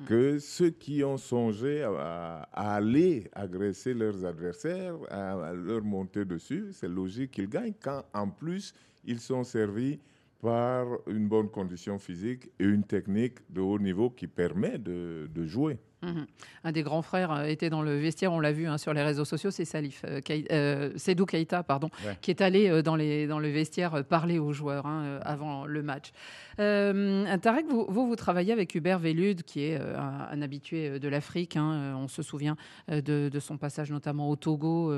que 0.04 0.38
ceux 0.38 0.70
qui 0.70 1.02
ont 1.02 1.16
songé 1.16 1.82
à, 1.82 2.48
aller 2.52 3.30
agresser 3.32 3.94
leurs 3.94 4.24
adversaires, 4.24 4.96
à, 5.10 5.52
leur 5.54 5.82
monter 5.82 6.24
dessus, 6.24 6.68
c'est 6.72 6.88
logique 6.88 7.30
qu'ils 7.32 7.48
gagnent 7.48 7.74
quand, 7.80 8.04
en 8.12 8.28
plus, 8.28 8.74
ils 9.04 9.20
sont 9.20 9.44
servis 9.44 9.98
par 10.40 10.86
une 11.06 11.28
bonne 11.28 11.48
condition 11.48 11.98
physique 11.98 12.50
et 12.58 12.64
une 12.64 12.84
technique 12.84 13.38
de 13.50 13.60
haut 13.60 13.78
niveau 13.78 14.10
qui 14.10 14.26
permet 14.26 14.78
de 14.78 15.46
jouer. 15.46 15.78
Mhm. 16.06 16.26
Un 16.64 16.72
des 16.72 16.82
grands 16.82 17.02
frères 17.02 17.32
euh, 17.32 17.44
était 17.44 17.68
dans 17.70 17.82
le 17.82 17.96
vestiaire, 17.98 18.32
on 18.32 18.40
l'a 18.40 18.52
vu 18.52 18.66
hein, 18.66 18.78
sur 18.78 18.92
les 18.94 19.02
réseaux 19.02 19.24
sociaux, 19.24 19.50
c'est 19.50 19.64
Salif, 19.64 20.02
euh, 20.06 20.20
euh, 20.52 20.92
Sedou 20.96 21.26
Keïta, 21.26 21.62
pardon, 21.62 21.90
Ouais. 22.06 22.16
qui 22.20 22.30
est 22.30 22.40
allé 22.40 22.68
euh, 22.70 22.82
dans, 22.82 22.96
les, 22.96 23.26
dans 23.26 23.38
le 23.38 23.48
vestiaire 23.48 24.04
parler 24.04 24.38
aux 24.38 24.52
joueurs 24.52 24.86
hein, 24.86 25.18
avant 25.22 25.66
le 25.66 25.82
match. 25.82 26.12
Euh, 26.60 27.36
Tarek, 27.38 27.66
vous, 27.68 27.86
vous, 27.88 28.06
vous 28.06 28.16
travaillez 28.16 28.52
avec 28.52 28.74
Hubert 28.74 28.98
Vélude, 28.98 29.42
qui 29.42 29.62
est 29.64 29.76
un, 29.76 30.28
un 30.30 30.42
habitué 30.42 30.98
de 30.98 31.08
l'Afrique. 31.08 31.56
hein, 31.56 31.94
on 31.98 32.08
se 32.08 32.22
souvient 32.22 32.56
de, 32.88 33.28
de 33.28 33.40
son 33.40 33.58
passage 33.58 33.90
notamment 33.90 34.30
au 34.30 34.36
Togo, 34.36 34.92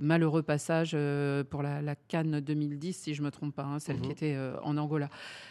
malheureux 0.00 0.42
passage 0.42 0.96
pour 1.50 1.62
la, 1.62 1.80
la 1.82 1.94
Cannes 1.94 2.40
2010, 2.40 2.92
si 2.96 3.14
je 3.14 3.20
ne 3.22 3.26
me 3.26 3.30
trompe 3.30 3.54
pas, 3.54 3.66
celle 3.78 3.96
qui 4.00 4.06
Mhm. 4.08 4.12
était 4.12 4.34
euh, 4.36 4.56
en 4.62 4.76
Angola. 4.76 5.08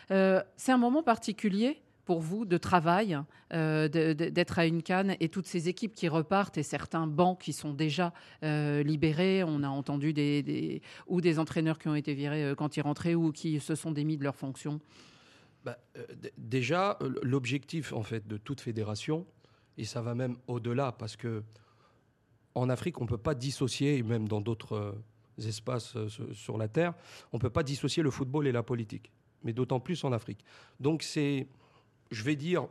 C'est 0.10 0.71
un 0.71 0.77
moment 0.77 1.03
particulier 1.03 1.77
pour 2.07 2.21
vous 2.21 2.45
de 2.45 2.57
travail, 2.57 3.19
euh, 3.53 3.89
d'être 3.89 4.59
à 4.59 4.65
une 4.65 4.81
canne 4.81 5.17
et 5.19 5.27
toutes 5.27 5.45
ces 5.45 5.67
équipes 5.67 5.93
qui 5.93 6.07
repartent 6.07 6.57
et 6.57 6.63
certains 6.63 7.05
bancs 7.05 7.37
qui 7.37 7.51
sont 7.51 7.73
déjà 7.73 8.13
euh, 8.43 8.81
libérés. 8.81 9.43
On 9.43 9.61
a 9.61 9.67
entendu 9.67 10.13
des, 10.13 10.81
ou 11.07 11.19
des 11.19 11.37
entraîneurs 11.37 11.77
qui 11.77 11.89
ont 11.89 11.95
été 11.95 12.13
virés 12.13 12.45
euh, 12.45 12.55
quand 12.55 12.77
ils 12.77 12.81
rentraient 12.81 13.13
ou 13.13 13.33
qui 13.33 13.59
se 13.59 13.75
sont 13.75 13.91
démis 13.91 14.15
de 14.15 14.23
leurs 14.23 14.37
fonctions. 14.37 14.79
Bah, 15.65 15.77
déjà, 16.37 16.97
l'objectif 17.23 17.91
en 17.91 18.03
fait 18.03 18.25
de 18.25 18.37
toute 18.37 18.61
fédération, 18.61 19.27
et 19.77 19.83
ça 19.83 20.01
va 20.01 20.15
même 20.15 20.37
au-delà, 20.47 20.93
parce 20.93 21.17
que 21.17 21.43
en 22.55 22.69
Afrique, 22.69 23.01
on 23.01 23.03
ne 23.03 23.09
peut 23.09 23.17
pas 23.17 23.35
dissocier, 23.35 23.97
et 23.97 24.03
même 24.03 24.29
dans 24.29 24.39
d'autres 24.39 24.95
espaces 25.37 25.97
sur 26.31 26.57
la 26.57 26.69
Terre, 26.69 26.93
on 27.33 27.37
ne 27.37 27.41
peut 27.41 27.49
pas 27.49 27.63
dissocier 27.63 28.01
le 28.01 28.11
football 28.11 28.47
et 28.47 28.53
la 28.53 28.63
politique, 28.63 29.11
mais 29.43 29.51
d'autant 29.51 29.81
plus 29.81 30.05
en 30.05 30.13
Afrique. 30.13 30.45
Donc 30.79 31.03
c'est, 31.03 31.47
je 32.11 32.23
vais 32.23 32.35
dire, 32.35 32.67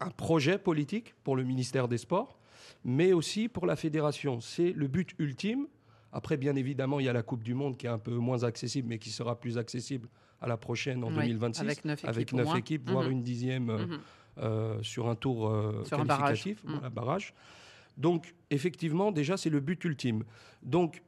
un 0.00 0.10
projet 0.10 0.58
politique 0.58 1.14
pour 1.24 1.36
le 1.36 1.44
ministère 1.44 1.88
des 1.88 1.98
Sports, 1.98 2.38
mais 2.84 3.12
aussi 3.12 3.48
pour 3.48 3.66
la 3.66 3.76
fédération. 3.76 4.40
C'est 4.40 4.72
le 4.72 4.88
but 4.88 5.14
ultime. 5.18 5.66
Après, 6.12 6.36
bien 6.36 6.56
évidemment, 6.56 6.98
il 7.00 7.06
y 7.06 7.08
a 7.08 7.12
la 7.12 7.22
Coupe 7.22 7.44
du 7.44 7.54
Monde 7.54 7.76
qui 7.76 7.86
est 7.86 7.90
un 7.90 7.98
peu 7.98 8.14
moins 8.16 8.42
accessible, 8.44 8.88
mais 8.88 8.98
qui 8.98 9.10
sera 9.10 9.38
plus 9.38 9.58
accessible 9.58 10.08
à 10.40 10.48
la 10.48 10.56
prochaine 10.56 11.04
en 11.04 11.08
Oui, 11.08 11.14
2026, 11.16 11.60
avec 11.60 11.84
neuf 11.84 11.98
équipes 12.00 12.08
avec 12.08 12.32
au 12.32 12.36
neuf 12.36 12.46
moins. 12.46 12.56
équipes, 12.56 12.88
voire 12.90 13.04
Mhm. 13.04 13.10
une 13.12 13.22
dixième 13.22 13.70
euh, 13.70 13.86
Mhm. 13.86 13.98
euh, 14.38 14.82
sur 14.82 15.08
un 15.08 15.14
tour 15.14 15.48
euh, 15.50 15.84
Sur 15.84 16.00
un 16.00 16.04
barrage. 16.06 16.28
qualificatif, 16.42 16.64
Mhm. 16.64 16.72
voilà, 16.72 16.90
barrage. 16.90 17.34
Donc, 17.98 18.34
effectivement, 18.50 19.12
déjà, 19.12 19.36
c'est 19.36 19.50
le 19.50 19.60
but 19.60 19.84
ultime. 19.84 20.24
Donc, 20.62 21.02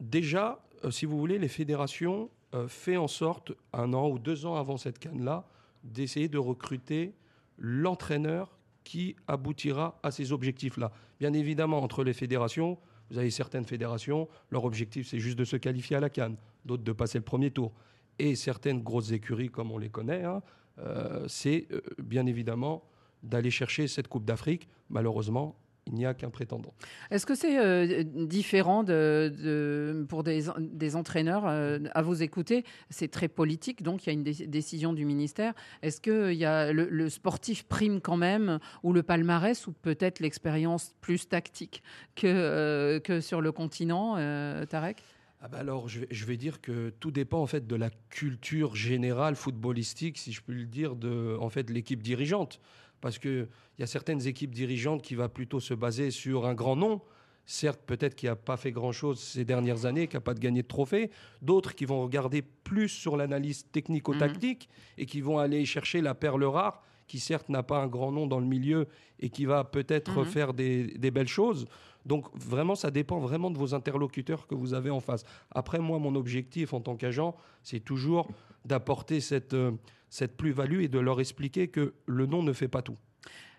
déjà, 0.00 0.60
euh, 0.84 0.90
si 0.90 1.06
vous 1.06 1.16
voulez, 1.18 1.38
les 1.38 1.48
fédérations 1.48 2.30
fait 2.68 2.98
en 2.98 3.08
sorte, 3.08 3.52
un 3.72 3.94
an 3.94 4.10
ou 4.10 4.18
deux 4.18 4.44
ans 4.44 4.56
avant 4.56 4.76
cette 4.76 4.98
canne-là, 4.98 5.48
d'essayer 5.84 6.28
de 6.28 6.38
recruter 6.38 7.14
l'entraîneur 7.58 8.58
qui 8.84 9.16
aboutira 9.28 9.98
à 10.02 10.10
ces 10.10 10.32
objectifs-là. 10.32 10.92
Bien 11.20 11.32
évidemment, 11.32 11.82
entre 11.82 12.04
les 12.04 12.12
fédérations, 12.12 12.78
vous 13.10 13.18
avez 13.18 13.30
certaines 13.30 13.64
fédérations, 13.64 14.28
leur 14.50 14.64
objectif, 14.64 15.08
c'est 15.08 15.18
juste 15.18 15.38
de 15.38 15.44
se 15.44 15.56
qualifier 15.56 15.96
à 15.96 16.00
la 16.00 16.10
canne, 16.10 16.36
d'autres 16.64 16.82
de 16.82 16.92
passer 16.92 17.18
le 17.18 17.24
premier 17.24 17.50
tour. 17.50 17.72
Et 18.18 18.34
certaines 18.34 18.82
grosses 18.82 19.12
écuries, 19.12 19.50
comme 19.50 19.70
on 19.70 19.78
les 19.78 19.90
connaît, 19.90 20.24
hein, 20.24 20.42
euh, 20.78 21.26
c'est 21.28 21.66
euh, 21.72 21.80
bien 22.02 22.26
évidemment 22.26 22.84
d'aller 23.22 23.50
chercher 23.50 23.86
cette 23.86 24.08
Coupe 24.08 24.24
d'Afrique. 24.24 24.68
Malheureusement, 24.90 25.56
il 25.88 25.94
n'y 25.94 26.06
a 26.06 26.14
qu'un 26.14 26.30
prétendant. 26.30 26.72
Est-ce 27.10 27.26
que 27.26 27.34
c'est 27.34 27.58
euh, 27.58 28.04
différent 28.04 28.84
de, 28.84 29.32
de- 29.36 30.06
pour 30.08 30.22
des, 30.22 30.44
des 30.58 30.94
entraîneurs 30.96 31.44
euh, 31.46 31.80
à 31.92 32.02
vous 32.02 32.22
écouter? 32.22 32.64
C'est 32.88 33.10
très 33.10 33.28
politique, 33.28 33.82
donc 33.82 34.04
il 34.04 34.06
y 34.06 34.10
a 34.10 34.12
une 34.12 34.22
dé- 34.22 34.46
décision 34.46 34.92
du 34.92 35.04
ministère. 35.04 35.54
Est-ce 35.82 36.00
que 36.00 36.32
il 36.32 36.38
y 36.38 36.44
a 36.44 36.72
le, 36.72 36.88
le 36.88 37.08
sportif 37.08 37.64
prime 37.64 38.00
quand 38.00 38.16
même, 38.16 38.60
ou 38.82 38.92
le 38.92 39.02
palmarès, 39.02 39.66
ou 39.66 39.72
peut-être 39.72 40.20
l'expérience 40.20 40.94
plus 41.00 41.28
tactique 41.28 41.82
que, 42.14 42.26
euh, 42.26 43.00
que 43.00 43.20
sur 43.20 43.40
le 43.40 43.50
continent, 43.50 44.14
euh, 44.18 44.64
Tarek? 44.66 45.02
Ah 45.40 45.48
bah 45.48 45.58
alors, 45.58 45.88
je 45.88 46.00
vais, 46.00 46.06
je 46.12 46.24
vais 46.24 46.36
dire 46.36 46.60
que 46.60 46.90
tout 47.00 47.10
dépend 47.10 47.40
en 47.40 47.46
fait 47.46 47.66
de 47.66 47.74
la 47.74 47.90
culture 48.10 48.76
générale 48.76 49.34
footballistique, 49.34 50.16
si 50.16 50.30
je 50.30 50.40
puis 50.40 50.54
le 50.54 50.66
dire, 50.66 50.94
de 50.94 51.36
en 51.40 51.48
fait 51.48 51.68
l'équipe 51.68 52.00
dirigeante, 52.00 52.60
parce 53.02 53.18
que 53.18 53.48
il 53.76 53.80
y 53.82 53.84
a 53.84 53.86
certaines 53.86 54.26
équipes 54.26 54.54
dirigeantes 54.54 55.02
qui 55.02 55.14
va 55.14 55.28
plutôt 55.28 55.60
se 55.60 55.74
baser 55.74 56.10
sur 56.10 56.46
un 56.46 56.54
grand 56.54 56.76
nom. 56.76 57.02
Certes, 57.44 57.80
peut-être 57.84 58.14
qui 58.14 58.26
n'a 58.26 58.36
pas 58.36 58.56
fait 58.56 58.70
grand-chose 58.70 59.18
ces 59.20 59.44
dernières 59.44 59.84
années, 59.84 60.06
qui 60.06 60.14
n'a 60.16 60.20
pas 60.20 60.32
de 60.32 60.38
gagné 60.38 60.62
de 60.62 60.68
trophée. 60.68 61.10
D'autres 61.42 61.74
qui 61.74 61.84
vont 61.84 62.00
regarder 62.02 62.40
plus 62.40 62.88
sur 62.88 63.16
l'analyse 63.16 63.66
technico-tactique 63.72 64.68
et 64.96 65.06
qui 65.06 65.20
vont 65.20 65.38
aller 65.38 65.64
chercher 65.64 66.00
la 66.00 66.14
perle 66.14 66.44
rare, 66.44 66.82
qui 67.08 67.18
certes 67.18 67.48
n'a 67.48 67.64
pas 67.64 67.78
un 67.78 67.88
grand 67.88 68.12
nom 68.12 68.26
dans 68.28 68.38
le 68.38 68.46
milieu 68.46 68.86
et 69.18 69.28
qui 69.28 69.44
va 69.44 69.64
peut-être 69.64 70.20
Mhm. 70.20 70.24
faire 70.24 70.54
des, 70.54 70.84
des 70.98 71.10
belles 71.10 71.26
choses. 71.28 71.66
Donc 72.06 72.26
vraiment, 72.34 72.74
ça 72.76 72.90
dépend 72.92 73.18
vraiment 73.18 73.50
de 73.50 73.58
vos 73.58 73.74
interlocuteurs 73.74 74.46
que 74.46 74.54
vous 74.54 74.72
avez 74.74 74.90
en 74.90 75.00
face. 75.00 75.24
Après, 75.50 75.78
moi, 75.80 75.98
mon 75.98 76.14
objectif 76.14 76.72
en 76.72 76.80
tant 76.80 76.96
qu'agent, 76.96 77.34
c'est 77.64 77.80
toujours 77.80 78.28
d'apporter 78.64 79.20
cette, 79.20 79.54
euh, 79.54 79.72
cette 80.10 80.36
plus-value 80.36 80.82
et 80.82 80.88
de 80.88 80.98
leur 80.98 81.20
expliquer 81.20 81.68
que 81.68 81.94
le 82.06 82.26
nom 82.26 82.42
ne 82.42 82.52
fait 82.52 82.68
pas 82.68 82.82
tout. 82.82 82.96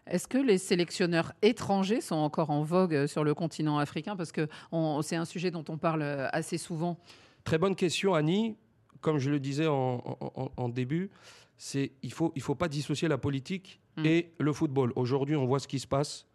Est-ce 0.05 0.27
que 0.27 0.37
les 0.37 0.57
sélectionneurs 0.57 1.31
étrangers 1.41 2.01
sont 2.01 2.15
encore 2.15 2.49
en 2.49 2.61
vogue 2.63 2.93
euh, 2.93 3.07
sur 3.07 3.23
le 3.23 3.33
continent 3.33 3.77
africain? 3.79 4.15
Parce 4.15 4.31
que 4.33 4.47
on- 4.71 5.01
c'est 5.01 5.15
un 5.15 5.25
sujet 5.25 5.49
dont 5.51 5.63
on 5.69 5.77
parle 5.77 6.01
euh, 6.01 6.27
assez 6.33 6.57
souvent. 6.57 6.97
Très 7.43 7.57
bonne 7.57 7.75
question, 7.75 8.13
Annie. 8.13 8.57
Comme 9.01 9.17
je 9.19 9.29
le 9.29 9.39
disais 9.39 9.67
en, 9.67 10.01
en- 10.05 10.31
en- 10.35 10.51
en 10.55 10.69
début, 10.69 11.09
c'est 11.57 11.91
il 12.03 12.11
faut 12.13 12.31
il 12.35 12.41
faut 12.41 12.55
pas 12.55 12.67
dissocier 12.67 13.07
la 13.07 13.17
politique 13.17 13.79
Mm. 13.95 14.05
et 14.07 14.31
le 14.39 14.51
football. 14.53 14.91
Aujourd'hui, 14.95 15.35
on 15.35 15.45
voit 15.45 15.59
ce 15.59 15.67
qui 15.67 15.77
se 15.79 15.85
passe, 15.85 16.25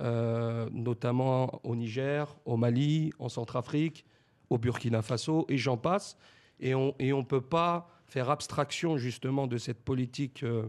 euh, 0.00 0.66
notamment 0.72 1.60
au 1.62 1.76
Niger, 1.76 2.34
au 2.46 2.56
Mali, 2.56 3.12
en 3.18 3.28
Centrafrique, 3.28 4.06
au 4.48 4.56
Burkina 4.56 5.02
Faso, 5.02 5.44
et 5.50 5.58
j'en 5.58 5.76
passe. 5.76 6.16
Et 6.58 6.74
on 6.74 6.94
et 6.98 7.12
on 7.12 7.22
peut 7.22 7.42
pas 7.42 7.90
faire 8.12 8.28
abstraction 8.30 8.98
justement 8.98 9.46
de 9.46 9.56
cette 9.58 9.80
politique 9.82 10.42
euh, 10.42 10.64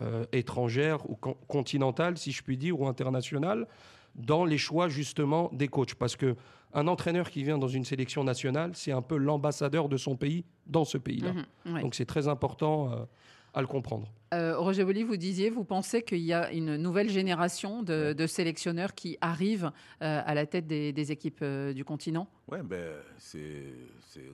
euh, 0.00 0.24
étrangère 0.32 0.98
ou 1.10 1.14
con- 1.16 1.36
continentale, 1.46 2.16
si 2.16 2.32
je 2.32 2.42
puis 2.42 2.56
dire, 2.56 2.80
ou 2.80 2.86
internationale, 2.86 3.66
dans 4.14 4.44
les 4.46 4.56
choix 4.58 4.88
justement 4.88 5.50
des 5.52 5.68
coachs. 5.68 5.94
Parce 5.94 6.16
que 6.16 6.36
un 6.72 6.86
entraîneur 6.88 7.30
qui 7.30 7.42
vient 7.44 7.58
dans 7.58 7.68
une 7.68 7.84
sélection 7.84 8.24
nationale, 8.24 8.70
c'est 8.74 8.92
un 8.92 9.02
peu 9.02 9.16
l'ambassadeur 9.18 9.88
de 9.90 9.96
son 9.98 10.16
pays 10.16 10.44
dans 10.66 10.84
ce 10.86 10.98
pays-là. 10.98 11.32
Mhm, 11.32 11.74
ouais. 11.74 11.80
Donc 11.82 11.94
c'est 11.94 12.06
très 12.06 12.28
important 12.28 12.92
euh, 12.92 13.04
à 13.52 13.60
le 13.60 13.66
comprendre. 13.66 14.08
Euh, 14.34 14.58
Roger 14.58 14.84
Bolly, 14.84 15.04
vous 15.04 15.16
disiez, 15.16 15.50
vous 15.50 15.62
pensez 15.62 16.02
qu'il 16.02 16.18
y 16.18 16.32
a 16.32 16.50
une 16.52 16.76
nouvelle 16.76 17.08
génération 17.08 17.84
de, 17.84 18.12
de 18.12 18.26
sélectionneurs 18.26 18.92
qui 18.94 19.16
arrivent 19.20 19.70
euh, 20.02 20.20
à 20.26 20.34
la 20.34 20.46
tête 20.46 20.66
des, 20.66 20.92
des 20.92 21.12
équipes 21.12 21.38
euh, 21.42 21.72
du 21.72 21.84
continent? 21.84 22.26
Ouais, 22.48 22.60
ben, 22.64 22.94
c'est 23.18 23.62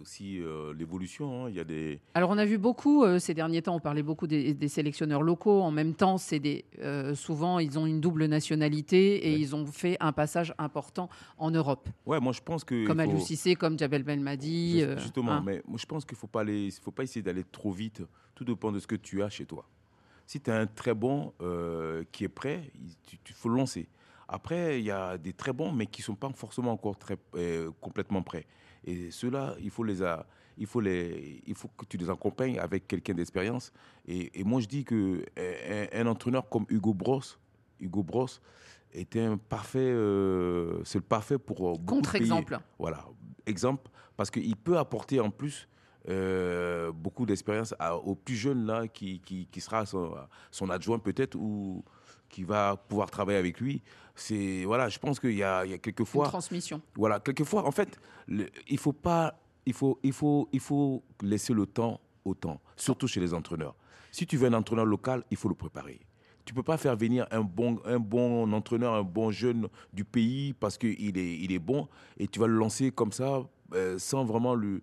aussi 0.00 0.40
l'évolution. 0.78 1.44
hein. 1.46 1.48
Il 1.50 1.57
y 1.57 1.61
a 1.61 1.64
des. 1.64 1.98
Alors 2.14 2.31
on 2.31 2.38
a 2.38 2.44
vu 2.44 2.57
beaucoup 2.59 3.05
ces 3.18 3.35
derniers 3.35 3.62
temps, 3.62 3.74
on 3.76 3.81
parlait 3.81 4.02
beaucoup 4.02 4.26
des, 4.26 4.55
des 4.55 4.68
sélectionneurs 4.68 5.22
locaux. 5.22 5.61
En 5.62 5.70
même 5.70 5.94
temps, 5.94 6.16
des 6.31 6.64
souvent 7.14 7.59
ils 7.59 7.78
ont 7.78 7.87
une 7.87 8.00
double 8.00 8.26
nationalité 8.26 9.16
et 9.28 9.35
ils 9.37 9.55
ont 9.57 9.66
fait 9.66 9.96
un 10.00 10.12
passage 10.12 10.55
important 10.59 11.09
en 11.38 11.50
Europe, 11.50 11.88
Ouais, 12.07 12.20
moi 12.20 12.33
je 12.33 12.40
pense 12.40 12.64
que. 12.64 12.87
comme 12.87 13.00
faut- 13.05 13.18
Cissé, 13.18 13.55
comme 13.57 13.78
Djabel 13.78 14.02
Belmadi. 14.02 14.81
Juste- 14.81 14.98
Justement, 15.00 15.33
hein. 15.33 15.42
mais 15.44 15.62
moi, 15.66 15.78
je 15.81 15.87
pense 15.87 16.05
qu'il 16.05 16.14
ne 16.16 16.20
faut, 16.20 16.26
pas 16.26 16.40
aller- 16.40 16.66
il 16.66 16.72
faut 16.83 16.90
pas 16.90 17.02
essayer 17.05 17.22
d'aller 17.22 17.44
trop 17.44 17.72
vite. 17.72 18.02
Tout 18.35 18.44
dépend 18.44 18.72
de 18.72 18.78
ce 18.78 18.87
que 18.87 18.94
tu 18.96 19.22
as 19.22 19.28
chez 19.31 19.44
toi. 19.46 19.66
Si 20.33 20.40
tu 20.40 20.51
as 20.51 20.57
un 20.61 20.66
très 20.66 20.95
bon 20.95 21.35
euh, 21.42 22.05
qui 22.11 22.25
est 22.25 22.29
prêt, 22.31 22.71
il 22.75 22.97
tu- 23.23 23.35
faut 23.35 23.51
le 23.51 23.57
lancer. 23.57 23.87
Après, 24.27 24.81
il 24.81 24.87
y 24.87 24.90
a 24.90 25.18
des 25.18 25.35
très 25.35 25.53
bons, 25.53 25.71
mais 25.73 25.85
qui 25.85 26.01
ne 26.01 26.05
sont 26.07 26.14
pas 26.14 26.31
forcément 26.35 26.73
encore 26.73 26.97
très, 26.97 27.18
euh, 27.35 27.71
complètement 27.83 28.23
prêts. 28.23 28.47
Et 28.83 29.11
ceux-là, 29.11 29.55
il 29.61 29.68
faut, 29.68 29.85
les 29.85 30.03
a- 30.03 30.25
il, 30.57 30.64
faut 30.66 30.81
les, 30.81 31.42
il 31.47 31.55
faut 31.55 31.68
que 31.77 31.85
tu 31.85 31.99
les 31.99 32.09
accompagnes 32.09 32.59
avec 32.59 32.88
quelqu'un 32.88 33.12
d'expérience. 33.12 33.75
Et, 34.09 34.40
et 34.40 34.42
moi, 34.42 34.62
je 34.62 34.68
dis 34.68 34.85
que 34.87 35.23
un, 35.37 36.01
un 36.01 36.07
entraîneur 36.07 36.49
comme 36.49 36.64
Hugo 36.71 36.95
Bros, 36.95 37.21
Hugo 37.79 38.03
Bros 38.03 38.29
était 38.95 39.21
un 39.21 39.37
parfait, 39.37 39.81
euh, 39.81 40.83
c'est 40.85 40.97
le 40.97 41.05
parfait 41.05 41.37
pour 41.37 41.79
Contre-exemple. 41.85 42.59
Voilà, 42.79 43.05
exemple, 43.45 43.90
parce 44.16 44.31
qu'il 44.31 44.57
peut 44.57 44.79
apporter 44.79 45.21
en 45.21 45.29
plus 45.31 45.68
euh, 46.08 46.90
beaucoup 46.92 47.26
d'expérience 47.26 47.74
aux 48.04 48.14
plus 48.14 48.34
jeunes 48.34 48.66
là, 48.66 48.88
qui, 48.88 49.20
qui, 49.20 49.46
qui 49.50 49.60
sera 49.60 49.86
son, 49.86 50.14
son 50.50 50.70
adjoint 50.70 50.98
peut-être 50.98 51.36
ou 51.36 51.84
qui 52.28 52.44
va 52.44 52.76
pouvoir 52.76 53.10
travailler 53.10 53.38
avec 53.38 53.60
lui. 53.60 53.82
C'est 54.14 54.64
voilà, 54.64 54.88
je 54.88 54.98
pense 54.98 55.20
qu'il 55.20 55.34
y 55.34 55.42
a, 55.42 55.64
il 55.64 55.70
y 55.70 55.74
a 55.74 55.78
quelques 55.78 56.04
fois 56.04 56.24
Une 56.26 56.30
transmission. 56.30 56.80
Voilà, 56.96 57.20
quelquefois, 57.20 57.66
en 57.66 57.70
fait, 57.70 57.98
le- 58.26 58.48
il 58.68 58.78
faut 58.78 58.92
pas, 58.92 59.38
il 59.66 59.72
faut, 59.72 59.98
il 60.02 60.12
faut, 60.12 60.48
il 60.52 60.60
faut 60.60 61.02
laisser 61.22 61.54
le 61.54 61.66
temps 61.66 62.00
au 62.24 62.34
temps, 62.34 62.60
surtout 62.76 63.06
chez 63.06 63.20
les 63.20 63.32
entraîneurs. 63.34 63.74
Si 64.10 64.26
tu 64.26 64.36
veux 64.36 64.48
un 64.48 64.52
entraîneur 64.54 64.84
local, 64.84 65.24
il 65.30 65.36
faut 65.36 65.48
le 65.48 65.54
préparer. 65.54 66.00
Tu 66.44 66.52
peux 66.52 66.62
pas 66.62 66.76
faire 66.76 66.96
venir 66.96 67.26
un 67.30 67.40
bon, 67.42 67.80
un 67.84 67.98
bon 68.00 68.52
entraîneur, 68.52 68.94
un 68.94 69.02
bon 69.04 69.30
jeune 69.30 69.68
du 69.92 70.04
pays 70.04 70.52
parce 70.52 70.76
qu'il 70.76 71.16
est, 71.16 71.38
il 71.38 71.52
est 71.52 71.58
bon 71.60 71.88
et 72.18 72.26
tu 72.26 72.40
vas 72.40 72.48
le 72.48 72.54
lancer 72.56 72.90
comme 72.90 73.12
ça 73.12 73.42
euh, 73.74 73.98
sans 73.98 74.24
vraiment 74.24 74.54
lui, 74.54 74.82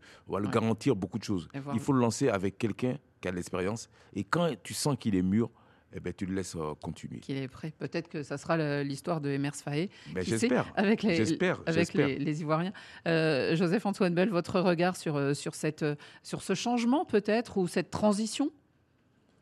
garantir 0.52 0.96
beaucoup 0.96 1.20
de 1.20 1.24
choses. 1.24 1.50
Il 1.74 1.80
faut 1.80 1.94
le 1.94 2.00
lancer 2.00 2.30
avec 2.30 2.58
quelqu'un 2.58 2.98
qui 3.22 3.28
a 3.28 3.32
de 3.32 3.36
l'expérience 3.36 3.90
et 4.14 4.24
quand 4.24 4.50
tu 4.64 4.74
sens 4.74 4.96
qu'il 4.98 5.16
est 5.16 5.22
mûr, 5.22 5.50
eh 5.94 6.00
ben, 6.00 6.14
tu 6.14 6.26
le 6.26 6.36
laisses 6.36 6.56
euh, 6.56 6.76
continuer. 6.82 7.20
Qu'il 7.20 7.38
est 7.38 7.48
prêt. 7.48 7.74
Peut-être 7.78 8.10
que 8.10 8.22
ça 8.22 8.38
sera 8.38 8.84
l'histoire 8.84 9.22
de 9.22 9.30
Emers 9.30 9.56
Faé. 9.56 9.90
Ben, 10.14 10.24
j'espère. 10.24 10.72
Avec 10.76 11.04
les, 11.04 11.16
J'espère, 11.16 11.62
avec 11.66 11.74
j'espère. 11.74 12.08
les, 12.08 12.20
les 12.20 12.42
Ivoiriens. 12.42 12.74
Euh, 13.08 13.56
Joseph-Antoine 13.56 14.14
Bell, 14.14 14.30
votre 14.30 14.60
regard 14.60 14.96
sur, 14.96 15.16
euh, 15.16 15.34
sur, 15.34 15.56
cette, 15.56 15.86
sur 16.22 16.42
ce 16.42 16.54
changement 16.54 17.06
peut-être 17.06 17.58
ou 17.58 17.68
cette 17.68 17.90
transition? 17.90 18.52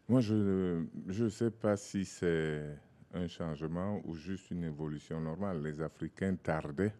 Moi, 0.07 0.21
je 0.21 0.85
ne 1.07 1.29
sais 1.29 1.51
pas 1.51 1.75
si 1.75 2.05
c'est 2.05 2.63
un 3.13 3.27
changement 3.27 4.01
ou 4.05 4.15
juste 4.15 4.51
une 4.51 4.63
évolution 4.63 5.19
normale. 5.19 5.61
Les 5.61 5.81
Africains 5.81 6.35
tardaient 6.35 6.93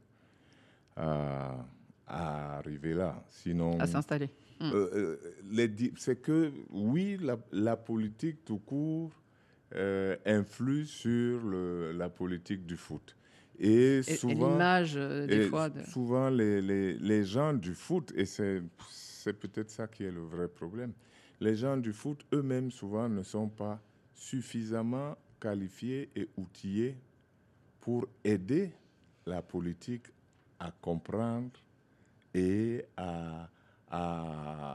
à, 0.98 1.56
à 2.08 2.58
arriver 2.58 2.94
là. 2.94 3.24
Sinon, 3.30 3.80
À 3.80 3.88
s'installer. 3.88 4.30
Euh, 4.62 4.90
euh, 4.94 5.18
les 5.52 5.68
di- 5.68 5.94
c'est 5.98 6.20
que, 6.22 6.52
oui, 6.72 7.18
la, 7.22 7.38
la 7.52 7.78
politique 7.78 8.44
tout 8.46 8.58
court 8.60 9.12
euh, 9.76 10.16
influe 10.26 10.86
sur 10.86 11.42
le- 11.44 11.92
la 11.92 12.10
politique 12.10 12.66
du 12.66 12.78
foot. 12.78 13.16
Et, 13.60 13.98
et 13.98 14.04
souvent, 14.04 14.52
l'image, 14.54 14.94
euh, 14.96 15.28
des 15.28 15.42
fois, 15.50 15.70
de- 15.70 15.84
souvent 15.84 16.30
les, 16.30 16.62
les- 16.62 16.94
les 16.98 17.24
gens 17.26 17.54
du 17.54 17.74
foot, 17.76 18.12
et 18.16 18.26
c'est 18.26 18.62
peut-être 19.34 19.70
ça 19.70 19.88
qui 19.88 20.06
est 20.06 20.12
le 20.12 20.22
vrai 20.22 20.48
problème, 20.48 20.94
les 21.40 21.56
gens 21.56 21.76
du 21.78 21.92
foot 21.94 22.26
eux-mêmes 22.34 22.72
souvent 22.72 23.10
ne 23.10 23.22
sont 23.24 23.50
pas 23.50 23.80
suffisamment 24.16 25.16
qualifiés 25.40 26.10
et 26.16 26.30
outillés 26.38 26.98
pour 27.82 28.08
aider 28.24 28.72
la 29.26 29.42
politique 29.42 30.06
à 30.60 30.72
comprendre 30.82 31.52
et 32.34 32.84
à, 32.96 33.50
à- 33.90 34.00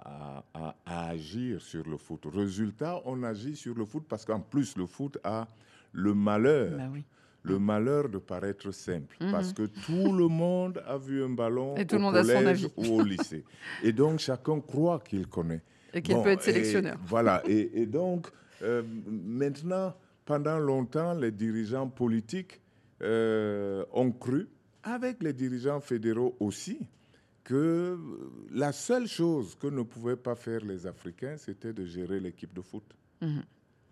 à- 0.04 0.44
à- 0.54 0.74
à 0.86 1.08
agir 1.10 1.60
sur 1.60 1.86
le 1.88 1.96
foot. 1.96 2.26
Résultat, 2.32 3.00
on 3.04 3.22
agit 3.22 3.56
sur 3.56 3.74
le 3.74 3.84
foot 3.84 4.04
parce 4.08 4.24
qu'en 4.24 4.40
plus, 4.40 4.76
le 4.76 4.86
foot 4.86 5.18
a 5.24 5.46
le 5.92 6.14
malheur. 6.14 6.76
Bah 6.78 6.84
oui. 6.92 7.04
Le 7.44 7.58
malheur 7.58 8.08
de 8.08 8.18
paraître 8.18 8.70
simple, 8.70 9.16
Mhm. 9.20 9.32
parce 9.32 9.52
que 9.52 9.64
tout 9.66 10.12
le 10.12 10.28
monde 10.28 10.80
a 10.86 10.96
vu 10.96 11.24
un 11.24 11.30
ballon 11.30 11.74
Et 11.76 11.84
tout 11.84 11.96
au 11.96 11.98
le 11.98 12.04
monde 12.04 12.16
a 12.16 12.22
son 12.22 12.34
collège 12.34 12.64
avis. 12.64 12.72
ou 12.76 13.00
au 13.00 13.02
lycée. 13.02 13.44
Et 13.82 13.92
donc, 13.92 14.20
chacun 14.20 14.60
croit 14.60 15.00
qu'il 15.00 15.26
connaît. 15.26 15.60
Et 15.92 16.00
qu'il 16.02 16.14
peut 16.22 16.28
être 16.30 16.42
et 16.48 16.52
sélectionneur. 16.52 16.96
voilà. 17.04 17.42
Et, 17.48 17.82
et 17.82 17.86
donc, 17.86 18.28
euh, 18.62 18.82
maintenant, 19.10 19.92
pendant 20.24 20.58
longtemps, 20.60 21.14
les 21.14 21.32
dirigeants 21.32 21.88
politiques 21.88 22.60
euh, 23.02 23.84
ont 23.92 24.12
cru, 24.12 24.46
avec 24.84 25.20
les 25.20 25.32
dirigeants 25.32 25.80
fédéraux 25.80 26.36
aussi, 26.38 26.78
que 27.44 27.98
la 28.50 28.72
seule 28.72 29.06
chose 29.06 29.54
que 29.54 29.66
ne 29.66 29.82
pouvaient 29.82 30.16
pas 30.16 30.34
faire 30.34 30.64
les 30.64 30.86
Africains, 30.86 31.36
c'était 31.36 31.72
de 31.72 31.84
gérer 31.84 32.20
l'équipe 32.20 32.52
de 32.52 32.60
foot. 32.60 32.84
Mhm. 33.20 33.42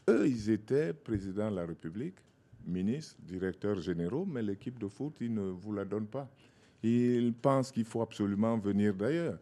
Eux, 0.09 0.28
ils 0.28 0.51
étaient 0.51 0.92
présidents 0.92 1.51
de 1.51 1.57
la 1.57 1.66
République, 1.66 2.16
ministres, 2.64 3.16
directeurs 3.22 3.80
généraux, 3.80 4.24
mais 4.24 4.42
l'équipe 4.42 4.78
de 4.78 4.88
foot, 4.88 5.14
ils 5.20 5.32
ne 5.32 5.42
vous 5.42 5.72
la 5.72 5.84
donnent 5.84 6.09
pas. 6.09 6.30
Ils 6.83 7.33
pensent 7.35 7.70
qu'il 7.72 7.85
faut 7.85 8.01
absolument 8.03 8.57
venir 8.59 8.95
d'ailleurs. 8.95 9.39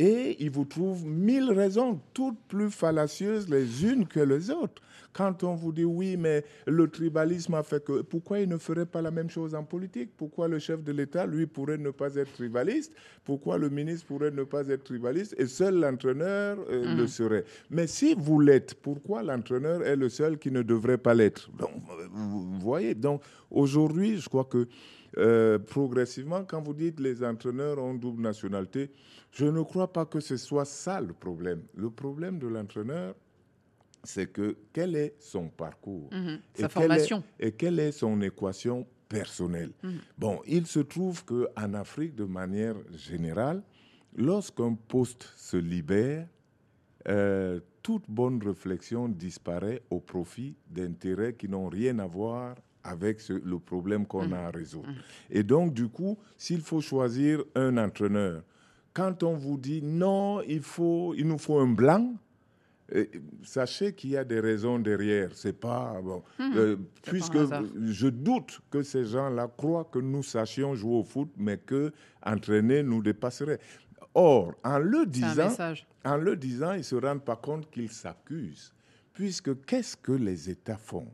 Et 0.00 0.36
ils 0.42 0.50
vous 0.50 0.64
trouvent 0.64 1.06
mille 1.06 1.52
raisons, 1.52 2.00
toutes 2.12 2.38
plus 2.48 2.70
fallacieuses 2.70 3.48
les 3.48 3.84
unes 3.84 4.04
que 4.06 4.18
les 4.18 4.50
autres. 4.50 4.82
Quand 5.12 5.44
on 5.44 5.54
vous 5.54 5.72
dit 5.72 5.84
oui, 5.84 6.16
mais 6.16 6.44
le 6.66 6.88
tribalisme 6.88 7.54
a 7.54 7.62
fait 7.62 7.84
que... 7.84 8.02
Pourquoi 8.02 8.40
il 8.40 8.48
ne 8.48 8.58
ferait 8.58 8.86
pas 8.86 9.00
la 9.02 9.10
même 9.12 9.28
chose 9.30 9.54
en 9.54 9.62
politique? 9.64 10.10
Pourquoi 10.16 10.48
le 10.48 10.58
chef 10.58 10.82
de 10.82 10.92
l'État, 10.92 11.26
lui, 11.26 11.46
pourrait 11.46 11.78
ne 11.78 11.90
pas 11.90 12.14
être 12.16 12.32
tribaliste? 12.32 12.92
Pourquoi 13.24 13.58
le 13.58 13.68
ministre 13.68 14.06
pourrait 14.06 14.30
ne 14.32 14.42
pas 14.44 14.66
être 14.68 14.84
tribaliste? 14.84 15.34
Et 15.38 15.46
seul 15.46 15.80
l'entraîneur 15.80 16.58
euh, 16.70 16.94
Mm. 16.94 16.98
le 16.98 17.06
serait. 17.06 17.44
Mais 17.70 17.86
si 17.86 18.14
vous 18.16 18.40
l'êtes, 18.40 18.74
pourquoi 18.74 19.22
l'entraîneur 19.22 19.84
est 19.84 19.96
le 19.96 20.08
seul 20.08 20.38
qui 20.38 20.50
ne 20.50 20.62
devrait 20.62 20.98
pas 20.98 21.14
l'être? 21.14 21.50
Donc, 21.58 21.70
vous 22.12 22.58
voyez, 22.60 22.94
donc 22.94 23.22
aujourd'hui, 23.50 24.18
je 24.18 24.28
crois 24.28 24.44
que 24.44 24.66
euh, 25.18 25.58
progressivement, 25.58 26.44
quand 26.44 26.62
vous 26.62 26.74
dites 26.74 27.00
les 27.00 27.22
entraîneurs 27.24 27.78
ont 27.78 27.94
double 27.94 28.22
nationalité, 28.22 28.90
je 29.32 29.46
ne 29.46 29.62
crois 29.62 29.92
pas 29.92 30.06
que 30.06 30.20
ce 30.20 30.36
soit 30.36 30.64
ça 30.64 31.00
le 31.00 31.12
problème. 31.12 31.62
Le 31.74 31.90
problème 31.90 32.38
de 32.38 32.46
l'entraîneur, 32.48 33.14
c'est 34.04 34.28
que 34.32 34.56
quel 34.72 34.94
est 34.96 35.14
son 35.18 35.48
parcours 35.48 36.08
Mhm. 36.12 36.38
et 36.56 36.60
Sa 36.62 36.68
quelle 36.68 36.82
est- 36.82 36.86
formation. 36.86 37.22
et 37.38 37.52
quelle 37.52 37.78
est 37.80 37.92
son 37.92 38.20
équation 38.22 38.86
personnelle. 39.08 39.72
Mhm. 39.82 39.98
Bon, 40.16 40.40
il 40.46 40.66
se 40.66 40.80
trouve 40.80 41.24
qu'en 41.24 41.74
Afrique, 41.74 42.14
de 42.14 42.24
manière 42.24 42.76
générale, 42.94 43.62
lorsqu'un 44.16 44.74
poste 44.74 45.32
se 45.36 45.56
libère, 45.56 46.26
euh, 47.08 47.60
toute 47.82 48.04
bonne 48.08 48.40
réflexion 48.42 49.08
disparaît 49.08 49.82
au 49.90 50.00
profit 50.00 50.54
d'intérêts 50.68 51.34
qui 51.34 51.48
n'ont 51.48 51.68
rien 51.68 51.98
à 51.98 52.06
voir 52.06 52.54
avec 52.84 53.20
ce- 53.20 53.32
le 53.32 53.58
problème 53.58 54.06
qu'on 54.06 54.32
a 54.32 54.38
à 54.38 54.50
résoudre. 54.50 54.88
Et 55.30 55.42
donc, 55.42 55.74
du 55.74 55.88
coup, 55.88 56.18
s'il 56.36 56.60
faut 56.60 56.80
choisir 56.80 57.42
un 57.54 57.76
entraîneur, 57.76 58.42
quand 58.94 59.22
on 59.22 59.34
vous 59.34 59.56
dit 59.58 59.82
non, 59.82 60.40
il, 60.42 60.62
faut, 60.62 61.14
il 61.16 61.26
nous 61.28 61.38
faut 61.38 61.58
un 61.58 61.68
blanc, 61.68 62.14
sachez 63.44 63.92
qu'il 63.94 64.10
y 64.10 64.16
a 64.16 64.24
des 64.24 64.40
raisons 64.40 64.78
derrière. 64.78 65.30
C'est 65.34 65.52
pas 65.58 66.00
bon. 66.02 66.22
Mhm. 66.38 66.52
Euh, 66.56 66.76
pas 66.76 66.82
puisque 67.10 67.36
je 67.86 68.08
doute 68.08 68.60
que 68.70 68.82
ces 68.82 69.04
gens-là 69.04 69.48
croient 69.56 69.88
que 69.90 69.98
nous 69.98 70.22
sachions 70.22 70.74
jouer 70.74 70.96
au 70.96 71.04
foot, 71.04 71.28
mais 71.36 71.58
que 71.58 71.92
entraîner 72.24 72.82
nous 72.82 73.02
dépasserait. 73.02 73.60
Or, 74.14 74.54
en 74.64 74.78
le 74.78 75.06
disant, 75.06 75.28
en 76.04 76.16
le 76.16 76.34
disant, 76.34 76.72
ils 76.72 76.78
ne 76.78 76.82
se 76.82 76.96
rendent 76.96 77.24
pas 77.24 77.36
compte 77.36 77.70
qu'ils 77.70 77.90
s'accusent. 77.92 78.72
Puisque 79.12 79.64
qu'est-ce 79.64 79.96
que 79.96 80.12
les 80.12 80.50
États 80.50 80.76
font? 80.78 81.06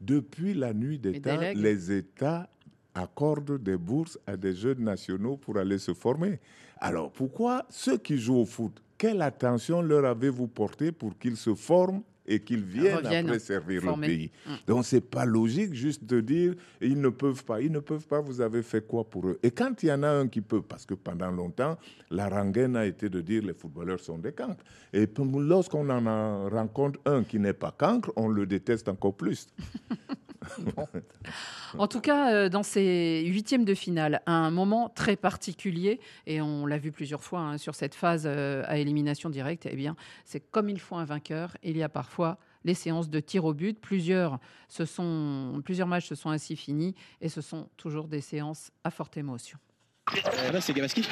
Depuis 0.00 0.54
la 0.54 0.72
nuit 0.72 0.98
des 0.98 1.20
temps, 1.20 1.36
délèguent. 1.36 1.58
les 1.58 1.92
États 1.92 2.48
accordent 2.94 3.62
des 3.62 3.76
bourses 3.76 4.18
à 4.26 4.36
des 4.36 4.54
jeunes 4.54 4.82
nationaux 4.82 5.36
pour 5.36 5.56
aller 5.58 5.78
se 5.78 5.94
former. 5.94 6.38
Alors 6.78 7.10
pourquoi 7.10 7.64
ceux 7.68 7.98
qui 7.98 8.18
jouent 8.18 8.38
au 8.38 8.44
foot, 8.44 8.82
quelle 8.96 9.22
attention 9.22 9.82
leur 9.82 10.04
avez-vous 10.04 10.48
porté 10.48 10.92
pour 10.92 11.18
qu'ils 11.18 11.36
se 11.36 11.54
forment 11.54 12.02
et 12.28 12.40
qu'ils 12.40 12.62
viennent 12.62 13.06
après 13.06 13.38
servir 13.38 13.82
formés. 13.82 14.06
le 14.06 14.12
pays 14.12 14.30
Mm. 14.46 14.50
Donc 14.66 14.84
c'est 14.84 15.00
pas 15.00 15.24
logique 15.24 15.74
juste 15.74 16.04
de 16.04 16.20
dire 16.20 16.54
ils 16.80 17.00
ne 17.00 17.08
peuvent 17.08 17.44
pas, 17.44 17.60
ils 17.60 17.72
ne 17.72 17.80
peuvent 17.80 18.06
pas, 18.06 18.20
vous 18.20 18.40
avez 18.40 18.62
fait 18.62 18.86
quoi 18.86 19.04
pour 19.04 19.26
eux? 19.26 19.38
Et 19.42 19.50
quand 19.50 19.82
il 19.82 19.88
y 19.88 19.92
en 19.92 20.02
a 20.02 20.08
un 20.08 20.28
qui 20.28 20.40
peut, 20.40 20.62
parce 20.62 20.86
que 20.86 20.94
pendant 20.94 21.30
longtemps, 21.30 21.76
la 22.10 22.28
rengaine 22.28 22.76
a 22.76 22.86
été 22.86 23.08
de 23.08 23.20
dire 23.20 23.42
les 23.42 23.54
footballeurs 23.54 24.00
sont 24.00 24.18
des 24.18 24.32
cancres. 24.32 24.64
Et 24.92 25.08
lorsqu'on 25.34 25.88
en 25.90 26.48
rencontre 26.48 27.00
un 27.04 27.24
qui 27.24 27.38
n'est 27.38 27.52
pas 27.52 27.72
cancre, 27.76 28.12
on 28.16 28.28
le 28.28 28.46
déteste 28.46 28.88
encore 28.88 29.14
plus. 29.14 29.48
En 31.78 31.86
tout 31.86 32.00
cas, 32.00 32.32
euh, 32.32 32.48
dans 32.48 32.62
ces 32.62 33.24
huitièmes 33.26 33.64
de 33.64 33.74
finale, 33.74 34.22
un 34.26 34.50
moment 34.50 34.88
très 34.88 35.16
particulier, 35.16 36.00
et 36.26 36.40
on 36.40 36.64
l'a 36.66 36.78
vu 36.78 36.92
plusieurs 36.92 37.22
fois 37.22 37.40
hein, 37.40 37.58
sur 37.58 37.74
cette 37.74 37.94
phase 37.94 38.24
euh, 38.26 38.62
à 38.66 38.78
élimination 38.78 39.28
directe, 39.28 39.68
eh 39.70 39.76
bien, 39.76 39.94
c'est 40.24 40.40
comme 40.40 40.70
il 40.70 40.80
faut 40.80 40.96
un 40.96 41.04
vainqueur, 41.04 41.56
il 41.62 41.76
y 41.76 41.82
a 41.82 41.88
parfois 41.88 42.38
les 42.64 42.74
séances 42.74 43.08
de 43.08 43.20
tir 43.20 43.44
au 43.44 43.54
but. 43.54 43.78
Plusieurs, 43.80 44.38
se 44.68 44.84
sont, 44.84 45.60
plusieurs 45.64 45.88
matchs 45.88 46.08
se 46.08 46.14
sont 46.14 46.30
ainsi 46.30 46.56
finis, 46.56 46.94
et 47.20 47.28
ce 47.28 47.40
sont 47.40 47.68
toujours 47.76 48.08
des 48.08 48.20
séances 48.20 48.70
à 48.84 48.90
forte 48.90 49.16
émotion. 49.16 49.58
Ah 50.06 50.52
là, 50.52 50.60
c'est 50.60 50.72
Gabaski. 50.72 51.06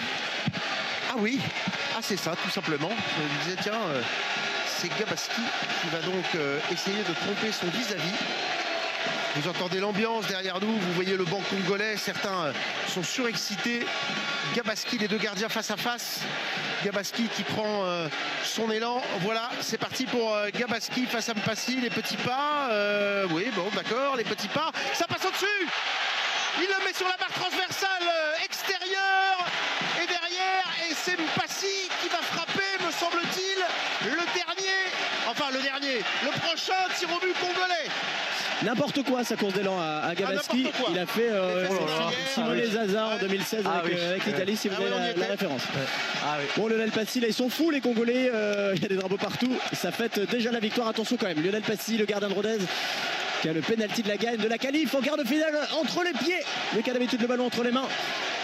Ah 1.10 1.16
oui, 1.18 1.38
ah 1.96 2.00
c'est 2.00 2.16
ça, 2.16 2.34
tout 2.42 2.50
simplement. 2.50 2.88
Je 2.88 3.22
me 3.22 3.44
disais, 3.44 3.62
tiens, 3.62 3.80
euh, 3.88 4.02
c'est 4.66 4.88
Gabaski 4.98 5.42
qui 5.80 5.88
va 5.88 6.00
donc 6.00 6.24
euh, 6.34 6.58
essayer 6.72 6.98
de 6.98 7.14
tromper 7.14 7.52
son 7.52 7.66
vis-à-vis. 7.66 8.55
Vous 9.36 9.48
entendez 9.48 9.80
l'ambiance 9.80 10.26
derrière 10.28 10.60
nous, 10.60 10.72
vous 10.72 10.92
voyez 10.94 11.14
le 11.14 11.24
banc 11.24 11.42
congolais, 11.50 11.98
certains 11.98 12.46
euh, 12.46 12.52
sont 12.88 13.02
surexcités. 13.02 13.84
Gabaski, 14.54 14.96
les 14.96 15.08
deux 15.08 15.18
gardiens 15.18 15.50
face 15.50 15.70
à 15.70 15.76
face. 15.76 16.20
Gabaski 16.82 17.28
qui 17.28 17.42
prend 17.42 17.84
euh, 17.84 18.08
son 18.44 18.70
élan. 18.70 19.02
Voilà, 19.20 19.50
c'est 19.60 19.76
parti 19.76 20.06
pour 20.06 20.32
euh, 20.34 20.48
Gabaski 20.58 21.04
face 21.04 21.28
à 21.28 21.34
Mpassi, 21.34 21.76
les 21.82 21.90
petits 21.90 22.16
pas. 22.16 22.70
Oui, 23.30 23.50
bon, 23.54 23.68
d'accord, 23.74 24.16
les 24.16 24.24
petits 24.24 24.48
pas. 24.48 24.72
Ça 24.94 25.06
passe 25.06 25.26
au-dessus 25.26 25.68
il 26.58 26.68
le 26.68 26.86
met 26.86 26.94
sur 26.94 27.06
la 27.06 27.18
barre 27.18 27.32
transversale 27.34 28.08
extérieure 28.42 29.44
et 30.02 30.06
derrière 30.06 30.64
et 30.88 30.94
c'est 30.94 31.20
Mpassi 31.20 31.85
semble-t-il 32.98 34.10
le 34.10 34.16
dernier 34.34 34.78
enfin 35.28 35.46
le 35.52 35.60
dernier 35.62 35.98
le 36.24 36.30
prochain 36.40 36.72
tir 36.98 37.08
au 37.14 37.20
but 37.20 37.34
congolais 37.40 37.88
N'importe 38.62 39.02
quoi 39.02 39.22
sa 39.22 39.36
course 39.36 39.52
d'élan 39.52 39.78
à, 39.78 40.06
à 40.08 40.14
Gabaski. 40.14 40.62
quoi. 40.78 40.88
il 40.90 40.98
a 40.98 41.04
fait 41.04 41.28
euh, 41.30 41.62
Les 41.62 41.68
fesses 41.68 42.34
Simone 42.34 42.58
oui. 42.64 42.70
Zaza 42.72 43.06
en 43.08 43.18
2016 43.18 43.64
Ah 43.66 43.80
avec, 43.80 43.92
oui. 43.92 43.98
euh, 44.00 44.10
avec 44.12 44.24
l'Italie, 44.24 44.56
si 44.56 44.68
vous 44.70 44.76
Ah 44.78 45.12
y 45.14 45.20
la, 45.20 45.26
référence. 45.26 45.60
Ah 46.24 46.38
Bon, 46.56 46.66
Lionel 46.66 46.90
Passy, 46.90 47.20
là, 47.20 47.28
ils 47.28 47.34
sont 47.34 47.50
fous 47.50 47.70
les 47.70 47.82
Congolais. 47.82 48.30
euh, 48.32 48.72
Il 48.74 48.80
y 48.82 48.86
a 48.86 48.88
des 48.88 48.96
drapeaux 48.96 49.18
partout. 49.18 49.52
Ça 49.74 49.92
fête 49.92 50.18
déjà 50.30 50.50
la 50.52 50.58
victoire. 50.60 50.88
Attention 50.88 51.18
quand 51.20 51.26
même. 51.26 51.42
Lionel 51.44 51.60
Passy, 51.60 51.98
le 51.98 52.06
gardien 52.06 52.30
de 52.30 52.34
Rodez, 52.34 52.56
qui 53.42 53.50
a 53.50 53.52
le 53.52 53.60
penalty 53.60 54.02
de 54.02 54.08
la 54.08 54.16
gagne 54.16 54.38
de 54.38 54.48
la 54.48 54.56
qualif 54.56 54.94
en 54.94 55.02
quart 55.02 55.18
de 55.18 55.24
finale 55.24 55.52
entre 55.78 56.02
les 56.02 56.12
pieds. 56.14 56.40
Le 56.74 56.80
cas 56.80 56.94
d'habitude, 56.94 57.20
le 57.20 57.26
ballon 57.28 57.44
entre 57.48 57.62
les 57.62 57.72
mains. 57.72 57.86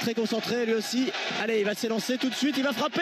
Très 0.02 0.12
concentré 0.12 0.66
lui 0.66 0.74
aussi. 0.74 1.10
Allez, 1.42 1.60
il 1.60 1.64
va 1.64 1.74
s'élancer 1.74 2.18
tout 2.18 2.28
de 2.28 2.34
suite. 2.34 2.56
Il 2.58 2.64
va 2.64 2.74
frapper. 2.74 3.00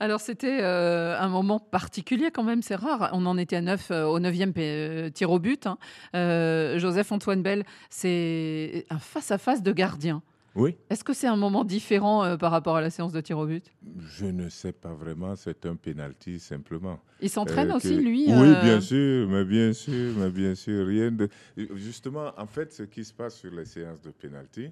Alors 0.00 0.20
c'était 0.20 0.58
euh, 0.60 1.18
un 1.18 1.28
moment 1.28 1.60
particulier 1.60 2.30
quand 2.32 2.42
même, 2.42 2.62
c'est 2.62 2.74
rare. 2.74 3.10
On 3.12 3.24
en 3.26 3.38
était 3.38 3.56
à 3.56 3.60
9 3.60 3.90
euh, 3.90 4.04
au 4.06 4.18
9e 4.18 4.52
euh, 4.58 5.08
tir 5.10 5.30
au 5.30 5.38
but. 5.38 5.66
hein. 5.66 5.78
Euh, 6.16 6.78
Joseph 6.78 7.12
Antoine 7.12 7.42
Bell, 7.42 7.64
c'est 7.90 8.86
un 8.90 8.98
face-à-face 8.98 9.62
de 9.62 9.72
gardien. 9.72 10.22
Oui. 10.56 10.76
Est-ce 10.90 11.02
que 11.04 11.12
c'est 11.12 11.26
un 11.26 11.36
moment 11.36 11.64
différent 11.64 12.24
euh, 12.24 12.36
par 12.36 12.50
rapport 12.52 12.76
à 12.76 12.80
la 12.80 12.90
séance 12.90 13.12
de 13.12 13.20
tir 13.20 13.38
au 13.38 13.46
but? 13.46 13.72
Je 13.98 14.26
ne 14.26 14.48
sais 14.48 14.72
pas 14.72 14.92
vraiment, 14.92 15.34
c'est 15.36 15.64
un 15.66 15.74
penalty 15.76 16.38
simplement. 16.38 17.00
Il 17.20 17.30
s'entraîne 17.30 17.70
Euh, 17.70 17.76
aussi, 17.76 17.96
que- 17.96 18.02
lui, 18.02 18.24
Oui, 18.28 18.48
euh, 18.48 18.62
bien 18.62 18.80
sûr, 18.80 19.28
mais 19.28 19.44
bien 19.44 19.72
sûr, 19.72 20.12
mais 20.16 20.30
bien 20.30 20.54
sûr, 20.54 20.86
rien 20.86 21.10
de. 21.10 21.28
Justement, 21.74 22.32
en 22.36 22.46
fait, 22.46 22.72
ce 22.72 22.82
qui 22.84 23.04
se 23.04 23.12
passe 23.12 23.36
sur 23.38 23.52
les 23.52 23.64
séances 23.64 24.00
de 24.02 24.10
penalty, 24.10 24.70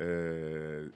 euh, 0.00 0.88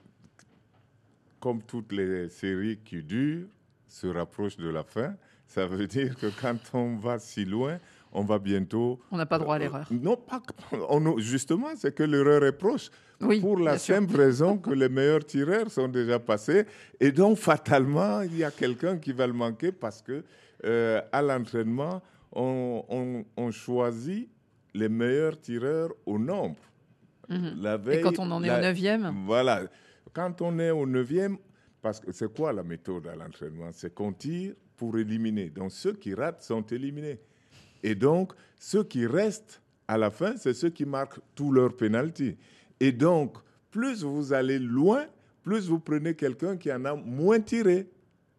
comme 1.43 1.61
toutes 1.61 1.91
les 1.93 2.29
séries 2.29 2.79
qui 2.85 3.03
durent, 3.03 3.49
se 3.89 4.07
rapprochent 4.07 4.57
de 4.57 4.69
la 4.69 4.85
fin, 4.85 5.17
ça 5.49 5.67
veut 5.67 5.89
dire 5.89 6.15
que 6.17 6.29
quand 6.41 6.57
on 6.73 6.97
va 6.97 7.19
si 7.19 7.45
loin, 7.45 7.79
on 8.13 8.23
va 8.23 8.39
bientôt. 8.39 9.01
On 9.11 9.17
n'a 9.17 9.27
pas 9.27 9.39
droit 9.41 9.57
à 9.57 9.59
Euh, 9.59 9.63
l'erreur. 9.63 9.87
Non, 9.91 10.17
pas. 10.17 10.41
on- 10.89 11.19
justement, 11.19 11.71
c'est 11.77 11.93
que 11.95 12.05
l'erreur 12.05 12.45
est 12.45 12.57
proche. 12.57 12.91
Oui, 13.21 13.41
pour 13.41 13.59
la 13.59 13.77
sûr. 13.79 13.97
simple 13.97 14.17
raison 14.17 14.57
que 14.57 14.71
les 14.71 14.89
meilleurs 14.89 15.25
tireurs 15.25 15.71
sont 15.71 15.89
déjà 15.89 16.19
passés. 16.21 16.65
Et 17.01 17.11
donc, 17.13 17.39
fatalement, 17.39 18.23
il 18.23 18.37
y 18.39 18.45
a 18.45 18.51
quelqu'un 18.53 18.99
qui 18.99 19.13
va 19.13 19.27
le 19.27 19.33
manquer 19.33 19.73
parce 19.73 20.01
que 20.01 20.23
euh, 20.65 21.01
à 21.11 21.23
l'entraînement, 21.23 22.01
on, 22.33 22.85
on- 22.89 23.25
on 23.37 23.51
choisit 23.51 24.29
les 24.75 24.89
meilleurs 24.89 25.41
tireurs 25.41 25.91
au 26.07 26.19
nombre. 26.21 26.57
La 27.29 27.79
Et 27.91 28.01
quand 28.01 28.19
on 28.21 28.31
en 28.31 28.43
est 28.45 28.51
au 28.51 28.53
la- 28.53 28.61
neuvième? 28.63 29.13
Voilà. 29.27 29.63
Quand 30.13 30.43
on 30.43 30.59
est 30.59 30.71
au 30.71 30.87
neuvième, 30.87 31.39
parce 31.81 32.01
que 32.01 32.13
c'est 32.13 32.33
quoi 32.33 32.53
la 32.53 32.63
méthode 32.63 33.07
à 33.07 33.17
l'entraînement? 33.17 33.71
C'est 33.73 33.95
qu'on 33.95 34.13
tire 34.13 34.55
pour 34.77 34.99
éliminer. 34.99 35.51
Donc 35.51 35.73
ceux 35.73 35.95
qui 35.95 36.15
ratent 36.15 36.43
sont 36.43 36.63
éliminés. 36.63 37.19
Et 37.83 37.95
donc 37.95 38.33
ceux 38.59 38.85
qui 38.85 39.07
restent 39.07 39.61
à 39.89 39.99
la 39.99 40.11
fin, 40.11 40.37
c'est 40.37 40.55
ceux 40.55 40.71
qui 40.71 40.85
marquent 40.85 41.21
tous 41.35 41.51
leurs 41.51 41.77
pénalties. 41.77 42.37
Et 42.79 42.93
donc, 42.93 43.37
plus 43.71 44.03
vous 44.05 44.33
allez 44.33 44.59
loin, 44.59 45.07
plus 45.43 45.69
vous 45.69 45.81
prenez 45.81 46.15
quelqu'un 46.15 46.57
qui 46.57 46.73
en 46.73 46.85
a 46.85 46.95
moins 46.95 47.41
tiré. 47.41 47.89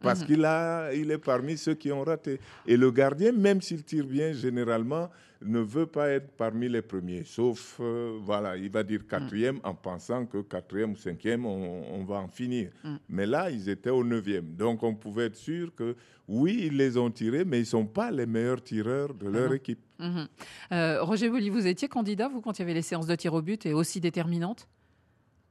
Parce 0.04 0.20
Mhm. 0.22 0.28
qu'il 0.28 0.46
a, 0.46 0.94
il 0.94 1.10
est 1.12 1.18
parmi 1.18 1.58
ceux 1.58 1.74
qui 1.76 1.92
ont 1.92 2.04
raté. 2.04 2.40
Et 2.68 2.78
le 2.78 2.92
gardien, 2.92 3.32
même 3.32 3.62
s'il 3.62 3.84
tire 3.84 4.06
bien, 4.06 4.34
généralement, 4.34 5.10
ne 5.42 5.60
veut 5.60 5.86
pas 5.88 6.10
être 6.10 6.30
parmi 6.38 6.70
les 6.70 6.82
premiers. 6.82 7.24
Sauf, 7.26 7.78
euh, 7.80 8.18
voilà, 8.22 8.56
il 8.56 8.70
va 8.70 8.84
dire 8.84 9.02
quatrième 9.08 9.60
en 9.64 9.74
pensant 9.74 10.26
que 10.26 10.42
quatrième 10.42 10.92
ou 10.92 10.96
cinquième, 10.98 11.46
on, 11.46 11.84
on 12.00 12.04
va 12.04 12.16
en 12.18 12.28
finir. 12.28 12.70
Mm. 12.84 12.96
Mais 13.10 13.26
là, 13.26 13.50
ils 13.50 13.68
étaient 13.70 13.90
au 13.90 14.04
neuvième. 14.04 14.56
Donc, 14.56 14.84
on 14.84 14.94
pouvait 14.96 15.26
être 15.26 15.36
sûr 15.36 15.74
que, 15.76 15.96
oui, 16.28 16.64
ils 16.68 16.78
les 16.78 16.98
ont 16.98 17.12
tirés, 17.12 17.44
mais 17.46 17.58
ils 17.58 17.62
ne 17.62 17.66
sont 17.66 17.86
pas 17.86 18.10
les 18.12 18.26
meilleurs 18.26 18.62
tireurs 18.64 19.14
de 19.14 19.28
leur 19.28 19.54
équipe. 19.54 19.80
Mhm. 20.00 20.28
Euh, 20.72 21.02
Roger 21.04 21.30
Bolly, 21.30 21.50
vous 21.50 21.66
étiez 21.68 21.88
candidat, 21.90 22.28
vous, 22.30 22.40
quand 22.42 22.58
il 22.60 22.62
y 22.62 22.66
avait 22.66 22.74
les 22.74 22.82
séances 22.82 23.08
de 23.08 23.16
tir 23.16 23.34
au 23.34 23.42
but 23.42 23.66
et 23.66 23.74
aussi 23.74 24.00
déterminantes 24.00 24.68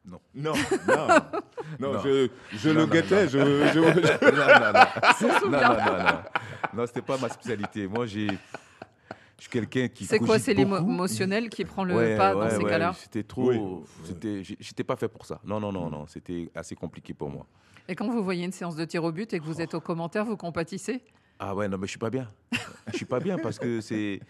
Non. 0.05 0.21
Non, 0.35 0.53
non. 0.89 1.07
Non, 1.79 2.01
je, 2.03 2.29
je 2.53 2.69
Non, 2.71 2.75
le 2.75 2.81
non, 2.81 2.93
guettais. 2.93 3.25
non. 3.25 3.29
Je, 3.31 3.39
je- 3.39 3.73
je- 3.73 4.31
non, 4.31 4.47
non, 4.61 4.73
non. 4.73 5.13
C'est 5.19 5.29
non, 5.45 5.51
non, 5.51 5.61
non, 5.61 6.03
non. 6.05 6.19
Non, 6.75 6.87
c'était 6.87 7.03
pas 7.03 7.19
ma 7.19 7.29
spécialité. 7.29 7.87
Moi, 7.87 8.07
j'ai. 8.07 8.27
Je 8.27 9.43
suis 9.43 9.51
quelqu'un 9.51 9.89
qui. 9.89 10.05
C'est 10.05 10.19
quoi 10.19 10.39
C'est 10.39 10.55
beaucoup. 10.55 10.75
l'émotionnel 10.75 11.49
qui 11.49 11.65
prend 11.65 11.85
le 11.85 11.95
Ouais, 11.95 12.17
pas 12.17 12.35
dans 12.35 12.51
ces 12.51 12.57
ouais, 12.59 12.71
cas-là 12.71 12.95
C'était 12.99 13.23
trop. 13.23 13.51
Oui. 13.53 13.61
J'étais 14.61 14.85
pas 14.85 14.97
fait 14.97 15.09
pour 15.09 15.25
ça. 15.25 15.41
Non, 15.45 15.61
non, 15.61 15.71
non, 15.73 15.89
non. 15.89 16.07
C'était 16.09 16.51
assez 16.55 16.75
compliqué 16.75 17.15
pour 17.15 17.31
moi. 17.31 17.47
Et 17.89 17.95
quand 17.97 18.09
vous 18.09 18.23
voyez 18.23 18.45
une 18.45 18.53
séance 18.53 18.77
de 18.77 18.85
tir 18.85 19.03
au 19.05 19.13
but 19.13 19.33
et 19.33 19.39
que 19.41 19.45
vous 19.45 19.61
êtes 19.61 19.75
au 19.75 19.81
commentaire, 19.81 20.25
vous 20.25 20.37
compatissez? 20.37 21.03
Ah 21.45 21.57
ouais, 21.57 21.67
non, 21.69 21.77
mais 21.77 21.87
je 21.89 21.91
suis 21.91 21.99
pas 21.99 22.09
bien. 22.11 22.31
Je 22.93 22.97
suis 22.97 23.05
pas 23.05 23.19
bien 23.19 23.37
parce 23.37 23.59
que 23.59 23.81
c'est. 23.81 24.21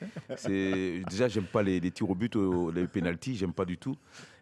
Déjà, 1.11 1.29
j'aime 1.29 1.45
pas 1.45 1.63
les, 1.63 1.79
les 1.79 1.91
tirs 1.91 2.09
au 2.09 2.15
but, 2.15 2.35
les 2.75 2.87
pénalties, 2.87 3.37
j'aime 3.37 3.53
pas 3.53 3.67
du 3.67 3.77
tout. 3.77 3.95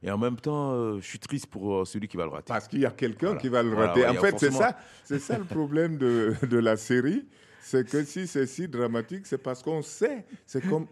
Et 0.05 0.11
en 0.11 0.16
même 0.18 0.37
temps, 0.37 0.71
euh, 0.73 0.99
je 1.01 1.05
suis 1.07 1.18
triste 1.18 1.47
pour 1.49 1.75
euh, 1.81 1.85
celui 1.85 2.07
qui 2.07 2.16
va 2.16 2.25
le 2.25 2.31
rater. 2.31 2.45
Parce 2.47 2.68
qu'il 2.68 2.79
y 2.79 2.87
a 2.87 2.91
quelqu'un 2.91 3.35
qui 3.37 3.49
va 3.49 3.62
le 3.64 3.71
Voilà, 3.71 3.89
rater. 3.89 4.01
ouais, 4.03 4.09
en 4.09 4.14
fait, 4.21 4.39
c'est 4.39 4.53
ça, 4.53 4.79
c'est 5.05 5.18
ça 5.18 5.37
le 5.37 5.45
problème 5.45 5.99
de, 5.99 6.35
de 6.49 6.59
la 6.59 6.77
série. 6.77 7.27
C'est 7.63 7.89
que 7.89 8.05
si 8.05 8.27
c'est 8.27 8.47
si 8.47 8.67
dramatique, 8.69 9.27
c'est 9.27 9.39
parce 9.39 9.63
qu'on 9.63 9.83
sait. 9.83 10.25
C'est 10.47 10.67
comme, 10.67 10.87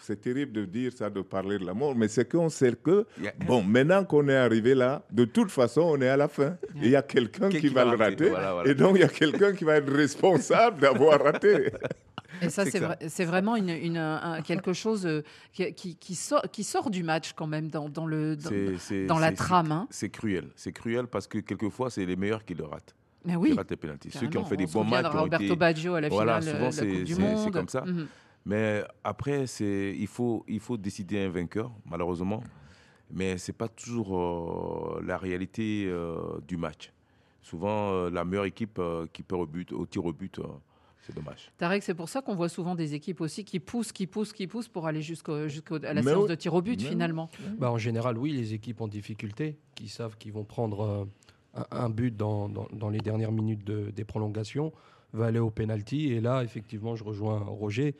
c'est 0.00 0.20
terrible 0.20 0.52
de 0.52 0.64
dire 0.64 0.92
ça, 0.94 1.10
de 1.10 1.20
parler 1.22 1.58
de 1.58 1.66
la 1.66 1.74
mort, 1.74 1.94
mais 1.96 2.08
c'est 2.08 2.30
qu'on 2.30 2.48
sait 2.48 2.72
que, 2.82 3.04
bon, 3.46 3.62
maintenant 3.62 4.04
qu'on 4.04 4.28
est 4.28 4.36
arrivé 4.36 4.74
là, 4.74 5.02
de 5.10 5.24
toute 5.24 5.50
façon, 5.50 5.82
on 5.82 6.00
est 6.00 6.08
à 6.08 6.16
la 6.16 6.28
fin. 6.28 6.56
Il 6.76 6.88
y 6.88 6.96
a 6.96 7.02
quelqu'un 7.02 7.48
Qui- 7.48 7.68
va, 7.68 7.84
va 7.84 7.90
le 7.92 7.96
rater, 7.96 8.04
rater. 8.14 8.28
voilà, 8.30 8.52
voilà. 8.54 8.70
Et 8.70 8.74
donc, 8.74 8.96
il 8.96 9.00
y 9.00 9.04
a 9.04 9.08
quelqu'un 9.08 9.52
qui 9.52 9.64
va 9.64 9.76
être 9.76 9.92
responsable 9.92 10.80
d'avoir 10.80 11.20
raté. 11.22 11.72
Et 12.42 12.48
ça, 12.48 12.64
C'est 12.64 12.80
vrai- 12.80 12.98
vraiment 13.26 13.54
une, 13.56 13.68
une- 13.70 13.96
un- 13.96 14.40
quelque 14.42 14.72
chose 14.72 15.06
euh, 15.06 15.22
qui, 15.52 15.72
qui- 15.74 15.96
qui 15.96 16.14
sort, 16.14 16.42
qui 16.50 16.64
sort 16.64 16.90
du 16.90 17.02
match 17.04 17.32
quand 17.34 17.46
même 17.46 17.68
dans, 17.68 17.88
dans 17.88 18.06
le, 18.06 18.36
dans, 18.36 18.48
C'est- 18.50 18.78
c'est- 18.78 19.06
dans 19.06 19.18
la 19.18 19.28
c'est- 19.30 19.34
trame. 19.36 19.70
hein. 19.72 19.86
C'est 19.90 20.08
cruel. 20.10 20.48
C'est 20.56 20.72
cruel 20.72 21.06
parce 21.06 21.26
que 21.28 21.38
quelquefois, 21.38 21.90
c'est 21.90 22.04
les 22.06 22.16
meilleurs 22.16 22.44
qui 22.44 22.54
le 22.54 22.64
ratent. 22.64 22.94
Mais 23.24 23.36
oui, 23.36 23.50
Qui 23.52 23.56
ratent 23.56 23.70
les 23.70 23.76
pénaltys. 23.76 24.10
Ceux 24.10 24.26
qui 24.28 24.36
ont 24.38 24.44
fait 24.44 24.56
des 24.56 24.66
On 24.76 24.82
bons 24.82 24.84
matchs. 24.84 25.10
qui 25.10 25.16
ont 25.16 25.20
Roberto 25.20 25.44
été- 25.44 25.56
Baggio 25.56 25.94
à 25.94 26.00
la 26.00 26.08
Voilà, 26.08 26.40
finale, 26.40 26.54
souvent, 26.56 26.70
de 26.70 26.76
la 26.76 26.82
c'est- 26.82 26.86
Coupe 26.98 27.04
du 27.04 27.14
c'est- 27.14 27.20
Monde. 27.22 27.38
C'est 27.44 27.50
comme 27.50 27.68
ça. 27.68 27.80
Mhm. 27.86 28.06
Mais 28.46 28.84
après, 29.02 29.46
c'est- 29.46 29.94
il 29.98 30.06
faut, 30.06 30.44
il 30.46 30.60
faut 30.60 30.76
décider 30.76 31.20
un 31.24 31.30
vainqueur, 31.30 31.72
malheureusement. 31.90 32.42
Mais 33.10 33.38
ce 33.38 33.50
n'est 33.50 33.56
pas 33.56 33.68
toujours 33.68 34.18
euh, 34.98 35.02
la 35.06 35.16
réalité 35.18 35.86
euh, 35.86 36.16
du 36.46 36.56
match. 36.56 36.92
Souvent, 37.42 37.92
euh, 37.92 38.10
la 38.10 38.24
meilleure 38.24 38.46
équipe 38.46 38.78
euh, 38.78 39.06
qui 39.12 39.22
perd 39.22 39.42
au, 39.42 39.46
but, 39.46 39.72
au 39.72 39.86
tir 39.86 40.04
au 40.04 40.12
but, 40.12 40.38
euh, 40.38 40.44
c'est 41.02 41.14
dommage. 41.14 41.50
Tarek, 41.58 41.82
c'est 41.82 41.94
pour 41.94 42.08
ça 42.08 42.22
qu'on 42.22 42.34
voit 42.34 42.48
souvent 42.48 42.74
des 42.74 42.94
équipes 42.94 43.20
aussi 43.20 43.44
qui 43.44 43.60
poussent, 43.60 43.92
qui 43.92 44.06
poussent, 44.06 44.32
qui 44.32 44.46
poussent 44.46 44.68
pour 44.68 44.86
aller 44.86 45.02
jusqu'au- 45.02 45.48
jusqu'à 45.48 45.78
la 45.78 45.94
Mais 45.94 46.02
séance 46.02 46.22
oui. 46.24 46.28
de 46.30 46.34
tir 46.34 46.54
au 46.54 46.62
but 46.62 46.78
Mais 46.78 46.84
oui. 46.84 46.90
finalement. 46.90 47.30
Bah, 47.58 47.70
en 47.70 47.78
général, 47.78 48.16
oui, 48.18 48.32
les 48.32 48.54
équipes 48.54 48.80
en 48.80 48.88
difficulté, 48.88 49.58
qui 49.74 49.88
savent 49.88 50.16
qu'ils 50.18 50.32
vont 50.32 50.44
prendre 50.44 50.80
euh, 50.80 51.04
un, 51.70 51.90
but 51.90 52.16
dans, 52.16 52.48
dans- 52.48 52.68
dans 52.72 52.88
les 52.88 52.98
dernières 53.00 53.32
minutes 53.32 53.64
de- 53.64 53.90
des 53.90 54.04
prolongations, 54.04 54.72
va 55.12 55.26
aller 55.26 55.38
au 55.38 55.50
penalty. 55.50 56.12
Et 56.12 56.20
là, 56.20 56.42
effectivement, 56.42 56.96
je 56.96 57.04
rejoins 57.04 57.38
Roger. 57.38 57.94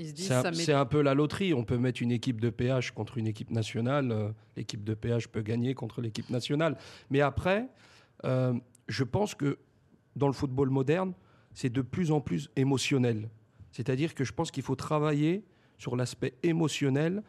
C'est 0.00 0.32
un, 0.32 0.82
met- 0.82 0.88
peu 0.88 1.02
la 1.02 1.14
loterie. 1.14 1.54
On 1.54 1.64
peut 1.64 1.78
mettre 1.78 2.02
une 2.02 2.12
équipe 2.12 2.40
de 2.40 2.50
PH 2.50 2.92
contre 2.92 3.18
une 3.18 3.26
équipe 3.26 3.50
nationale. 3.50 4.10
euh, 4.12 4.30
L'équipe 4.56 4.84
de 4.84 4.94
PH 4.94 5.28
peut 5.28 5.42
gagner 5.42 5.74
contre 5.74 6.00
l'équipe 6.00 6.30
nationale. 6.30 6.76
Mais 7.10 7.20
après, 7.20 7.68
euh, 8.24 8.54
je 8.88 9.04
pense 9.04 9.34
que 9.34 9.58
dans 10.16 10.26
le 10.28 10.32
football 10.32 10.70
moderne, 10.70 11.12
c'est 11.52 11.70
de 11.72 11.82
plus 11.82 12.10
en 12.12 12.20
plus 12.20 12.48
émotionnel. 12.56 13.28
C'est-à-dire 13.72 14.14
que 14.14 14.24
je 14.24 14.32
pense 14.32 14.50
qu'il 14.50 14.62
faut 14.62 14.76
travailler 14.76 15.44
sur 15.78 15.94
l'aspect 15.96 16.34
émotionnel 16.42 17.22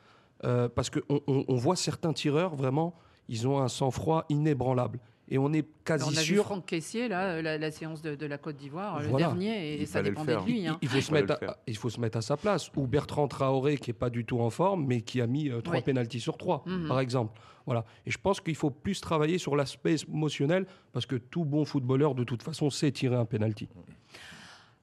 euh, 0.46 0.70
parce 0.70 0.90
qu'on 0.90 1.22
on, 1.28 1.46
on 1.48 1.56
voit 1.56 1.76
certains 1.76 2.14
tireurs 2.14 2.56
vraiment, 2.56 2.96
ils 3.28 3.48
ont 3.48 3.60
un 3.60 3.68
sang-froid 3.68 4.26
inébranlable. 4.30 5.00
Et 5.32 5.38
on 5.38 5.54
est 5.54 5.66
quasi 5.86 6.04
on 6.06 6.08
a 6.18 6.22
vu 6.22 6.36
sûr. 6.36 6.44
Franck 6.46 6.66
Caissier, 6.66 7.08
là, 7.08 7.40
la, 7.42 7.58
la 7.60 7.72
séance 7.72 8.02
de, 8.02 8.16
de 8.16 8.26
la 8.26 8.38
Côte 8.40 8.56
d'Ivoire, 8.58 9.00
le 9.02 9.16
dernier, 9.16 9.80
et 9.80 9.86
ça 9.86 10.02
dépendait 10.02 10.36
de 10.36 10.42
lui. 10.44 10.62
Il- 10.62 10.68
hein. 10.68 10.80
Il, 10.82 10.90
faut 10.90 11.02
se 11.02 11.12
mettre 11.14 11.34
à, 11.44 11.58
il 11.68 11.78
faut 11.78 11.90
se 11.92 12.00
mettre 12.00 12.18
à 12.18 12.22
sa 12.22 12.36
place. 12.36 12.72
Ou 12.76 12.88
Bertrand 12.88 13.28
Traoré, 13.28 13.78
qui 13.78 13.92
est 13.92 13.94
pas 13.94 14.10
du 14.10 14.26
tout 14.26 14.40
en 14.40 14.50
forme, 14.50 14.86
mais 14.88 15.02
qui 15.02 15.22
a 15.22 15.28
mis 15.28 15.50
euh, 15.50 15.62
trois 15.62 15.78
Oui. 15.78 15.84
pénalties 15.84 16.20
sur 16.20 16.38
trois, 16.38 16.64
Mhm. 16.66 16.88
par 16.88 17.00
exemple. 17.00 17.40
Voilà. 17.68 17.86
Et 18.08 18.12
je 18.12 18.18
pense 18.18 18.42
qu'il 18.42 18.56
faut 18.56 18.72
plus 18.72 19.00
travailler 19.00 19.38
sur 19.38 19.56
l'aspect 19.56 19.98
émotionnel, 20.12 20.66
parce 20.94 21.06
que 21.06 21.16
tout 21.16 21.46
bon 21.46 21.64
footballeur, 21.64 22.16
de 22.16 22.24
toute 22.24 22.42
façon, 22.42 22.72
sait 22.72 22.92
tirer 22.92 23.16
un 23.16 23.26
pénalty. 23.26 23.70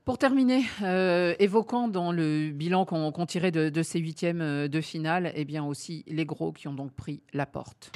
Pour 0.05 0.19
terminer, 0.19 0.63
euh, 0.83 1.35
évoquant 1.41 1.89
dans 1.89 2.13
le 2.13 2.51
bilan 2.53 2.85
qu'on 2.85 3.27
tirait 3.27 3.51
de, 3.51 3.69
de 3.71 3.83
ces 3.83 3.99
huitièmes 3.99 4.41
euh, 4.41 4.69
de 4.69 4.81
finale, 4.81 5.33
eh 5.35 5.45
bien 5.45 5.65
aussi 5.65 6.05
les 6.07 6.25
gros 6.25 6.53
qui 6.53 6.69
ont 6.69 6.75
donc 6.75 6.93
pris 6.93 7.21
la 7.33 7.45
porte. 7.47 7.91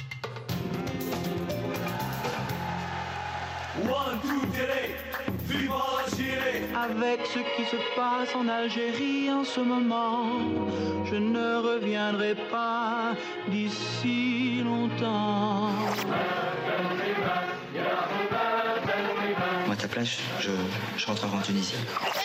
Avec 6.75 7.25
ce 7.25 7.39
qui 7.39 7.65
se 7.69 7.77
passe 7.95 8.35
en 8.35 8.47
Algérie 8.47 9.31
en 9.31 9.43
ce 9.43 9.61
moment, 9.61 10.25
je 11.05 11.15
ne 11.15 11.55
reviendrai 11.55 12.35
pas 12.49 13.13
d'ici 13.47 14.61
longtemps. 14.63 15.69
Moi, 19.65 19.73
à 19.73 19.75
ta 19.75 19.87
place, 19.87 20.17
je, 20.41 20.51
je 20.97 21.05
rentrerai 21.05 21.37
en 21.37 21.41
Tunisie. 21.41 21.75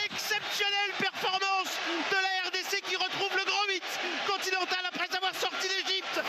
Exceptionnelle 0.05 0.93
performance 0.99 1.71
de 2.11 2.17
la 2.17 2.49
RDC 2.49 2.83
qui 2.83 2.97
retrouve 2.97 3.37
le 3.37 3.45
grand 3.45 3.67
mythe 3.69 4.01
continental 4.27 4.81
après 4.89 5.15
avoir 5.17 5.35
sorti 5.35 5.69
d'Égypte. 5.69 6.21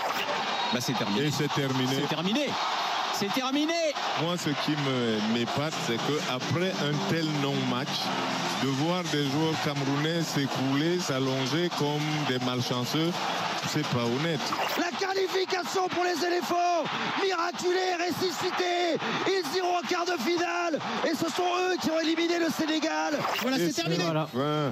Bah, 0.73 0.79
c'est 0.79 0.93
terminé. 0.93 1.27
Et 1.27 1.31
c'est 1.31 1.51
terminé. 1.53 1.95
C'est 2.01 2.07
terminé. 2.07 2.49
C'est 3.19 3.33
terminé. 3.33 3.73
Moi, 4.21 4.35
ce 4.37 4.49
qui 4.49 4.75
m'épate, 5.33 5.73
c'est 5.87 5.97
qu'après 5.97 6.69
un 6.69 6.93
tel 7.09 7.25
non-match, 7.41 7.87
de 8.63 8.67
voir 8.67 9.01
des 9.11 9.23
joueurs 9.31 9.55
camerounais 9.65 10.21
s'écrouler, 10.21 10.99
s'allonger 10.99 11.71
comme 11.79 12.05
des 12.27 12.37
malchanceux, 12.45 13.11
c'est 13.67 13.85
pas 13.87 14.03
honnête. 14.05 14.39
La 14.77 14.91
qualification 14.97 15.87
pour 15.89 16.03
les 16.03 16.25
éléphants, 16.25 16.83
miraculée, 17.23 17.95
ressuscité. 17.99 18.97
Ils 19.27 19.57
iront 19.57 19.77
en 19.77 19.87
quart 19.87 20.05
de 20.05 20.19
finale. 20.21 20.79
Et 21.05 21.13
ce 21.15 21.29
sont 21.31 21.43
eux 21.43 21.75
qui 21.81 21.91
ont 21.91 21.99
éliminé 21.99 22.39
le 22.39 22.49
Sénégal. 22.51 23.13
Voilà, 23.41 23.57
c'est 23.57 23.73
terminé. 23.73 24.03
Voilà. 24.03 24.27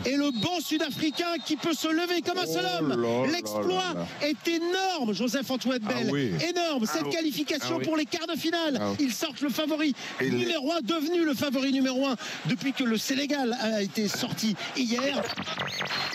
Et 0.06 0.16
le 0.16 0.32
banc 0.32 0.60
sud-africain 0.62 1.36
qui 1.46 1.56
peut 1.58 1.74
se 1.74 1.88
lever 1.88 2.22
comme 2.22 2.38
un 2.38 2.46
seul 2.46 2.66
Oh 2.66 2.84
homme. 2.84 3.06
L'exploit 3.32 3.94
est 4.22 4.48
énorme, 4.48 5.14
Joseph-Antoine 5.14 5.80
Bell. 5.80 6.08
Ah 6.08 6.12
oui. 6.12 6.32
Énorme, 6.50 6.86
cette 6.86 7.02
Ah 7.04 7.08
oui. 7.08 7.12
qualification 7.16 7.76
Ah 7.76 7.78
oui. 7.80 7.86
pour 7.86 7.98
les 7.98 8.06
quarts 8.06 8.28
de 8.28 8.40
finale. 8.40 8.78
Ah 8.80 8.90
oui. 8.92 8.96
Ils 9.00 9.14
sortent 9.14 9.42
le 9.42 9.50
favori 9.50 9.94
Et 10.22 10.30
numéro 10.30 10.72
un, 10.72 10.82
devenu 10.82 11.24
le 11.26 11.34
favori 11.34 11.72
numéro 11.74 12.06
un 12.08 12.16
depuis 12.46 12.74
que 12.74 12.84
le 12.84 12.98
Sénégal 12.98 13.56
a 13.62 13.82
été 13.82 14.08
sorti 14.08 14.56
hier. 14.76 15.22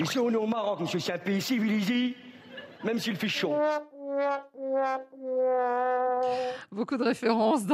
Ici, 0.03 0.19
on 0.19 0.31
est 0.31 0.37
au 0.37 0.47
Maroc, 0.47 0.81
monsieur. 0.81 0.99
C'est 0.99 1.13
un 1.13 1.19
pays 1.19 1.41
civilisé, 1.43 2.17
même 2.85 2.99
s'il 2.99 3.17
fait 3.17 3.29
chaud. 3.29 3.55
Beaucoup 6.73 6.97
de 6.97 7.05
références 7.05 7.65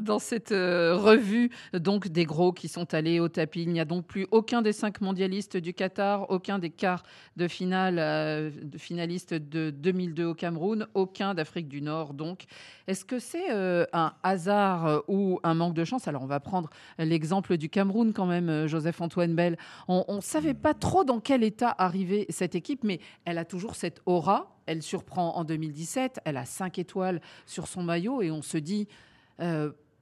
dans, 0.00 0.18
cette 0.18 0.52
euh, 0.52 0.96
revue, 0.96 1.50
donc 1.74 2.08
des 2.08 2.24
gros 2.24 2.52
qui 2.52 2.68
sont 2.68 2.94
allés 2.94 3.20
au 3.20 3.28
tapis. 3.28 3.62
Il 3.62 3.70
n'y 3.70 3.80
a 3.80 3.84
donc 3.84 4.06
plus 4.06 4.26
aucun 4.30 4.62
des 4.62 4.72
cinq 4.72 5.00
mondialistes 5.00 5.56
du 5.56 5.74
Qatar, 5.74 6.30
aucun 6.30 6.58
des 6.58 6.70
quarts 6.70 7.02
de 7.36 7.46
finale, 7.48 7.98
euh, 7.98 8.50
finalistes 8.78 9.34
de 9.34 9.70
2002 9.70 10.24
au 10.24 10.34
Cameroun, 10.34 10.86
aucun 10.94 11.34
d'Afrique 11.34 11.68
du 11.68 11.82
Nord. 11.82 12.14
Donc, 12.14 12.44
est-ce 12.86 13.04
que 13.04 13.18
c'est 13.18 13.50
euh, 13.50 13.84
un 13.92 14.12
hasard 14.22 14.86
euh, 14.86 15.00
ou 15.08 15.40
un 15.42 15.54
manque 15.54 15.74
de 15.74 15.84
chance? 15.84 16.06
Alors, 16.06 16.22
on 16.22 16.26
va 16.26 16.38
prendre 16.38 16.70
l'exemple 16.98 17.56
du 17.56 17.68
Cameroun 17.68 18.12
quand 18.12 18.26
même, 18.26 18.48
euh, 18.48 18.68
Joseph-Antoine 18.68 19.34
Bell. 19.34 19.56
On 19.88 20.04
ne 20.08 20.20
savait 20.20 20.54
pas 20.54 20.72
trop 20.72 21.02
dans 21.02 21.18
quel 21.18 21.42
état 21.42 21.74
arrivait 21.78 22.26
cette 22.28 22.54
équipe, 22.54 22.84
mais 22.84 23.00
elle 23.24 23.38
a 23.38 23.44
toujours 23.44 23.74
cette 23.74 24.00
aura. 24.06 24.56
Elle 24.66 24.82
surprend 24.82 25.34
en 25.36 25.44
2017, 25.44 26.20
elle 26.24 26.36
a 26.36 26.44
5 26.44 26.78
étoiles 26.78 27.20
sur 27.44 27.66
son 27.66 27.82
maillot 27.82 28.22
et 28.22 28.30
on 28.30 28.42
se 28.42 28.58
dit 28.58 28.88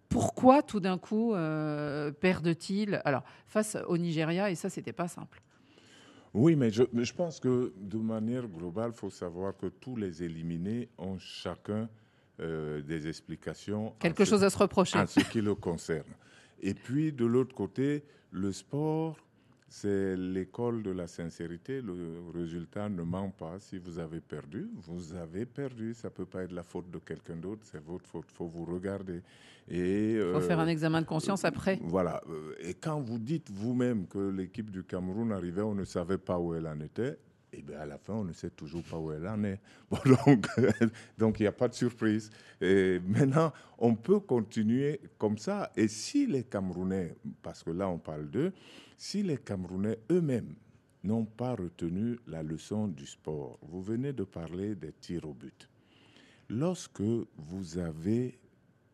pourquoi 0.09 0.62
tout 0.62 0.80
d'un 0.80 0.97
coup 0.97 1.35
perdent-ils? 2.20 3.03
Alors, 3.05 3.24
face 3.47 3.76
au 3.89 3.99
Nigeria, 3.99 4.51
et 4.51 4.55
ça, 4.55 4.70
c'était 4.70 4.95
pas 4.95 5.09
simple. 5.09 5.43
Oui, 6.32 6.57
mais 6.57 6.70
je, 6.70 6.85
mais 6.93 7.05
je 7.05 7.14
pense 7.14 7.41
que 7.41 7.74
de 7.76 7.99
manière 7.99 8.49
globale, 8.49 8.93
il 8.95 8.99
faut 8.99 9.11
savoir 9.11 9.55
que 9.57 9.66
tous 9.66 9.97
les 9.97 10.22
éliminés 10.22 10.89
ont 10.99 11.18
chacun 11.18 11.89
euh, 12.41 12.80
des 12.82 13.07
explications. 13.09 13.95
Quelque 13.99 14.24
ce- 14.24 14.30
chose 14.30 14.45
à 14.45 14.51
se 14.51 14.59
reprocher. 14.59 14.99
En 14.99 15.07
ce 15.07 15.20
qui 15.20 15.41
le 15.41 15.55
concerne. 15.55 16.12
Et 16.61 16.74
puis, 16.74 17.12
de 17.12 17.24
l'autre 17.26 17.55
côté, 17.55 18.05
le 18.30 18.51
sport, 18.53 19.16
c'est 19.68 20.16
l'école 20.16 20.82
de 20.82 20.91
la 20.93 21.07
sincérité. 21.07 21.80
Le 21.82 22.20
résultat 22.32 22.89
ne 22.89 23.03
ment 23.03 23.30
pas. 23.30 23.59
Si 23.59 23.76
vous 23.78 23.99
avez 23.99 24.20
perdu, 24.20 24.68
vous 24.74 25.14
avez 25.14 25.47
perdu. 25.47 25.95
Ça 25.95 26.09
ne 26.09 26.12
peut 26.12 26.26
pas 26.26 26.43
être 26.45 26.53
la 26.53 26.62
faute 26.62 26.91
de 26.91 26.99
quelqu'un 26.99 27.37
d'autre, 27.37 27.62
c'est 27.64 27.82
votre 27.82 28.07
faute. 28.09 28.26
Il 28.30 28.35
faut 28.37 28.47
vous 28.47 28.64
regarder. 28.64 29.20
Il 29.68 29.76
faut 30.32 30.39
euh, 30.39 30.41
faire 30.41 30.61
un 30.61 30.68
examen 30.68 31.01
de 31.01 31.07
conscience 31.07 31.45
après. 31.45 31.78
voilà. 31.82 32.22
Euh, 32.28 32.55
Et 32.61 32.74
quand 32.74 33.01
vous 33.01 33.18
dites 33.18 33.51
vous-même 33.51 34.07
que 34.07 34.18
l'équipe 34.30 34.70
du 34.70 34.85
Cameroun 34.85 35.32
arrivait, 35.32 35.62
on 35.62 35.74
ne 35.74 35.85
savait 35.85 36.18
pas 36.18 36.39
où 36.39 36.55
elle 36.55 36.66
en 36.66 36.78
était, 36.80 37.18
et 37.59 37.63
bien 37.63 37.81
à 37.81 37.87
la 37.87 37.99
fin, 37.99 38.15
on 38.15 38.25
ne 38.25 38.33
sait 38.33 38.51
toujours 38.51 38.83
pas 38.83 38.99
où 38.99 39.13
elle 39.13 39.27
en 39.27 39.43
est. 39.45 39.61
Bon, 39.91 39.99
donc, 40.05 40.47
donc 41.19 41.41
il 41.41 41.43
n'y 41.43 41.47
a 41.47 41.53
pas 41.53 41.69
de 41.69 41.75
surprise. 41.75 42.31
Et 42.61 43.01
maintenant, 43.07 43.53
on 43.79 43.95
peut 43.95 44.21
continuer 44.21 45.01
comme 45.19 45.39
ça. 45.39 45.71
Et 45.77 45.89
si 45.89 46.27
les 46.27 46.45
Camerounais, 46.45 47.15
parce 47.43 47.63
que 47.63 47.71
là 47.71 47.89
on 47.89 47.99
parle 47.99 48.29
d'eux, 48.31 48.53
si 48.97 49.23
les 49.23 49.39
Camerounais 49.39 49.99
eux-mêmes 50.11 50.55
n'ont 51.03 51.25
pas 51.25 51.55
retenu 51.55 52.19
la 52.27 52.43
leçon 52.43 52.89
du 52.89 53.07
sport, 53.07 53.59
vous 53.63 53.83
venez 53.83 54.13
de 54.13 54.25
parler 54.25 54.75
des 54.75 54.93
tirs 54.93 55.29
au 55.29 55.35
but. 55.35 55.69
Lorsque 56.49 57.03
vous 57.37 57.79
avez 57.79 58.39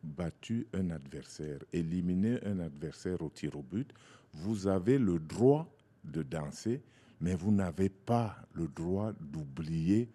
battu 0.03 0.67
un 0.73 0.89
adversaire, 0.89 1.59
éliminé 1.71 2.39
un 2.45 2.59
adversaire 2.59 3.21
au 3.21 3.29
tir 3.29 3.55
au 3.57 3.61
but, 3.61 3.93
vous 4.33 4.67
avez 4.67 4.97
le 4.97 5.19
droit 5.19 5.67
de 6.03 6.23
danser, 6.23 6.81
mais 7.21 7.35
vous 7.35 7.51
n'avez 7.51 7.89
pas 7.89 8.35
le 8.53 8.67
droit 8.67 9.13
d'oublier 9.19 10.09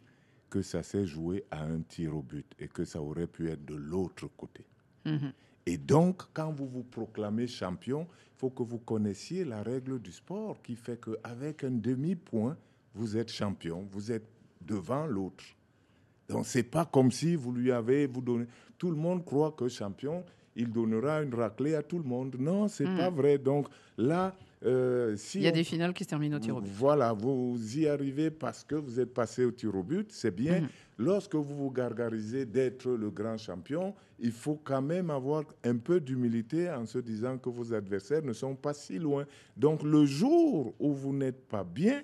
que 0.50 0.62
ça 0.62 0.82
s'est 0.82 1.06
joué 1.06 1.44
à 1.50 1.62
un 1.64 1.80
tir 1.80 2.16
au 2.16 2.22
but 2.22 2.46
et 2.58 2.68
que 2.68 2.84
ça 2.84 3.00
aurait 3.00 3.26
pu 3.26 3.48
être 3.48 3.64
de 3.64 3.74
l'autre 3.74 4.28
côté. 4.36 4.64
Mhm. 5.04 5.32
Et 5.66 5.78
donc, 5.78 6.22
quand 6.32 6.52
vous 6.52 6.66
vous 6.68 6.84
proclamez 6.84 7.46
champion, 7.46 8.06
il 8.34 8.38
faut 8.38 8.50
que 8.50 8.62
vous 8.62 8.78
connaissiez 8.78 9.44
la 9.44 9.62
règle 9.62 10.00
du 10.00 10.12
sport 10.12 10.60
qui 10.62 10.76
fait 10.76 11.00
qu'avec 11.00 11.64
un 11.64 11.70
demi-point, 11.72 12.56
vous 12.94 13.16
êtes 13.16 13.30
champion, 13.32 13.86
vous 13.90 14.12
êtes 14.12 14.26
devant 14.60 15.06
l'autre. 15.06 15.44
Donc, 16.28 16.46
c'est 16.46 16.62
pas 16.64 16.84
comme 16.84 17.10
si 17.10 17.34
vous 17.36 17.52
lui 17.52 17.70
avez, 17.72 18.06
vous 18.06 18.20
donnez. 18.20 18.46
Tout 18.78 18.90
le 18.90 18.96
monde 18.96 19.24
croit 19.24 19.52
que 19.52 19.68
champion, 19.68 20.24
il 20.54 20.70
donnera 20.70 21.22
une 21.22 21.34
raclée 21.34 21.74
à 21.74 21.82
tout 21.82 21.98
le 21.98 22.04
monde. 22.04 22.36
Non, 22.38 22.68
c'est 22.68 22.86
Mm. 22.86 22.96
pas 22.96 23.10
vrai. 23.10 23.38
Donc, 23.38 23.68
là, 23.96 24.34
euh, 24.66 25.16
si 25.16 25.38
Il 25.38 25.44
y 25.44 25.46
a 25.46 25.50
on- 25.50 25.54
des 25.54 25.64
finales 25.64 25.94
qui 25.94 26.04
se 26.04 26.08
terminent 26.08 26.36
au 26.36 26.40
tir 26.40 26.56
au 26.56 26.60
but. 26.60 26.70
voilà, 26.74 27.12
vous 27.12 27.56
y 27.78 27.86
arrivez 27.86 28.30
parce 28.30 28.64
que 28.64 28.74
vous 28.74 28.98
êtes 29.00 29.14
passé 29.14 29.44
au 29.44 29.52
tir 29.52 29.74
au 29.74 29.82
but, 29.82 30.10
c'est 30.12 30.34
bien. 30.34 30.60
Mhm. 30.62 30.68
Lorsque 30.98 31.34
vous 31.34 31.54
vous 31.54 31.70
gargarisez 31.70 32.46
d'être 32.46 32.88
le 32.90 33.10
grand 33.10 33.36
champion, 33.36 33.94
il 34.18 34.32
faut 34.32 34.56
quand 34.64 34.80
même 34.82 35.10
avoir 35.10 35.44
un 35.64 35.76
peu 35.76 36.00
d'humilité 36.00 36.70
en 36.70 36.86
se 36.86 36.98
disant 36.98 37.36
que 37.38 37.48
vos 37.50 37.72
adversaires 37.74 38.22
ne 38.22 38.32
sont 38.32 38.54
pas 38.56 38.72
si 38.74 38.98
loin. 38.98 39.24
Donc 39.56 39.82
le 39.82 40.04
jour 40.06 40.74
où 40.78 40.92
vous 40.94 41.12
n'êtes 41.14 41.46
pas 41.48 41.64
bien, 41.64 42.02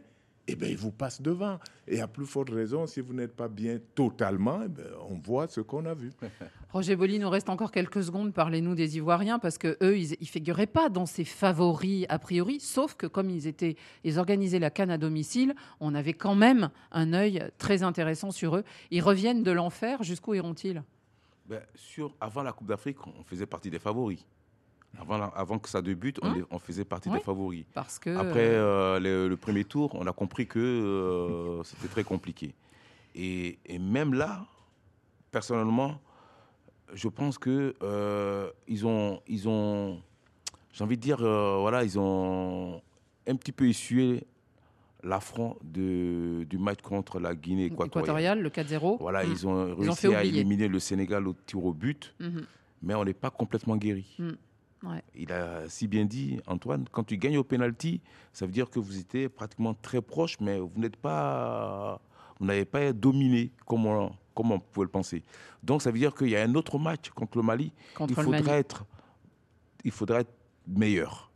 eh 0.49 0.57
bien, 0.57 0.68
ils 0.68 0.76
vous 0.76 0.90
passent 0.90 1.22
devant. 1.22 1.59
Et 1.86 2.01
à 2.01 2.09
plus 2.09 2.26
forte 2.26 2.51
raison, 2.51 2.86
si 2.86 3.01
vous 3.01 3.14
n'êtes 3.14 3.34
pas 3.34 3.49
bien 3.49 3.78
totalement, 3.95 4.61
eh 4.64 4.68
ben, 4.68 4.86
on 5.09 5.14
voit 5.18 5.47
ce 5.47 5.61
qu'on 5.61 5.86
a 5.86 5.95
vu. 5.95 6.11
Roger 6.72 6.97
Boli, 6.97 7.14
il 7.14 7.20
nous 7.20 7.30
reste 7.30 7.49
encore 7.49 7.70
quelques 7.70 8.03
secondes. 8.03 8.32
Parlez-nous 8.32 8.74
des 8.74 8.97
Ivoiriens, 8.97 9.38
parce 9.38 9.59
que 9.59 9.76
eux, 9.82 9.99
ils 9.99 10.16
ne 10.20 10.26
figuraient 10.26 10.66
pas 10.66 10.88
dans 10.88 11.07
ces 11.07 11.24
favoris 11.24 12.07
a 12.09 12.18
priori, 12.18 12.61
sauf 12.61 12.95
que 12.95 13.07
comme 13.07 13.30
ils, 13.30 13.47
étaient, 13.47 13.76
ils 14.05 14.18
organisaient 14.18 14.59
la 14.59 14.70
canne 14.70 14.90
à 14.90 14.99
domicile, 14.99 15.55
on 15.80 15.95
avait 15.95 16.14
quand 16.14 16.34
même 16.34 16.70
un 16.90 17.12
œil 17.12 17.45
très 17.59 17.82
intéressant 17.82 18.30
sur 18.30 18.57
eux. 18.57 18.64
Ils 18.90 19.03
reviennent 19.03 19.43
de 19.43 19.53
l'enfer, 19.53 20.03
jusqu'où 20.03 20.34
iront-ils? 20.34 20.82
Ben, 21.47 21.61
sur, 21.74 22.14
avant 22.20 22.43
la 22.43 22.53
Coupe 22.53 22.68
d'Afrique, 22.68 22.99
on 23.07 23.22
faisait 23.22 23.47
partie 23.47 23.70
des 23.70 23.78
favoris. 23.78 24.24
Avant, 24.99 25.16
la- 25.18 25.26
avant 25.26 25.59
que 25.59 25.68
ça 25.68 25.80
débute, 25.82 26.18
on, 26.22 26.26
Hein 26.28 26.43
on 26.51 26.59
faisait 26.59 26.84
partie 26.84 27.09
des 27.11 27.20
favoris. 27.20 27.64
parce 27.74 27.99
que, 27.99 28.14
Après 28.16 28.47
euh, 28.47 29.01
le, 29.01 29.28
le 29.28 29.36
premier 29.36 29.64
tour, 29.64 29.95
on 29.95 30.07
a 30.07 30.12
compris 30.12 30.47
que 30.47 30.59
euh, 30.61 31.62
c'était 31.64 31.88
très 31.88 32.05
compliqué. 32.05 32.55
Et, 33.14 33.59
et 33.66 33.78
même 33.78 34.12
là, 34.14 34.45
personnellement, 35.30 35.99
je 36.93 37.09
pense 37.09 37.38
que 37.38 37.74
euh, 37.82 38.51
ils 38.68 38.86
ont, 38.86 39.20
ils 39.26 39.49
ont, 39.49 40.01
j'ai 40.72 40.84
envie 40.84 40.97
de 40.97 41.03
dire, 41.03 41.22
euh, 41.22 41.57
voilà, 41.61 41.84
ils 41.84 41.99
ont 41.99 42.80
un 43.26 43.36
petit 43.36 43.53
peu 43.53 43.66
essuyé 43.68 44.24
l'affront 45.03 45.57
du 45.64 46.47
match 46.59 46.80
contre 46.82 47.18
la 47.18 47.34
Guinée 47.34 47.64
équatoriale. 47.66 48.05
Équatorial, 48.05 48.40
le 48.43 48.51
4-0. 48.51 48.99
Voilà, 49.01 49.24
Mm. 49.24 49.30
ils 49.32 49.47
ont 49.49 49.66
Ils 49.66 49.72
ont 49.72 49.76
réussi 49.95 50.07
à 50.07 50.11
oublier. 50.20 50.28
éliminer 50.40 50.68
le 50.68 50.78
Sénégal 50.78 51.26
au 51.26 51.34
tir 51.47 51.64
au 51.64 51.72
but, 51.72 52.14
Mhm. 52.20 52.45
mais 52.82 52.95
on 52.95 53.05
n'est 53.05 53.14
pas 53.14 53.30
complètement 53.30 53.76
guéri. 53.76 54.16
Ouais. 54.82 55.02
Il 55.14 55.32
a 55.32 55.68
si 55.68 55.86
bien 55.86 56.04
dit, 56.04 56.40
Antoine, 56.46 56.84
quand 56.90 57.04
tu 57.04 57.16
gagnes 57.16 57.38
au 57.38 57.44
penalty, 57.44 58.00
ça 58.32 58.46
veut 58.46 58.52
dire 58.52 58.68
que 58.68 58.78
vous 58.78 58.98
étiez 58.98 59.28
pratiquement 59.28 59.74
très 59.74 60.00
proche, 60.00 60.38
mais 60.40 60.58
vous 60.58 60.72
n'êtes 60.76 60.96
pas, 60.96 62.00
vous 62.40 62.46
n'avez 62.46 62.64
pas 62.64 62.92
dominé 62.92 63.52
comme 63.66 63.86
on, 63.86 64.12
comme 64.34 64.52
on 64.52 64.58
pouvait 64.58 64.84
le 64.84 64.90
penser. 64.90 65.22
Donc 65.62 65.82
ça 65.82 65.90
veut 65.90 65.98
dire 65.98 66.14
qu'il 66.14 66.28
y 66.28 66.36
a 66.36 66.42
un 66.42 66.54
autre 66.54 66.78
match 66.78 67.10
contre 67.10 67.38
le 67.38 67.44
Mali. 67.44 67.72
Contre 67.94 68.14
il 68.18 68.30
Mali. 68.30 68.48
être, 68.48 68.84
il 69.84 69.90
faudrait 69.92 70.22
être 70.22 70.34
meilleur. 70.66 71.30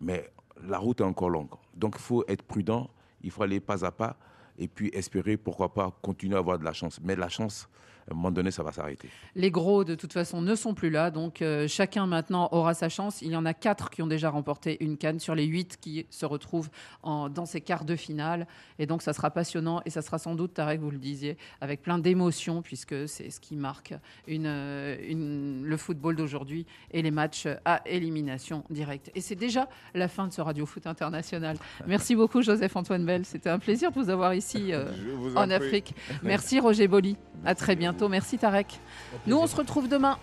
Mais 0.00 0.30
la 0.62 0.78
route 0.78 1.00
est 1.00 1.04
encore 1.04 1.30
longue. 1.30 1.50
Donc 1.74 1.94
il 1.96 2.02
faut 2.02 2.24
être 2.26 2.42
prudent, 2.42 2.90
il 3.22 3.30
faut 3.30 3.42
aller 3.42 3.60
pas 3.60 3.84
à 3.84 3.92
pas 3.92 4.16
et 4.58 4.68
puis 4.68 4.88
espérer, 4.92 5.36
pourquoi 5.36 5.72
pas, 5.74 5.90
continuer 6.02 6.36
à 6.36 6.38
avoir 6.38 6.58
de 6.58 6.64
la 6.64 6.72
chance. 6.72 7.00
Mais 7.02 7.16
la 7.16 7.28
chance, 7.28 7.68
à 8.08 8.12
un 8.12 8.16
moment 8.16 8.30
donné, 8.30 8.50
ça 8.50 8.62
va 8.62 8.70
s'arrêter. 8.72 9.08
Les 9.34 9.50
gros, 9.50 9.84
de 9.84 9.94
toute 9.94 10.12
façon, 10.12 10.40
ne 10.42 10.54
sont 10.54 10.74
plus 10.74 10.90
là. 10.90 11.10
Donc, 11.10 11.40
euh, 11.42 11.66
chacun 11.68 12.06
maintenant 12.06 12.48
aura 12.52 12.74
sa 12.74 12.88
chance. 12.88 13.22
Il 13.22 13.30
y 13.32 13.36
en 13.36 13.46
a 13.46 13.54
quatre 13.54 13.90
qui 13.90 14.02
ont 14.02 14.06
déjà 14.06 14.30
remporté 14.30 14.76
une 14.84 14.96
canne 14.96 15.20
sur 15.20 15.34
les 15.34 15.44
huit 15.46 15.78
qui 15.80 16.06
se 16.10 16.26
retrouvent 16.26 16.68
en- 17.02 17.28
dans 17.28 17.46
ces 17.46 17.60
quarts 17.60 17.84
de 17.84 17.96
finale. 17.96 18.46
Et 18.78 18.86
donc, 18.86 19.02
ça 19.02 19.12
sera 19.12 19.30
passionnant. 19.30 19.80
Et 19.86 19.90
ça 19.90 20.02
sera 20.02 20.18
sans 20.18 20.34
doute, 20.34 20.54
Tarek, 20.54 20.80
vous 20.80 20.90
le 20.90 20.98
disiez, 20.98 21.36
avec 21.60 21.80
plein 21.82 21.98
d'émotions, 21.98 22.60
puisque 22.62 23.08
c'est 23.08 23.30
ce 23.30 23.40
qui 23.40 23.56
marque 23.56 23.94
une, 24.26 24.46
euh, 24.46 24.96
une- 25.08 25.64
le 25.64 25.76
football 25.76 26.16
d'aujourd'hui 26.16 26.66
et 26.90 27.00
les 27.02 27.10
matchs 27.10 27.46
à 27.64 27.80
élimination 27.86 28.64
directe. 28.70 29.10
Et 29.14 29.20
c'est 29.20 29.34
déjà 29.34 29.68
la 29.94 30.08
fin 30.08 30.26
de 30.28 30.32
ce 30.32 30.40
Radio 30.40 30.66
Foot 30.66 30.86
International. 30.86 31.56
Merci 31.86 32.14
beaucoup, 32.16 32.42
Joseph-Antoine 32.42 33.04
Bell. 33.06 33.24
C'était 33.24 33.50
un 33.50 33.58
plaisir 33.58 33.90
de 33.90 33.94
vous 33.98 34.10
avoir 34.10 34.34
ici 34.34 34.72
euh, 34.72 34.90
en. 35.36 35.50
Afrique. 35.50 35.94
Merci, 36.22 36.58
Roger 36.60 36.88
Boli. 36.88 37.16
À 37.44 37.54
très 37.54 37.76
bientôt. 37.94 38.08
Merci, 38.08 38.38
Tarek. 38.38 38.80
Nous, 39.26 39.36
on 39.36 39.46
se 39.46 39.56
retrouve 39.56 39.88
demain 39.88 40.18